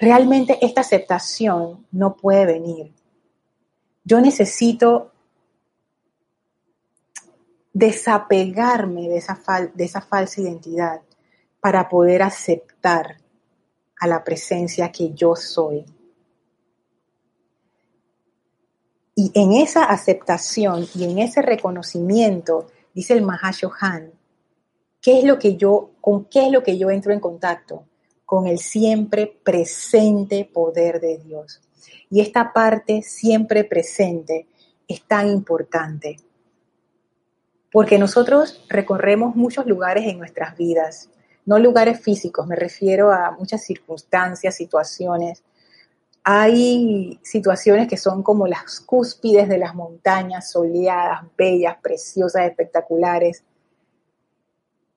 realmente 0.00 0.58
esta 0.62 0.80
aceptación 0.80 1.86
no 1.92 2.16
puede 2.16 2.46
venir. 2.46 2.92
Yo 4.02 4.20
necesito 4.20 5.12
desapegarme 7.72 9.08
de 9.08 9.18
esa, 9.18 9.38
de 9.74 9.84
esa 9.84 10.00
falsa 10.00 10.40
identidad 10.40 11.02
para 11.60 11.88
poder 11.88 12.22
aceptar 12.22 13.18
a 13.98 14.06
la 14.06 14.24
presencia 14.24 14.90
que 14.90 15.12
yo 15.12 15.36
soy. 15.36 15.84
Y 19.22 19.30
en 19.34 19.52
esa 19.52 19.84
aceptación 19.84 20.88
y 20.94 21.04
en 21.04 21.18
ese 21.18 21.42
reconocimiento, 21.42 22.68
dice 22.94 23.12
el 23.12 23.20
Mahashohan, 23.20 24.12
¿qué 25.02 25.18
es 25.18 25.24
lo 25.24 25.38
que 25.38 25.56
yo, 25.56 25.90
con 26.00 26.24
qué 26.24 26.46
es 26.46 26.50
lo 26.50 26.62
que 26.62 26.78
yo 26.78 26.88
entro 26.88 27.12
en 27.12 27.20
contacto? 27.20 27.84
Con 28.24 28.46
el 28.46 28.58
siempre 28.58 29.26
presente 29.44 30.48
poder 30.50 31.02
de 31.02 31.18
Dios. 31.18 31.60
Y 32.08 32.22
esta 32.22 32.54
parte 32.54 33.02
siempre 33.02 33.64
presente 33.64 34.46
es 34.88 35.02
tan 35.02 35.28
importante. 35.28 36.16
Porque 37.70 37.98
nosotros 37.98 38.64
recorremos 38.70 39.36
muchos 39.36 39.66
lugares 39.66 40.06
en 40.06 40.16
nuestras 40.16 40.56
vidas, 40.56 41.10
no 41.44 41.58
lugares 41.58 42.00
físicos, 42.00 42.46
me 42.46 42.56
refiero 42.56 43.12
a 43.12 43.32
muchas 43.32 43.62
circunstancias, 43.64 44.54
situaciones. 44.54 45.42
Hay 46.22 47.18
situaciones 47.22 47.88
que 47.88 47.96
son 47.96 48.22
como 48.22 48.46
las 48.46 48.80
cúspides 48.80 49.48
de 49.48 49.58
las 49.58 49.74
montañas, 49.74 50.50
soleadas, 50.50 51.22
bellas, 51.36 51.76
preciosas, 51.82 52.42
espectaculares. 52.42 53.42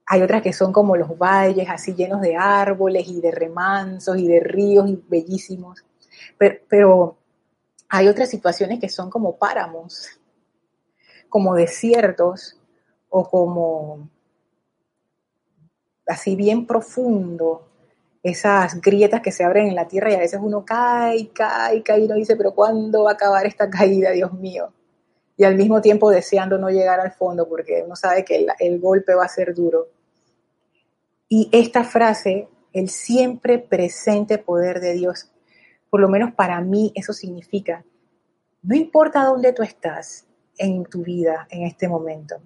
Hay 0.06 0.22
otras 0.22 0.42
que 0.42 0.52
son 0.52 0.74
como 0.74 0.98
los 0.98 1.18
valles, 1.18 1.70
así 1.70 1.94
llenos 1.94 2.22
de 2.22 2.36
árboles 2.36 3.08
y 3.08 3.22
de 3.22 3.32
remansos 3.32 4.18
y 4.18 4.28
de 4.28 4.42
ríos 4.42 4.90
y 4.90 5.02
bellísimos. 5.08 5.86
Pero, 6.38 6.56
pero 6.68 7.18
hay 7.88 8.08
otras 8.10 8.30
situaciones 8.30 8.80
que 8.80 8.90
son 8.90 9.10
como 9.10 9.38
páramos, 9.38 10.08
como 11.30 11.56
desiertos 11.56 12.60
o 13.10 13.30
como 13.30 14.10
así 16.08 16.36
bien 16.36 16.68
profundo, 16.68 17.70
esas 18.24 18.80
grietas 18.80 19.22
que 19.22 19.34
se 19.34 19.44
abren 19.44 19.68
en 19.68 19.76
la 19.76 19.88
tierra 19.88 20.10
y 20.10 20.16
a 20.16 20.20
veces 20.20 20.40
uno 20.42 20.64
cae, 20.64 21.30
cae, 21.34 21.84
cae 21.84 22.00
y 22.00 22.06
uno 22.06 22.16
dice, 22.16 22.38
pero 22.38 22.56
¿cuándo 22.56 23.04
va 23.04 23.12
a 23.12 23.14
acabar 23.16 23.46
esta 23.46 23.70
caída, 23.70 24.12
Dios 24.12 24.32
mío? 24.34 24.72
Y 25.36 25.44
al 25.44 25.58
mismo 25.58 25.82
tiempo 25.82 26.10
deseando 26.10 26.58
no 26.58 26.70
llegar 26.70 27.02
al 27.02 27.12
fondo 27.12 27.50
porque 27.50 27.84
uno 27.86 27.98
sabe 27.98 28.24
que 28.24 28.38
el, 28.38 28.48
el 28.60 28.80
golpe 28.80 29.14
va 29.14 29.26
a 29.26 29.30
ser 29.30 29.54
duro. 29.54 29.90
Y 31.28 31.50
esta 31.52 31.84
frase, 31.84 32.48
el 32.72 32.88
siempre 32.88 33.60
presente 33.60 34.38
poder 34.38 34.80
de 34.80 34.94
Dios, 34.94 35.30
por 35.90 36.00
lo 36.00 36.08
menos 36.08 36.34
para 36.34 36.62
mí 36.62 36.94
eso 36.96 37.12
significa, 37.12 37.84
no 38.62 38.76
importa 38.76 39.26
dónde 39.26 39.52
tú 39.52 39.64
estás 39.64 40.26
en 40.58 40.86
tu 40.86 41.04
vida 41.04 41.46
en 41.50 41.64
este 41.64 41.90
momento, 41.90 42.38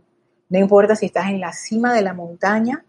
no 0.49 0.57
importa 0.57 0.95
si 0.95 1.05
estás 1.05 1.27
en 1.29 1.39
la 1.39 1.53
cima 1.53 1.93
de 1.93 2.01
la 2.01 2.13
montaña 2.13 2.83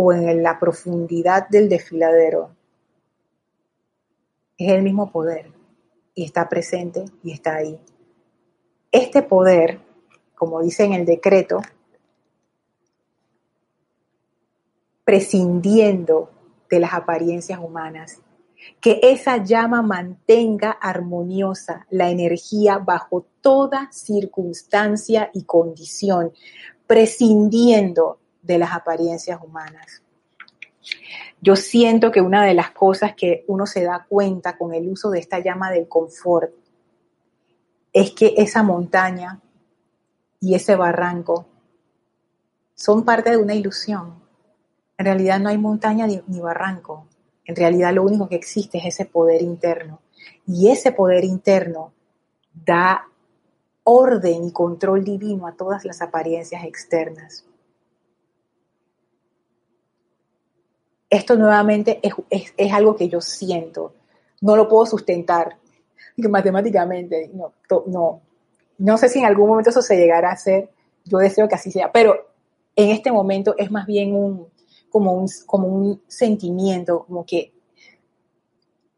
o 0.00 0.12
en 0.12 0.44
la 0.44 0.60
profundidad 0.60 1.48
del 1.48 1.68
desfiladero. 1.68 2.54
Es 4.56 4.70
el 4.70 4.84
mismo 4.84 5.10
poder 5.10 5.50
y 6.14 6.22
está 6.22 6.48
presente 6.48 7.04
y 7.24 7.32
está 7.32 7.56
ahí. 7.56 7.80
Este 8.92 9.22
poder, 9.22 9.80
como 10.36 10.62
dice 10.62 10.84
en 10.84 10.92
el 10.92 11.04
decreto, 11.04 11.60
prescindiendo 15.02 16.30
de 16.70 16.78
las 16.78 16.94
apariencias 16.94 17.58
humanas, 17.58 18.20
que 18.80 19.00
esa 19.02 19.38
llama 19.38 19.82
mantenga 19.82 20.70
armoniosa 20.70 21.88
la 21.90 22.08
energía 22.08 22.78
bajo 22.78 23.26
toda 23.40 23.90
circunstancia 23.90 25.32
y 25.34 25.42
condición, 25.42 26.32
prescindiendo 26.86 28.20
de 28.42 28.58
las 28.58 28.72
apariencias 28.72 29.40
humanas. 29.42 30.02
Yo 31.40 31.54
siento 31.56 32.10
que 32.10 32.20
una 32.20 32.44
de 32.44 32.54
las 32.54 32.70
cosas 32.70 33.14
que 33.14 33.44
uno 33.46 33.66
se 33.66 33.84
da 33.84 34.06
cuenta 34.08 34.56
con 34.56 34.74
el 34.74 34.88
uso 34.88 35.10
de 35.10 35.20
esta 35.20 35.38
llama 35.38 35.70
del 35.70 35.88
confort 35.88 36.52
es 37.92 38.12
que 38.12 38.34
esa 38.36 38.62
montaña 38.62 39.40
y 40.40 40.54
ese 40.54 40.76
barranco 40.76 41.46
son 42.74 43.04
parte 43.04 43.30
de 43.30 43.36
una 43.36 43.54
ilusión. 43.54 44.14
En 44.96 45.06
realidad 45.06 45.40
no 45.40 45.48
hay 45.48 45.58
montaña 45.58 46.06
ni, 46.06 46.40
barranco. 46.40 47.06
En 47.44 47.56
realidad 47.56 47.92
lo 47.92 48.04
único 48.04 48.28
que 48.28 48.36
existe 48.36 48.78
es 48.78 48.86
ese 48.86 49.04
poder 49.04 49.42
interno. 49.42 50.00
Y 50.46 50.68
ese 50.70 50.92
poder 50.92 51.24
interno 51.24 51.92
da 52.52 53.08
orden 53.84 54.44
y 54.44 54.52
control 54.52 55.04
divino 55.04 55.46
a 55.46 55.56
todas 55.56 55.84
las 55.84 56.02
apariencias 56.02 56.64
externas. 56.64 57.44
Esto 61.10 61.36
nuevamente 61.36 62.00
es, 62.02 62.72
algo 62.72 62.96
que 62.96 63.08
yo 63.08 63.20
siento, 63.20 63.94
no 64.40 64.56
lo 64.56 64.68
puedo 64.68 64.86
sustentar 64.86 65.56
matemáticamente, 66.16 67.30
no, 67.32 67.52
no, 67.86 68.20
no 68.78 68.98
sé 68.98 69.08
si 69.08 69.18
en 69.18 69.26
algún 69.26 69.48
momento 69.48 69.70
eso 69.70 69.82
se 69.82 69.96
llegará 69.96 70.30
a 70.30 70.34
hacer, 70.34 70.70
yo 71.04 71.18
deseo 71.18 71.48
que 71.48 71.54
así 71.54 71.70
sea, 71.70 71.90
pero 71.90 72.28
en 72.76 72.90
este 72.90 73.10
momento 73.10 73.54
es 73.56 73.70
más 73.70 73.86
bien 73.86 74.14
un, 74.14 74.46
como 74.90 75.12
un, 75.12 75.28
como 75.46 75.68
un 75.68 76.02
sentimiento, 76.06 77.04
como 77.06 77.24
que, 77.24 77.52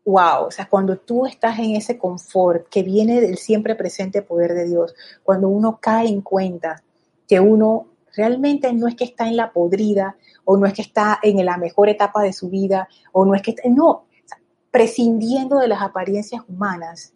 wow, 0.05 0.47
o 0.47 0.51
sea, 0.51 0.69
cuando 0.69 0.99
tú 0.99 1.27
estás 1.27 1.59
en 1.59 1.77
ese 1.77 1.97
confort 1.97 2.69
que 2.69 2.83
viene 2.83 3.21
del 3.21 3.39
siempre 3.39 3.75
presente 3.75 4.23
poder 4.23 4.55
de 4.55 4.67
Dios, 4.67 4.95
cuando 5.23 5.49
uno 5.49 5.79
cae 5.81 6.09
en 6.09 6.21
cuenta 6.21 6.83
que 7.29 7.39
uno 7.39 7.87
realmente 8.15 8.73
no 8.73 8.89
es 8.89 8.95
que 8.95 9.05
está 9.05 9.29
en 9.29 9.37
la 9.37 9.53
podrida 9.53 10.17
o 10.45 10.57
no 10.57 10.67
es 10.67 10.73
que 10.73 10.83
está 10.83 11.19
en 11.23 11.45
la 11.45 11.57
mejor 11.57 11.89
etapa 11.89 12.23
de 12.23 12.33
su 12.33 12.49
vida 12.49 12.89
o 13.13 13.25
no 13.25 13.35
es 13.35 13.43
que 13.43 13.53
está, 13.53 13.69
no, 13.69 14.07
prescindiendo 14.71 15.59
de 15.59 15.69
las 15.69 15.83
apariencias 15.83 16.43
humanas, 16.49 17.13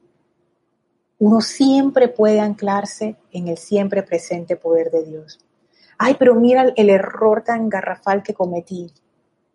uno 1.19 1.41
siempre 1.41 2.09
puede 2.09 2.41
anclarse 2.41 3.17
en 3.33 3.49
el 3.49 3.57
siempre 3.57 4.03
presente 4.03 4.57
poder 4.57 4.91
de 4.91 5.05
Dios. 5.05 5.39
Ay, 5.97 6.17
pero 6.19 6.35
mira 6.35 6.73
el 6.77 6.91
error 6.91 7.43
tan 7.45 7.69
garrafal 7.69 8.23
que 8.23 8.35
cometí. 8.35 8.93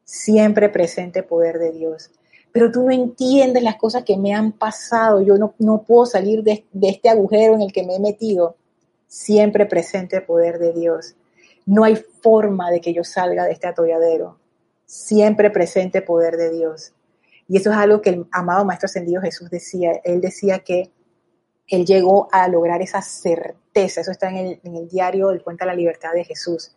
Siempre 0.03 0.69
presente 0.69 1.21
poder 1.21 1.59
de 1.59 1.71
Dios. 1.71 2.11
Pero 2.51 2.71
tú 2.71 2.83
no 2.83 2.91
entiendes 2.91 3.61
las 3.61 3.75
cosas 3.75 4.03
que 4.03 4.17
me 4.17 4.33
han 4.33 4.53
pasado. 4.53 5.21
Yo 5.21 5.37
no, 5.37 5.53
no 5.59 5.83
puedo 5.83 6.05
salir 6.05 6.43
de, 6.43 6.65
de 6.71 6.89
este 6.89 7.09
agujero 7.09 7.53
en 7.55 7.61
el 7.61 7.73
que 7.73 7.85
me 7.85 7.95
he 7.95 7.99
metido. 7.99 8.55
Siempre 9.07 9.65
presente 9.65 10.21
poder 10.21 10.57
de 10.59 10.73
Dios. 10.73 11.15
No 11.69 11.83
hay 11.83 11.97
forma 11.97 12.71
de 12.71 12.81
que 12.81 12.95
yo 12.95 13.03
salga 13.03 13.45
de 13.45 13.51
este 13.51 13.67
atolladero. 13.67 14.39
Siempre 14.87 15.51
presente 15.51 16.01
poder 16.01 16.35
de 16.35 16.49
Dios. 16.49 16.93
Y 17.47 17.57
eso 17.57 17.69
es 17.69 17.77
algo 17.77 18.01
que 18.01 18.09
el 18.09 18.27
amado 18.31 18.65
Maestro 18.65 18.87
Ascendido 18.87 19.21
Jesús 19.21 19.51
decía. 19.51 20.01
Él 20.03 20.19
decía 20.19 20.59
que 20.59 20.91
él 21.67 21.85
llegó 21.85 22.27
a 22.31 22.47
lograr 22.47 22.81
esa 22.81 23.03
certeza. 23.03 24.01
Eso 24.01 24.09
está 24.09 24.31
en 24.31 24.59
el, 24.63 24.89
diario 24.89 25.27
del 25.27 25.43
Cuenta 25.43 25.63
la 25.67 25.75
Libertad 25.75 26.13
de 26.13 26.23
Jesús. 26.23 26.71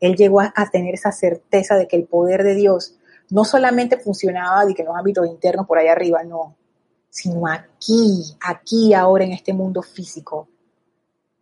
Él 0.00 0.16
llegó 0.16 0.40
a, 0.40 0.70
tener 0.72 0.94
esa 0.94 1.12
certeza 1.12 1.76
de 1.76 1.86
que 1.86 1.96
el 1.96 2.06
poder 2.06 2.42
de 2.42 2.54
Dios 2.54 2.96
no 3.28 3.44
solamente 3.44 3.98
funcionaba 3.98 4.64
de 4.64 4.72
que 4.72 4.80
en 4.80 4.88
los 4.88 4.96
ámbitos 4.96 5.26
internos 5.26 5.66
por 5.66 5.76
ahí 5.76 5.88
arriba, 5.88 6.22
no, 6.22 6.56
sino 7.10 7.46
aquí, 7.46 8.34
aquí, 8.42 8.94
ahora 8.94 9.24
en 9.24 9.32
este 9.32 9.52
mundo 9.52 9.82
físico. 9.82 10.48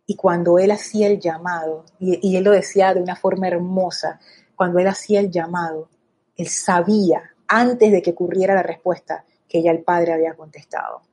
Y 0.09 0.15
cuando 0.15 0.57
él 0.57 0.71
hacía 0.71 1.05
el 1.05 1.19
llamado, 1.19 1.85
y, 1.99 2.35
él 2.35 2.43
lo 2.43 2.49
decía 2.49 2.95
de 2.95 2.99
una 2.99 3.15
forma 3.15 3.47
hermosa, 3.47 4.19
cuando 4.55 4.79
él 4.79 4.87
hacía 4.87 5.19
el 5.19 5.29
llamado, 5.29 5.87
él 6.35 6.47
sabía, 6.47 7.35
antes 7.47 7.91
de 7.91 8.01
que 8.01 8.09
ocurriera 8.09 8.55
la 8.55 8.63
respuesta, 8.63 9.23
que 9.47 9.61
ya 9.61 9.69
el 9.69 9.83
Padre 9.83 10.13
había 10.13 10.33
contestado. 10.33 11.03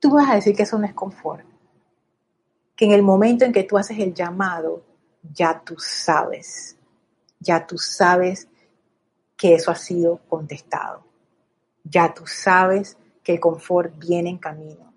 Tú 0.00 0.12
vas 0.12 0.30
a 0.30 0.36
decir 0.36 0.56
que 0.56 0.62
eso 0.62 0.78
no 0.78 0.86
es 0.86 0.94
confort, 0.94 1.44
que 2.74 2.86
en 2.86 2.92
el 2.92 3.02
momento 3.02 3.44
en 3.44 3.52
que 3.52 3.64
tú 3.64 3.76
haces 3.76 3.98
el 3.98 4.14
llamado, 4.14 4.82
ya 5.30 5.60
tú 5.62 5.76
sabes, 5.78 6.78
ya 7.38 7.66
tú 7.66 7.76
sabes 7.76 8.48
que 9.36 9.56
eso 9.56 9.70
ha 9.70 9.76
sido 9.76 10.20
contestado, 10.26 11.04
ya 11.82 12.14
tú 12.14 12.26
sabes 12.26 12.96
que 13.22 13.34
el 13.34 13.40
confort 13.40 13.92
viene 13.98 14.30
en 14.30 14.38
camino 14.38 14.93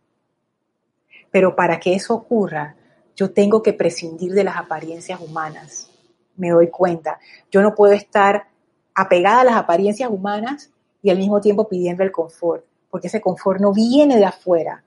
pero 1.37 1.55
para 1.55 1.79
que 1.79 1.93
eso 1.93 2.15
ocurra, 2.15 2.75
yo 3.15 3.31
tengo 3.31 3.61
que 3.61 3.71
prescindir 3.71 4.33
de 4.33 4.43
las 4.43 4.57
apariencias 4.57 5.21
humanas. 5.21 5.87
Me 6.35 6.49
doy 6.49 6.71
cuenta. 6.71 7.19
Yo 7.51 7.61
no 7.61 7.75
puedo 7.75 7.93
estar 7.93 8.47
apegada 8.95 9.41
a 9.41 9.43
las 9.43 9.55
apariencias 9.55 10.09
humanas 10.09 10.71
y 10.99 11.11
al 11.11 11.19
mismo 11.19 11.39
tiempo 11.39 11.69
pidiendo 11.69 12.01
el 12.01 12.11
confort, 12.11 12.65
porque 12.89 13.05
ese 13.05 13.21
confort 13.21 13.61
no 13.61 13.71
viene 13.71 14.17
de 14.17 14.25
afuera, 14.25 14.83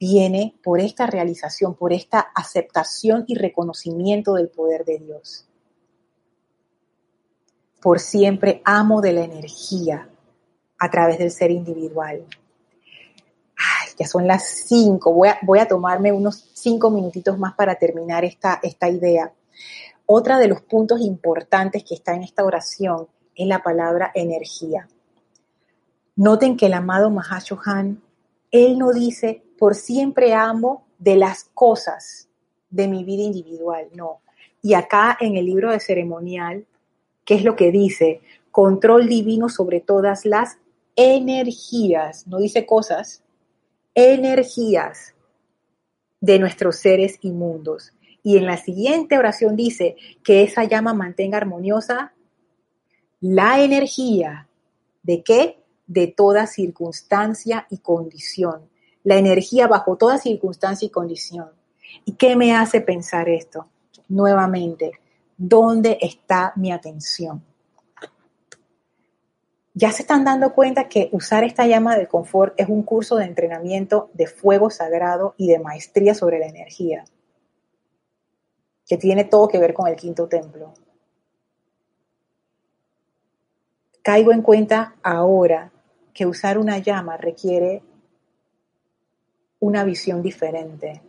viene 0.00 0.54
por 0.64 0.80
esta 0.80 1.06
realización, 1.06 1.74
por 1.74 1.92
esta 1.92 2.18
aceptación 2.34 3.26
y 3.28 3.34
reconocimiento 3.34 4.32
del 4.32 4.48
poder 4.48 4.86
de 4.86 5.00
Dios. 5.00 5.46
Por 7.82 8.00
siempre 8.00 8.62
amo 8.64 9.02
de 9.02 9.12
la 9.12 9.24
energía 9.24 10.08
a 10.78 10.90
través 10.90 11.18
del 11.18 11.30
ser 11.30 11.50
individual 11.50 12.24
ya 13.98 14.06
son 14.06 14.26
las 14.26 14.44
cinco, 14.66 15.12
voy 15.12 15.58
a, 15.58 15.68
tomarme 15.68 16.12
unos 16.12 16.50
cinco 16.54 16.90
minutitos 16.90 17.38
más 17.38 17.54
para 17.54 17.76
terminar 17.76 18.24
esta, 18.24 18.60
esta 18.62 18.88
idea. 18.88 19.32
Otra 20.06 20.38
de 20.38 20.48
los 20.48 20.60
puntos 20.60 21.00
importantes 21.00 21.84
que 21.84 21.94
está 21.94 22.14
en 22.14 22.22
esta 22.22 22.44
oración 22.44 23.08
es 23.34 23.46
la 23.46 23.62
palabra 23.62 24.10
energía. 24.14 24.88
Noten 26.16 26.56
que 26.56 26.66
el 26.66 26.74
amado 26.74 27.10
Mahashohan, 27.10 28.00
él 28.50 28.78
no 28.78 28.92
dice, 28.92 29.42
por 29.58 29.74
siempre 29.74 30.34
amo 30.34 30.84
de 30.98 31.16
las 31.16 31.44
cosas 31.54 32.28
de 32.70 32.86
mi 32.86 33.02
vida 33.04 33.22
individual, 33.22 33.88
no. 33.94 34.20
Y 34.62 34.74
acá 34.74 35.16
en 35.20 35.36
el 35.36 35.46
libro 35.46 35.70
de 35.70 35.80
ceremonial, 35.80 36.66
¿qué 37.24 37.34
es 37.34 37.44
lo 37.44 37.56
que 37.56 37.72
dice? 37.72 38.20
Control 38.50 39.08
divino 39.08 39.48
sobre 39.48 39.80
todas 39.80 40.24
las 40.24 40.58
energías, 40.96 42.26
no 42.28 42.38
dice 42.38 42.64
cosas, 42.64 43.23
energías 43.94 45.14
de 46.20 46.38
nuestros 46.38 46.76
seres 46.76 47.18
inmundos. 47.22 47.92
Y 48.22 48.38
en 48.38 48.46
la 48.46 48.56
siguiente 48.56 49.18
oración 49.18 49.56
dice 49.56 49.96
que 50.22 50.42
esa 50.42 50.64
llama 50.64 50.94
mantenga 50.94 51.36
armoniosa 51.36 52.14
la 53.20 53.60
energía 53.60 54.48
de 55.02 55.22
qué? 55.22 55.62
De 55.86 56.06
toda 56.06 56.46
circunstancia 56.46 57.66
y 57.70 57.78
condición. 57.78 58.68
La 59.02 59.16
energía 59.16 59.66
bajo 59.66 59.96
toda 59.96 60.18
circunstancia 60.18 60.86
y 60.86 60.90
condición. 60.90 61.50
¿Y 62.04 62.12
qué 62.12 62.36
me 62.36 62.54
hace 62.54 62.80
pensar 62.80 63.28
esto? 63.28 63.68
Nuevamente, 64.08 64.92
¿dónde 65.36 65.98
está 66.00 66.52
mi 66.56 66.72
atención? 66.72 67.42
Ya 69.76 69.90
se 69.90 70.02
están 70.02 70.24
dando 70.24 70.54
cuenta 70.54 70.88
que 70.88 71.08
usar 71.10 71.42
esta 71.42 71.66
llama 71.66 71.96
del 71.96 72.06
confort 72.06 72.54
es 72.60 72.68
un 72.68 72.84
curso 72.84 73.16
de 73.16 73.24
entrenamiento 73.24 74.08
de 74.14 74.28
fuego 74.28 74.70
sagrado 74.70 75.34
y 75.36 75.48
de 75.48 75.58
maestría 75.58 76.14
sobre 76.14 76.38
la 76.38 76.46
energía, 76.46 77.04
que 78.86 78.96
tiene 78.96 79.24
todo 79.24 79.48
que 79.48 79.58
ver 79.58 79.74
con 79.74 79.88
el 79.88 79.96
quinto 79.96 80.28
templo. 80.28 80.74
Caigo 84.02 84.32
en 84.32 84.42
cuenta 84.42 84.94
ahora 85.02 85.72
que 86.12 86.26
usar 86.26 86.56
una 86.56 86.78
llama 86.78 87.16
requiere 87.16 87.82
una 89.58 89.82
visión 89.82 90.22
diferente. 90.22 91.02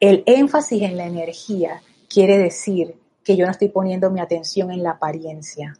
El 0.00 0.24
énfasis 0.26 0.82
en 0.82 0.96
la 0.96 1.06
energía 1.06 1.80
quiere 2.08 2.38
decir 2.38 3.01
que 3.24 3.36
yo 3.36 3.44
no 3.44 3.50
estoy 3.50 3.68
poniendo 3.68 4.10
mi 4.10 4.20
atención 4.20 4.70
en 4.70 4.82
la 4.82 4.92
apariencia, 4.92 5.76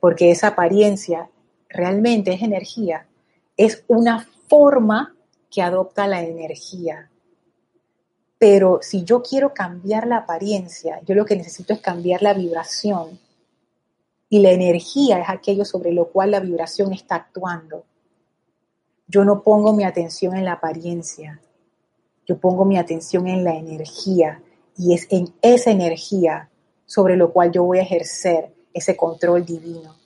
porque 0.00 0.30
esa 0.30 0.48
apariencia 0.48 1.30
realmente 1.68 2.32
es 2.32 2.42
energía, 2.42 3.06
es 3.56 3.84
una 3.88 4.26
forma 4.48 5.14
que 5.50 5.62
adopta 5.62 6.06
la 6.06 6.22
energía. 6.22 7.10
Pero 8.38 8.78
si 8.82 9.04
yo 9.04 9.22
quiero 9.22 9.52
cambiar 9.52 10.06
la 10.06 10.18
apariencia, 10.18 11.00
yo 11.04 11.14
lo 11.14 11.24
que 11.24 11.36
necesito 11.36 11.74
es 11.74 11.80
cambiar 11.80 12.22
la 12.22 12.32
vibración. 12.32 13.18
Y 14.28 14.40
la 14.40 14.52
energía 14.52 15.18
es 15.20 15.28
aquello 15.28 15.64
sobre 15.64 15.92
lo 15.92 16.06
cual 16.06 16.30
la 16.30 16.40
vibración 16.40 16.92
está 16.92 17.16
actuando. 17.16 17.84
Yo 19.06 19.24
no 19.24 19.42
pongo 19.42 19.74
mi 19.74 19.84
atención 19.84 20.36
en 20.36 20.44
la 20.44 20.52
apariencia, 20.52 21.40
yo 22.26 22.38
pongo 22.38 22.64
mi 22.64 22.78
atención 22.78 23.26
en 23.26 23.42
la 23.42 23.56
energía 23.56 24.40
y 24.76 24.94
es 24.94 25.06
en 25.10 25.32
esa 25.42 25.70
energía 25.70 26.48
sobre 26.86 27.16
lo 27.16 27.32
cual 27.32 27.52
yo 27.52 27.64
voy 27.64 27.78
a 27.78 27.82
ejercer 27.82 28.52
ese 28.72 28.96
control 28.96 29.44
divino. 29.44 29.96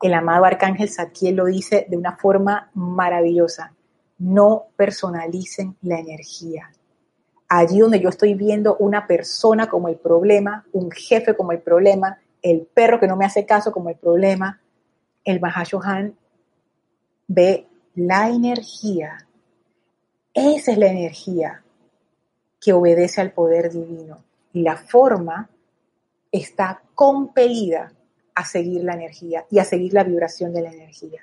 El 0.00 0.14
amado 0.14 0.44
Arcángel 0.44 0.90
Zadkiel 0.90 1.36
lo 1.36 1.46
dice 1.46 1.86
de 1.88 1.96
una 1.96 2.16
forma 2.16 2.70
maravillosa. 2.74 3.74
No 4.18 4.66
personalicen 4.76 5.76
la 5.82 5.98
energía 5.98 6.70
allí 7.48 7.78
donde 7.78 8.00
yo 8.00 8.10
estoy 8.10 8.34
viendo 8.34 8.76
una 8.76 9.06
persona 9.06 9.68
como 9.68 9.88
el 9.88 9.96
problema, 9.96 10.66
un 10.72 10.90
jefe 10.90 11.34
como 11.34 11.52
el 11.52 11.60
problema, 11.60 12.18
el 12.42 12.68
perro 12.72 13.00
que 13.00 13.08
no 13.08 13.16
me 13.16 13.24
hace 13.24 13.46
caso 13.46 13.72
como 13.72 13.88
el 13.88 13.96
problema, 13.96 14.60
el 15.24 15.40
Mahashohan 15.40 16.14
ve 17.26 17.66
la 17.94 18.28
energía. 18.28 19.26
Esa 20.34 20.72
es 20.72 20.78
la 20.78 20.88
energía 20.88 21.62
que 22.60 22.72
obedece 22.72 23.20
al 23.20 23.32
poder 23.32 23.70
divino. 23.70 24.18
Y 24.52 24.62
la 24.62 24.76
forma 24.76 25.48
está 26.32 26.82
compelida 26.94 27.92
a 28.34 28.44
seguir 28.44 28.84
la 28.84 28.94
energía 28.94 29.44
y 29.50 29.58
a 29.58 29.64
seguir 29.64 29.94
la 29.94 30.04
vibración 30.04 30.52
de 30.52 30.62
la 30.62 30.72
energía. 30.72 31.22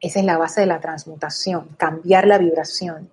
Esa 0.00 0.20
es 0.20 0.24
la 0.24 0.38
base 0.38 0.62
de 0.62 0.66
la 0.66 0.80
transmutación, 0.80 1.68
cambiar 1.78 2.26
la 2.26 2.38
vibración 2.38 3.10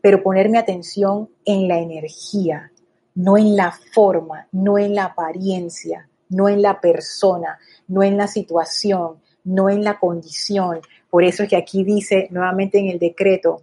pero 0.00 0.22
ponerme 0.22 0.58
atención 0.58 1.28
en 1.44 1.68
la 1.68 1.78
energía, 1.78 2.70
no 3.14 3.36
en 3.36 3.56
la 3.56 3.72
forma, 3.92 4.48
no 4.52 4.78
en 4.78 4.94
la 4.94 5.06
apariencia, 5.06 6.08
no 6.28 6.48
en 6.48 6.62
la 6.62 6.80
persona, 6.80 7.58
no 7.88 8.02
en 8.02 8.16
la 8.16 8.26
situación, 8.26 9.16
no 9.44 9.68
en 9.68 9.84
la 9.84 9.98
condición. 9.98 10.80
Por 11.08 11.24
eso 11.24 11.42
es 11.42 11.48
que 11.48 11.56
aquí 11.56 11.84
dice 11.84 12.28
nuevamente 12.30 12.78
en 12.78 12.88
el 12.88 12.98
decreto, 12.98 13.62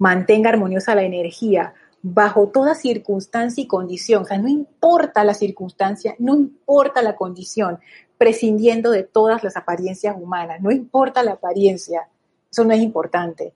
mantenga 0.00 0.50
armoniosa 0.50 0.96
la 0.96 1.04
energía 1.04 1.74
bajo 2.02 2.48
toda 2.48 2.74
circunstancia 2.74 3.62
y 3.62 3.68
condición. 3.68 4.24
O 4.24 4.26
sea, 4.26 4.38
no 4.38 4.48
importa 4.48 5.22
la 5.22 5.34
circunstancia, 5.34 6.16
no 6.18 6.34
importa 6.34 7.02
la 7.02 7.14
condición, 7.14 7.78
prescindiendo 8.18 8.90
de 8.90 9.04
todas 9.04 9.44
las 9.44 9.56
apariencias 9.56 10.16
humanas, 10.20 10.60
no 10.60 10.72
importa 10.72 11.22
la 11.22 11.34
apariencia, 11.34 12.08
eso 12.50 12.64
no 12.64 12.74
es 12.74 12.80
importante 12.80 13.54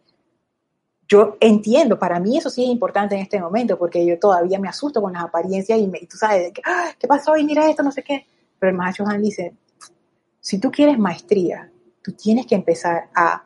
yo 1.09 1.36
entiendo, 1.40 1.99
para 1.99 2.18
mí 2.18 2.38
eso 2.38 2.51
sí 2.51 2.64
es 2.64 2.70
importante 2.70 3.14
en 3.14 3.22
este 3.22 3.40
momento, 3.40 3.78
porque 3.78 4.05
yo 4.05 4.18
todavía 4.18 4.59
me 4.59 4.68
asusto 4.68 5.03
con 5.03 5.12
las 5.12 5.24
apariencias 5.24 5.78
y, 5.78 5.86
me, 5.86 6.01
tú 6.01 6.16
sabes, 6.16 6.53
ah, 6.64 6.90
¿qué 6.99 7.07
pasó? 7.07 7.36
Y 7.36 7.45
mira 7.45 7.68
esto, 7.68 7.82
no 7.82 7.92
sé 7.92 8.03
qué. 8.03 8.26
Pero 8.59 8.70
el 8.70 8.76
Mahacho 8.76 9.07
Han 9.07 9.22
dice, 9.22 9.55
si 10.40 10.59
tú 10.59 10.70
quieres 10.70 10.99
maestría, 10.99 11.70
tú 12.03 12.12
tienes 12.12 12.47
que 12.47 12.55
empezar 12.55 13.09
a 13.14 13.45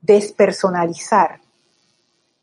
despersonalizar. 0.00 1.40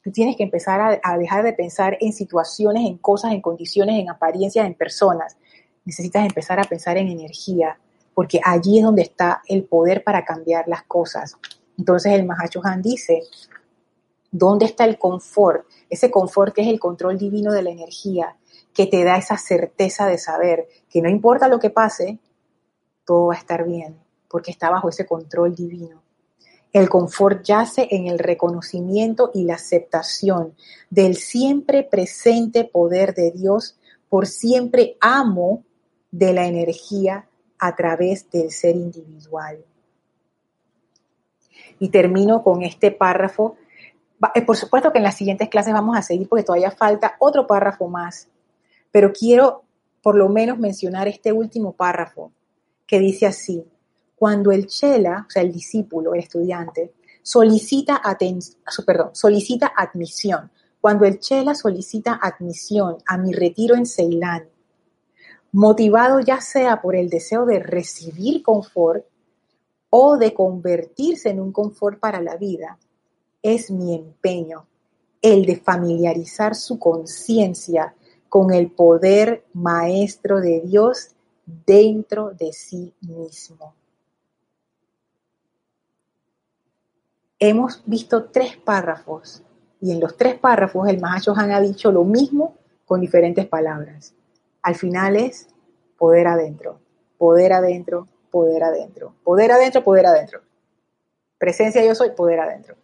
Tú 0.05 0.11
tienes 0.11 0.37
que 0.37 0.43
empezar 0.43 1.01
a, 1.01 1.17
dejar 1.17 1.43
de 1.43 1.51
pensar 1.53 1.97
en 1.99 2.13
situaciones, 2.13 2.85
en 2.85 2.99
cosas, 2.99 3.31
en 3.31 3.41
condiciones, 3.41 3.99
en 3.99 4.07
apariencias, 4.07 4.67
en 4.67 4.75
personas. 4.75 5.35
Necesitas 5.83 6.23
empezar 6.23 6.59
a 6.59 6.63
pensar 6.63 6.95
en 6.97 7.07
energía, 7.07 7.79
porque 8.13 8.39
allí 8.43 8.77
es 8.77 8.83
donde 8.83 9.01
está 9.01 9.41
el 9.47 9.63
poder 9.63 10.03
para 10.03 10.23
cambiar 10.23 10.67
las 10.67 10.83
cosas. 10.83 11.37
Entonces 11.75 12.13
el 12.13 12.23
Mahacho 12.23 12.61
Han 12.63 12.83
dice, 12.83 13.23
¿Dónde 14.29 14.65
está 14.65 14.85
el 14.85 14.99
confort? 14.99 15.65
Ese 15.89 16.11
confort 16.11 16.53
que 16.53 16.61
es 16.61 16.67
el 16.67 16.79
control 16.79 17.17
divino 17.17 17.51
de 17.51 17.63
la 17.63 17.71
energía, 17.71 18.37
que 18.75 18.85
te 18.85 19.03
da 19.03 19.17
esa 19.17 19.37
certeza 19.37 20.05
de 20.05 20.19
saber 20.19 20.67
que 20.87 21.01
no 21.01 21.09
importa 21.09 21.47
lo 21.47 21.57
que 21.57 21.71
pase, 21.71 22.19
todo 23.05 23.25
va 23.27 23.33
a 23.33 23.37
estar 23.39 23.65
bien, 23.65 23.97
porque 24.29 24.51
está 24.51 24.69
bajo 24.69 24.89
ese 24.89 25.07
control 25.07 25.55
divino. 25.55 26.04
El 26.75 26.89
confort 26.89 27.41
yace 27.41 27.87
en 27.89 28.07
el 28.07 28.19
reconocimiento 28.19 29.31
y 29.33 29.45
la 29.45 29.53
aceptación 29.53 30.57
del 30.89 31.15
siempre 31.15 31.83
presente 31.83 32.65
poder 32.65 33.13
de 33.15 33.31
Dios. 33.31 33.79
Por 34.09 34.27
siempre 34.27 34.97
amo 34.99 35.63
de 36.11 36.33
la 36.33 36.47
energía 36.47 37.29
a 37.59 37.77
través 37.77 38.29
del 38.29 38.51
ser 38.51 38.75
individual. 38.75 39.63
Y 41.79 41.87
termino 41.87 42.43
con 42.43 42.61
este 42.61 42.91
párrafo. 42.91 43.55
Eh, 44.33 44.41
por 44.41 44.57
supuesto 44.57 44.91
que 44.91 44.97
en 44.97 45.05
las 45.05 45.15
siguientes 45.15 45.47
clases 45.47 45.71
vamos 45.71 45.95
a 45.95 46.01
seguir 46.01 46.27
porque 46.27 46.43
todavía 46.43 46.71
falta 46.71 47.15
otro 47.19 47.47
párrafo 47.47 47.87
más, 47.87 48.27
pero 48.91 49.13
quiero 49.13 49.63
por 50.01 50.17
lo 50.17 50.27
menos 50.27 50.59
mencionar 50.59 51.07
este 51.07 51.31
último 51.31 51.71
párrafo 51.71 52.33
que 52.85 52.99
dice 52.99 53.27
así, 53.27 53.65
cuando 54.15 54.51
el 54.51 54.67
chela, 54.67 55.25
o 55.27 55.29
sea, 55.29 55.43
el 55.43 55.51
discípulo, 55.51 56.13
el 56.13 56.21
estudiante, 56.21 56.93
solicita, 57.21 58.01
solicita 59.13 59.73
admisión, 59.75 60.51
cuando 60.79 61.05
el 61.05 61.19
chela 61.19 61.55
solicita 61.55 62.19
admisión 62.21 62.97
a 63.05 63.17
mi 63.17 63.33
retiro 63.33 63.75
en 63.75 63.85
Ceilán, 63.85 64.47
motivado 65.51 66.19
ya 66.19 66.41
sea 66.41 66.81
por 66.81 66.95
el 66.95 67.09
deseo 67.09 67.45
de 67.45 67.59
recibir 67.59 68.43
confort 68.43 69.05
o 69.89 70.17
de 70.17 70.33
convertirse 70.33 71.29
en 71.29 71.39
un 71.39 71.51
confort 71.51 71.99
para 71.99 72.21
la 72.21 72.35
vida, 72.35 72.77
es 73.41 73.71
mi 73.71 73.95
empeño, 73.95 74.67
el 75.21 75.45
de 75.45 75.55
familiarizar 75.55 76.55
su 76.55 76.77
conciencia 76.77 77.95
con 78.29 78.53
el 78.53 78.69
poder 78.69 79.45
maestro 79.53 80.41
de 80.41 80.61
Dios 80.61 81.15
dentro 81.45 82.31
de 82.31 82.53
sí 82.53 82.93
mismo. 83.01 83.73
Hemos 87.47 87.83
visto 87.85 88.25
tres 88.25 88.57
párrafos 88.57 89.43
y 89.81 89.91
en 89.91 89.99
los 89.99 90.17
tres 90.17 90.35
párrafos 90.35 90.87
el 90.87 91.01
Han 91.03 91.51
ha 91.51 91.61
dicho 91.61 91.91
lo 91.91 92.03
mismo 92.03 92.55
con 92.85 93.01
diferentes 93.01 93.45
palabras. 93.45 94.13
Al 94.61 94.75
final 94.75 95.15
es 95.15 95.47
poder 95.97 96.27
adentro, 96.27 96.79
poder 97.17 97.53
adentro, 97.53 98.07
poder 98.31 98.63
adentro, 98.63 99.13
poder 99.23 99.51
adentro, 99.51 99.83
poder 99.83 100.05
adentro. 100.05 100.41
Presencia 101.37 101.85
yo 101.85 101.93
soy, 101.93 102.11
poder 102.11 102.39
adentro 102.39 102.75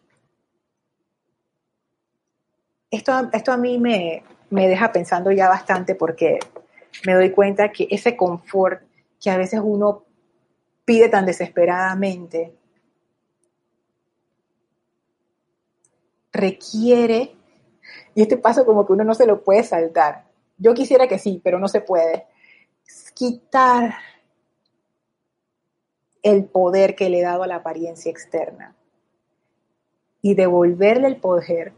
esto, 2.91 3.29
esto 3.31 3.51
a 3.53 3.57
mí 3.57 3.79
me, 3.79 4.23
me 4.49 4.67
deja 4.67 4.91
pensando 4.91 5.31
ya 5.31 5.47
bastante 5.47 5.95
porque 5.95 6.39
me 7.05 7.13
doy 7.13 7.31
cuenta 7.31 7.71
que 7.71 7.87
ese 7.89 8.15
confort 8.17 8.83
que 9.19 9.31
a 9.31 9.37
veces 9.37 9.61
uno 9.63 10.03
pide 10.83 11.07
tan 11.07 11.25
desesperadamente, 11.25 12.53
requiere, 16.31 17.35
y 18.15 18.21
este 18.21 18.37
paso 18.37 18.65
como 18.65 18.85
que 18.85 18.93
uno 18.93 19.03
no 19.03 19.13
se 19.13 19.25
lo 19.25 19.43
puede 19.43 19.63
saltar. 19.63 20.25
Yo 20.57 20.73
quisiera 20.73 21.07
que 21.07 21.19
sí, 21.19 21.41
pero 21.43 21.59
no 21.59 21.67
se 21.67 21.81
puede. 21.81 22.27
quitar 23.13 23.95
el 26.23 26.45
poder 26.45 26.95
que 26.95 27.09
le 27.09 27.19
he 27.19 27.23
dado 27.23 27.43
a 27.43 27.47
la 27.47 27.57
apariencia 27.57 28.11
externa 28.11 28.75
y 30.21 30.35
devolverle 30.35 31.07
el 31.07 31.17
poder 31.17 31.73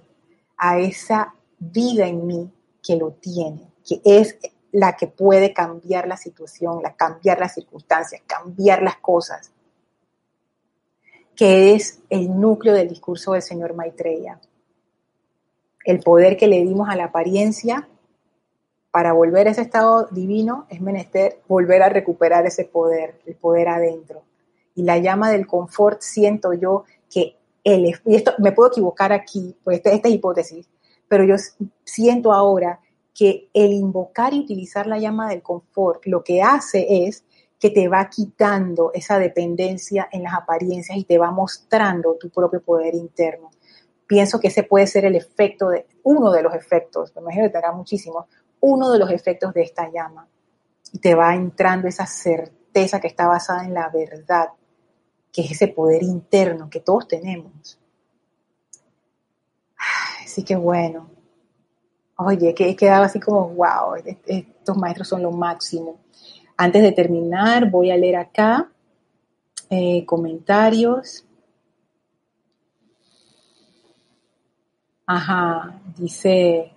a 0.58 0.80
esa 0.80 1.36
vida 1.60 2.08
en 2.08 2.28
mí 2.28 2.52
que 2.82 2.98
lo 2.98 3.12
tiene, 3.12 3.72
que 3.88 4.02
es 4.04 4.38
la 4.72 4.98
que 4.98 5.08
puede 5.08 5.54
cambiar 5.54 6.08
la 6.08 6.18
situación, 6.18 6.82
la, 6.82 6.96
cambiar 6.96 7.40
las 7.40 7.54
circunstancias, 7.54 8.22
cambiar 8.28 8.82
las 8.82 8.98
cosas, 8.98 9.52
que 11.36 11.74
es 11.74 12.00
el 12.10 12.40
núcleo 12.40 12.74
del 12.74 12.90
discurso 12.90 13.34
del 13.34 13.42
señor 13.42 13.74
Maitreya. 13.74 14.40
El 15.86 16.00
poder 16.00 16.38
que 16.38 16.48
le 16.48 16.64
dimos 16.64 16.90
a 16.90 16.96
la 16.96 17.06
apariencia 17.06 17.88
para 18.92 19.14
volver 19.14 19.48
a 19.48 19.52
ese 19.52 19.62
estado 19.62 20.08
divino 20.12 20.68
es 20.70 20.80
menester 20.80 21.42
volver 21.48 21.82
a 21.82 21.90
recuperar 21.90 22.46
ese 22.46 22.66
poder, 22.66 23.20
el 23.26 23.36
poder 23.36 23.68
adentro. 23.68 24.24
Y 24.76 24.84
la 24.84 24.98
llama 24.98 25.32
del 25.32 25.48
confort 25.48 26.02
siento 26.02 26.54
yo 26.54 26.86
que 27.10 27.38
y 27.64 28.16
esto 28.16 28.34
me 28.40 28.52
puedo 28.52 28.70
equivocar 28.70 29.14
aquí, 29.14 29.56
pues 29.64 29.78
esta, 29.78 29.92
esta 29.92 30.10
hipótesis, 30.10 30.68
pero 31.08 31.24
yo 31.24 31.36
siento 31.84 32.34
ahora 32.34 32.80
que 33.14 33.50
el 33.54 33.72
invocar 33.72 34.34
y 34.34 34.40
utilizar 34.40 34.88
la 34.88 34.98
llama 34.98 35.30
del 35.30 35.42
confort 35.42 36.06
lo 36.06 36.24
que 36.24 36.42
hace 36.42 37.06
es 37.06 37.24
que 37.64 37.70
te 37.70 37.88
va 37.88 38.10
quitando 38.10 38.92
esa 38.94 39.18
dependencia 39.18 40.10
en 40.12 40.24
las 40.24 40.34
apariencias 40.34 40.98
y 40.98 41.06
te 41.06 41.18
va 41.18 41.32
mostrando 41.32 42.18
tu 42.20 42.30
propio 42.30 42.62
poder 42.62 42.94
interno. 42.94 43.52
Pienso 44.06 44.38
que 44.38 44.50
ese 44.50 44.64
puede 44.64 44.86
ser 44.86 45.06
el 45.06 45.16
efecto 45.16 45.70
de, 45.70 45.88
uno 46.04 46.30
de 46.34 46.44
los 46.44 46.54
efectos, 46.54 47.16
me 47.16 47.22
imagino 47.22 47.46
que 47.46 47.52
tendrá 47.52 47.72
muchísimos, 47.72 48.26
uno 48.60 48.92
de 48.92 49.00
los 49.00 49.10
efectos 49.12 49.54
de 49.54 49.62
esta 49.62 49.90
llama. 49.90 50.28
Y 50.92 51.00
te 51.00 51.16
va 51.16 51.34
entrando 51.36 51.88
esa 51.88 52.06
certeza 52.06 53.00
que 53.00 53.08
está 53.08 53.28
basada 53.28 53.64
en 53.64 53.74
la 53.74 53.88
verdad, 53.88 54.50
que 55.32 55.44
es 55.44 55.52
ese 55.52 55.70
poder 55.70 56.04
interno 56.04 56.70
que 56.70 56.82
todos 56.82 57.08
tenemos. 57.08 57.80
Así 60.22 60.44
que 60.44 60.58
bueno, 60.58 61.10
oye, 62.18 62.54
que 62.54 62.68
he 62.68 62.76
quedado 62.76 63.06
así 63.06 63.22
como, 63.22 63.48
wow, 63.48 63.96
estos 64.26 64.76
maestros 64.76 65.08
son 65.08 65.24
lo 65.24 65.32
máximo. 65.32 66.02
Antes 66.58 66.82
de 66.84 66.92
terminar, 66.92 67.70
voy 67.70 67.92
a 67.92 67.98
leer 67.98 68.18
acá 68.18 68.70
eh, 69.70 70.06
comentarios. 70.06 71.26
Ajá, 75.06 75.82
dice, 75.98 76.72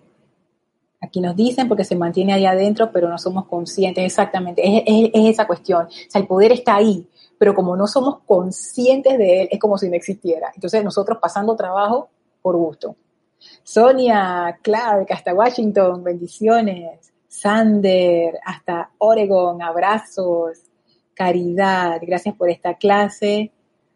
aquí 1.00 1.20
nos 1.20 1.36
dicen 1.36 1.68
porque 1.68 1.84
se 1.84 1.94
mantiene 1.94 2.32
ahí 2.32 2.46
adentro, 2.46 2.90
pero 2.90 3.08
no 3.08 3.18
somos 3.18 3.46
conscientes, 3.46 4.04
exactamente, 4.04 4.62
es, 4.64 5.10
esa 5.12 5.46
cuestión. 5.46 5.86
O 5.86 6.10
sea, 6.10 6.20
el 6.20 6.26
poder 6.26 6.52
está 6.52 6.76
ahí, 6.76 7.08
pero 7.38 7.54
como 7.54 7.76
no 7.76 7.86
somos 7.86 8.20
conscientes 8.26 9.16
de 9.18 9.42
él, 9.42 9.48
es 9.50 9.60
como 9.60 9.78
si 9.78 9.88
no 9.88 9.94
existiera. 9.94 10.50
Entonces 10.54 10.82
nosotros 10.82 11.18
pasando 11.20 11.54
trabajo 11.54 12.08
por 12.42 12.56
gusto. 12.56 12.96
Sonia, 13.62 14.58
Clark, 14.62 15.06
hasta 15.10 15.34
Washington, 15.34 16.02
bendiciones. 16.02 17.12
Sander, 17.36 18.38
hasta 18.44 18.90
Oregon, 18.98 19.60
abrazos. 19.62 20.58
Caridad, 21.14 22.00
gracias 22.00 22.34
por 22.34 22.48
esta 22.48 22.74
clase. 22.74 23.52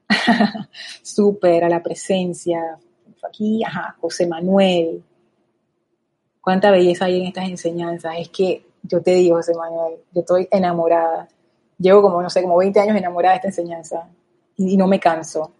Súper, 1.02 1.64
a 1.64 1.68
la 1.68 1.82
presencia. 1.82 2.78
Aquí, 3.26 3.62
José 4.00 4.26
Manuel. 4.26 5.02
Cuánta 6.40 6.70
belleza 6.70 7.06
hay 7.06 7.20
en 7.20 7.26
estas 7.26 7.48
enseñanzas. 7.48 8.14
Es 8.18 8.28
que 8.28 8.66
yo 8.82 9.02
te 9.02 9.14
digo, 9.14 9.36
José 9.36 9.54
Manuel, 9.54 10.00
yo 10.12 10.20
estoy 10.20 10.48
enamorada. 10.50 11.28
Llevo 11.78 12.02
como, 12.02 12.20
no 12.20 12.28
sé, 12.28 12.42
como 12.42 12.58
20 12.58 12.78
años 12.80 12.96
enamorada 12.96 13.32
de 13.32 13.36
esta 13.36 13.48
enseñanza 13.48 14.08
y 14.56 14.76
no 14.76 14.86
me 14.86 15.00
canso. 15.00 15.52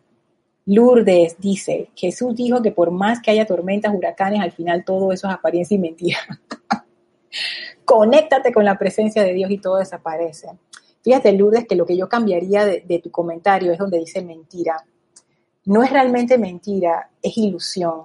Lourdes 0.67 1.37
dice, 1.39 1.91
Jesús 1.95 2.35
dijo 2.37 2.61
que 2.61 2.73
por 2.73 2.91
más 2.91 3.21
que 3.21 3.31
haya 3.31 3.47
tormentas, 3.47 3.95
huracanes, 3.95 4.41
al 4.41 4.53
final 4.53 4.85
todo 4.85 5.13
eso 5.13 5.27
es 5.29 5.35
apariencia 5.35 5.75
y 5.75 5.79
mentira. 5.79 6.19
Conéctate 7.85 8.53
con 8.53 8.65
la 8.65 8.79
presencia 8.79 9.23
de 9.23 9.33
Dios 9.33 9.51
y 9.51 9.59
todo 9.59 9.77
desaparece. 9.77 10.49
Fíjate, 11.03 11.33
Lourdes, 11.33 11.67
que 11.67 11.77
lo 11.77 11.87
que 11.87 11.97
yo 11.97 12.09
cambiaría 12.09 12.65
de, 12.65 13.01
tu 13.03 13.11
comentario 13.11 13.73
es 13.73 13.79
donde 13.79 13.99
dice 13.99 14.23
mentira. 14.23 14.85
No 15.65 15.83
es 15.83 15.91
realmente 15.91 16.37
mentira, 16.37 17.11
es 17.23 17.37
ilusión. 17.37 18.05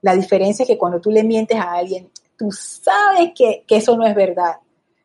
La 0.00 0.14
diferencia 0.14 0.64
es 0.64 0.68
que 0.68 0.78
cuando 0.78 1.00
tú 1.00 1.10
le 1.10 1.22
mientes 1.22 1.56
a 1.56 1.72
alguien, 1.72 2.10
tú 2.36 2.50
sabes 2.50 3.32
que, 3.34 3.64
eso 3.68 3.96
no 3.96 4.04
es 4.04 4.14
verdad, 4.14 4.56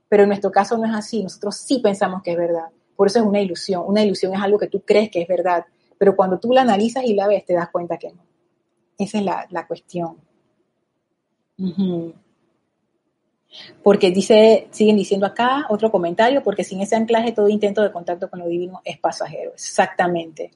pero 0.10 0.24
en 0.24 0.30
nuestro 0.30 0.52
caso 0.52 0.78
no 0.78 0.86
es 0.86 0.94
así, 0.96 1.22
nosotros 1.22 1.56
sí 1.58 1.80
pensamos 1.80 2.24
que 2.24 2.32
es 2.32 2.38
verdad. 2.38 2.70
Por 2.96 3.08
eso 3.08 3.20
es 3.20 3.26
una 3.26 3.40
ilusión. 3.40 3.84
Una 3.86 4.04
ilusión 4.04 4.34
es 4.34 4.42
algo 4.42 4.58
que 4.58 4.68
tú 4.68 4.82
crees 4.82 5.12
que 5.12 5.22
es 5.22 5.28
verdad, 5.28 5.66
pero 6.00 6.16
cuando 6.16 6.40
tú 6.40 6.52
la 6.52 6.62
analizas 6.62 7.04
y 7.04 7.14
la 7.14 7.28
ves, 7.28 7.46
te 7.46 7.54
das 7.54 7.70
cuenta 7.70 7.98
que 7.98 8.12
no. 8.12 8.26
Esa 8.98 9.20
es 9.20 9.24
la, 9.52 9.68
cuestión. 9.68 10.18
Porque 13.84 14.12
dice, 14.12 14.68
siguen 14.72 14.98
diciendo 14.98 15.26
acá, 15.26 15.66
otro 15.70 15.92
comentario, 15.92 16.44
porque 16.44 16.64
sin 16.64 16.82
ese 16.82 16.96
anclaje 16.96 17.32
todo 17.32 17.50
intento 17.50 17.82
de 17.82 17.92
contacto 17.92 18.30
con 18.30 18.40
lo 18.40 18.48
divino 18.48 18.82
es 18.84 18.98
pasajero. 18.98 19.52
Exactamente. 19.54 20.52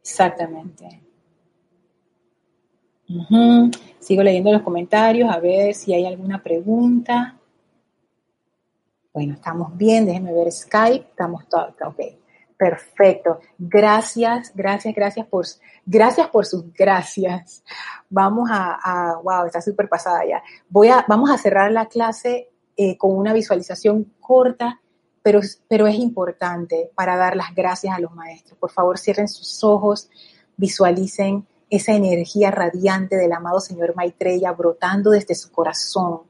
Exactamente. 0.00 1.02
Sigo 3.98 4.22
leyendo 4.22 4.52
los 4.52 4.62
comentarios 4.62 5.30
a 5.30 5.38
ver 5.40 5.74
si 5.74 5.94
hay 5.94 6.04
alguna 6.04 6.42
pregunta. 6.42 7.38
Bueno, 9.12 9.34
estamos 9.34 9.76
bien, 9.76 10.06
déjenme 10.06 10.32
ver 10.32 10.52
Skype, 10.52 11.06
estamos 11.10 11.48
todos, 11.48 11.74
ok. 11.84 12.17
Perfecto. 12.58 13.38
Gracias, 13.56 14.52
gracias, 14.52 14.92
gracias 14.92 15.26
por, 15.28 15.46
gracias 15.86 16.26
por 16.28 16.44
sus 16.44 16.72
gracias. 16.74 17.62
Vamos 18.10 18.50
a, 18.52 19.20
wow, 19.22 19.46
está 19.46 19.62
súper 19.62 19.88
pasada 19.88 20.26
ya. 20.28 20.42
Voy 20.68 20.88
a, 20.88 21.04
vamos 21.08 21.30
a 21.30 21.38
cerrar 21.38 21.70
la 21.70 21.86
clase 21.86 22.50
eh, 22.76 22.98
con 22.98 23.16
una 23.16 23.32
visualización 23.32 24.12
corta, 24.18 24.80
pero, 25.22 25.40
pero 25.68 25.86
es 25.86 25.94
importante 26.00 26.90
para 26.96 27.16
dar 27.16 27.36
las 27.36 27.54
gracias 27.54 27.96
a 27.96 28.00
los 28.00 28.12
maestros. 28.12 28.58
Por 28.58 28.72
favor, 28.72 28.98
cierren 28.98 29.28
sus 29.28 29.62
ojos, 29.62 30.10
visualicen 30.56 31.46
esa 31.70 31.92
energía 31.92 32.50
radiante 32.50 33.16
del 33.16 33.32
amado 33.32 33.60
Señor 33.60 33.94
Maitreya 33.94 34.50
brotando 34.50 35.10
desde 35.10 35.36
su 35.36 35.52
corazón 35.52 36.22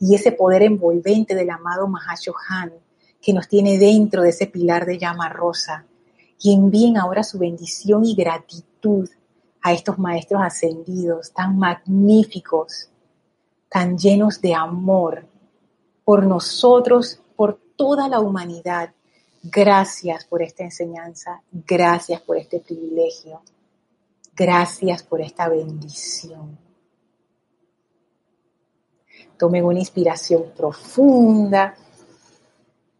y 0.00 0.14
ese 0.14 0.32
poder 0.32 0.62
envolvente 0.62 1.34
del 1.34 1.50
amado 1.50 1.86
Mahashohan 1.86 2.72
que 3.26 3.32
nos 3.32 3.48
tiene 3.48 3.76
dentro 3.76 4.22
de 4.22 4.28
ese 4.28 4.46
pilar 4.46 4.86
de 4.86 4.98
llama 4.98 5.28
rosa 5.28 5.84
y 6.38 6.54
envíen 6.54 6.96
ahora 6.96 7.24
su 7.24 7.40
bendición 7.40 8.04
y 8.04 8.14
gratitud 8.14 9.10
a 9.62 9.72
estos 9.72 9.98
maestros 9.98 10.42
ascendidos 10.44 11.32
tan 11.32 11.58
magníficos, 11.58 12.88
tan 13.68 13.98
llenos 13.98 14.40
de 14.40 14.54
amor 14.54 15.26
por 16.04 16.24
nosotros, 16.24 17.20
por 17.34 17.58
toda 17.74 18.08
la 18.08 18.20
humanidad. 18.20 18.92
Gracias 19.42 20.24
por 20.24 20.40
esta 20.40 20.62
enseñanza, 20.62 21.42
gracias 21.50 22.20
por 22.20 22.36
este 22.36 22.60
privilegio, 22.60 23.42
gracias 24.36 25.02
por 25.02 25.20
esta 25.20 25.48
bendición. 25.48 26.56
Tomen 29.36 29.64
una 29.64 29.80
inspiración 29.80 30.44
profunda 30.56 31.74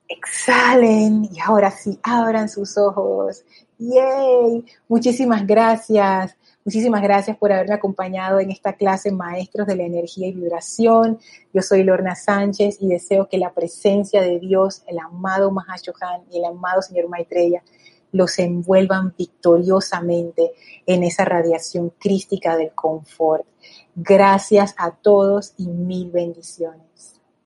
exhalen 0.09 1.29
y 1.33 1.41
ahora 1.41 1.71
sí 1.71 1.99
abran 2.03 2.49
sus 2.49 2.77
ojos. 2.79 3.45
¡Yay! 3.79 4.65
Muchísimas 4.89 5.47
gracias. 5.47 6.37
Muchísimas 6.65 7.03
gracias 7.03 7.37
por 7.37 7.53
haberme 7.53 7.75
acompañado 7.75 8.41
en 8.41 8.51
esta 8.51 8.73
clase 8.73 9.13
Maestros 9.13 9.69
de 9.69 9.77
la 9.77 9.85
Energía 9.85 10.27
y 10.29 10.33
Vibración. 10.33 11.19
Yo 11.53 11.63
soy 11.63 11.85
Lorna 11.85 12.17
Sánchez 12.17 12.79
y 12.81 12.89
deseo 12.89 13.29
que 13.29 13.39
la 13.39 13.53
presencia 13.53 14.21
de 14.21 14.41
Dios, 14.41 14.83
el 14.87 14.99
amado 14.99 15.51
Mahashohan 15.53 16.23
y 16.31 16.39
el 16.39 16.45
amado 16.45 16.83
Señor 16.83 17.09
Maitreya 17.09 17.63
los 18.13 18.39
envuelvan 18.39 19.15
victoriosamente 19.17 20.53
en 20.87 21.05
esa 21.05 21.25
radiación 21.25 21.93
crística 21.99 22.57
del 22.57 22.73
confort. 22.73 23.47
Gracias 23.95 24.75
a 24.79 24.91
todos 24.91 25.55
y 25.59 25.69
mil 25.69 26.11
bendiciones. 26.11 27.16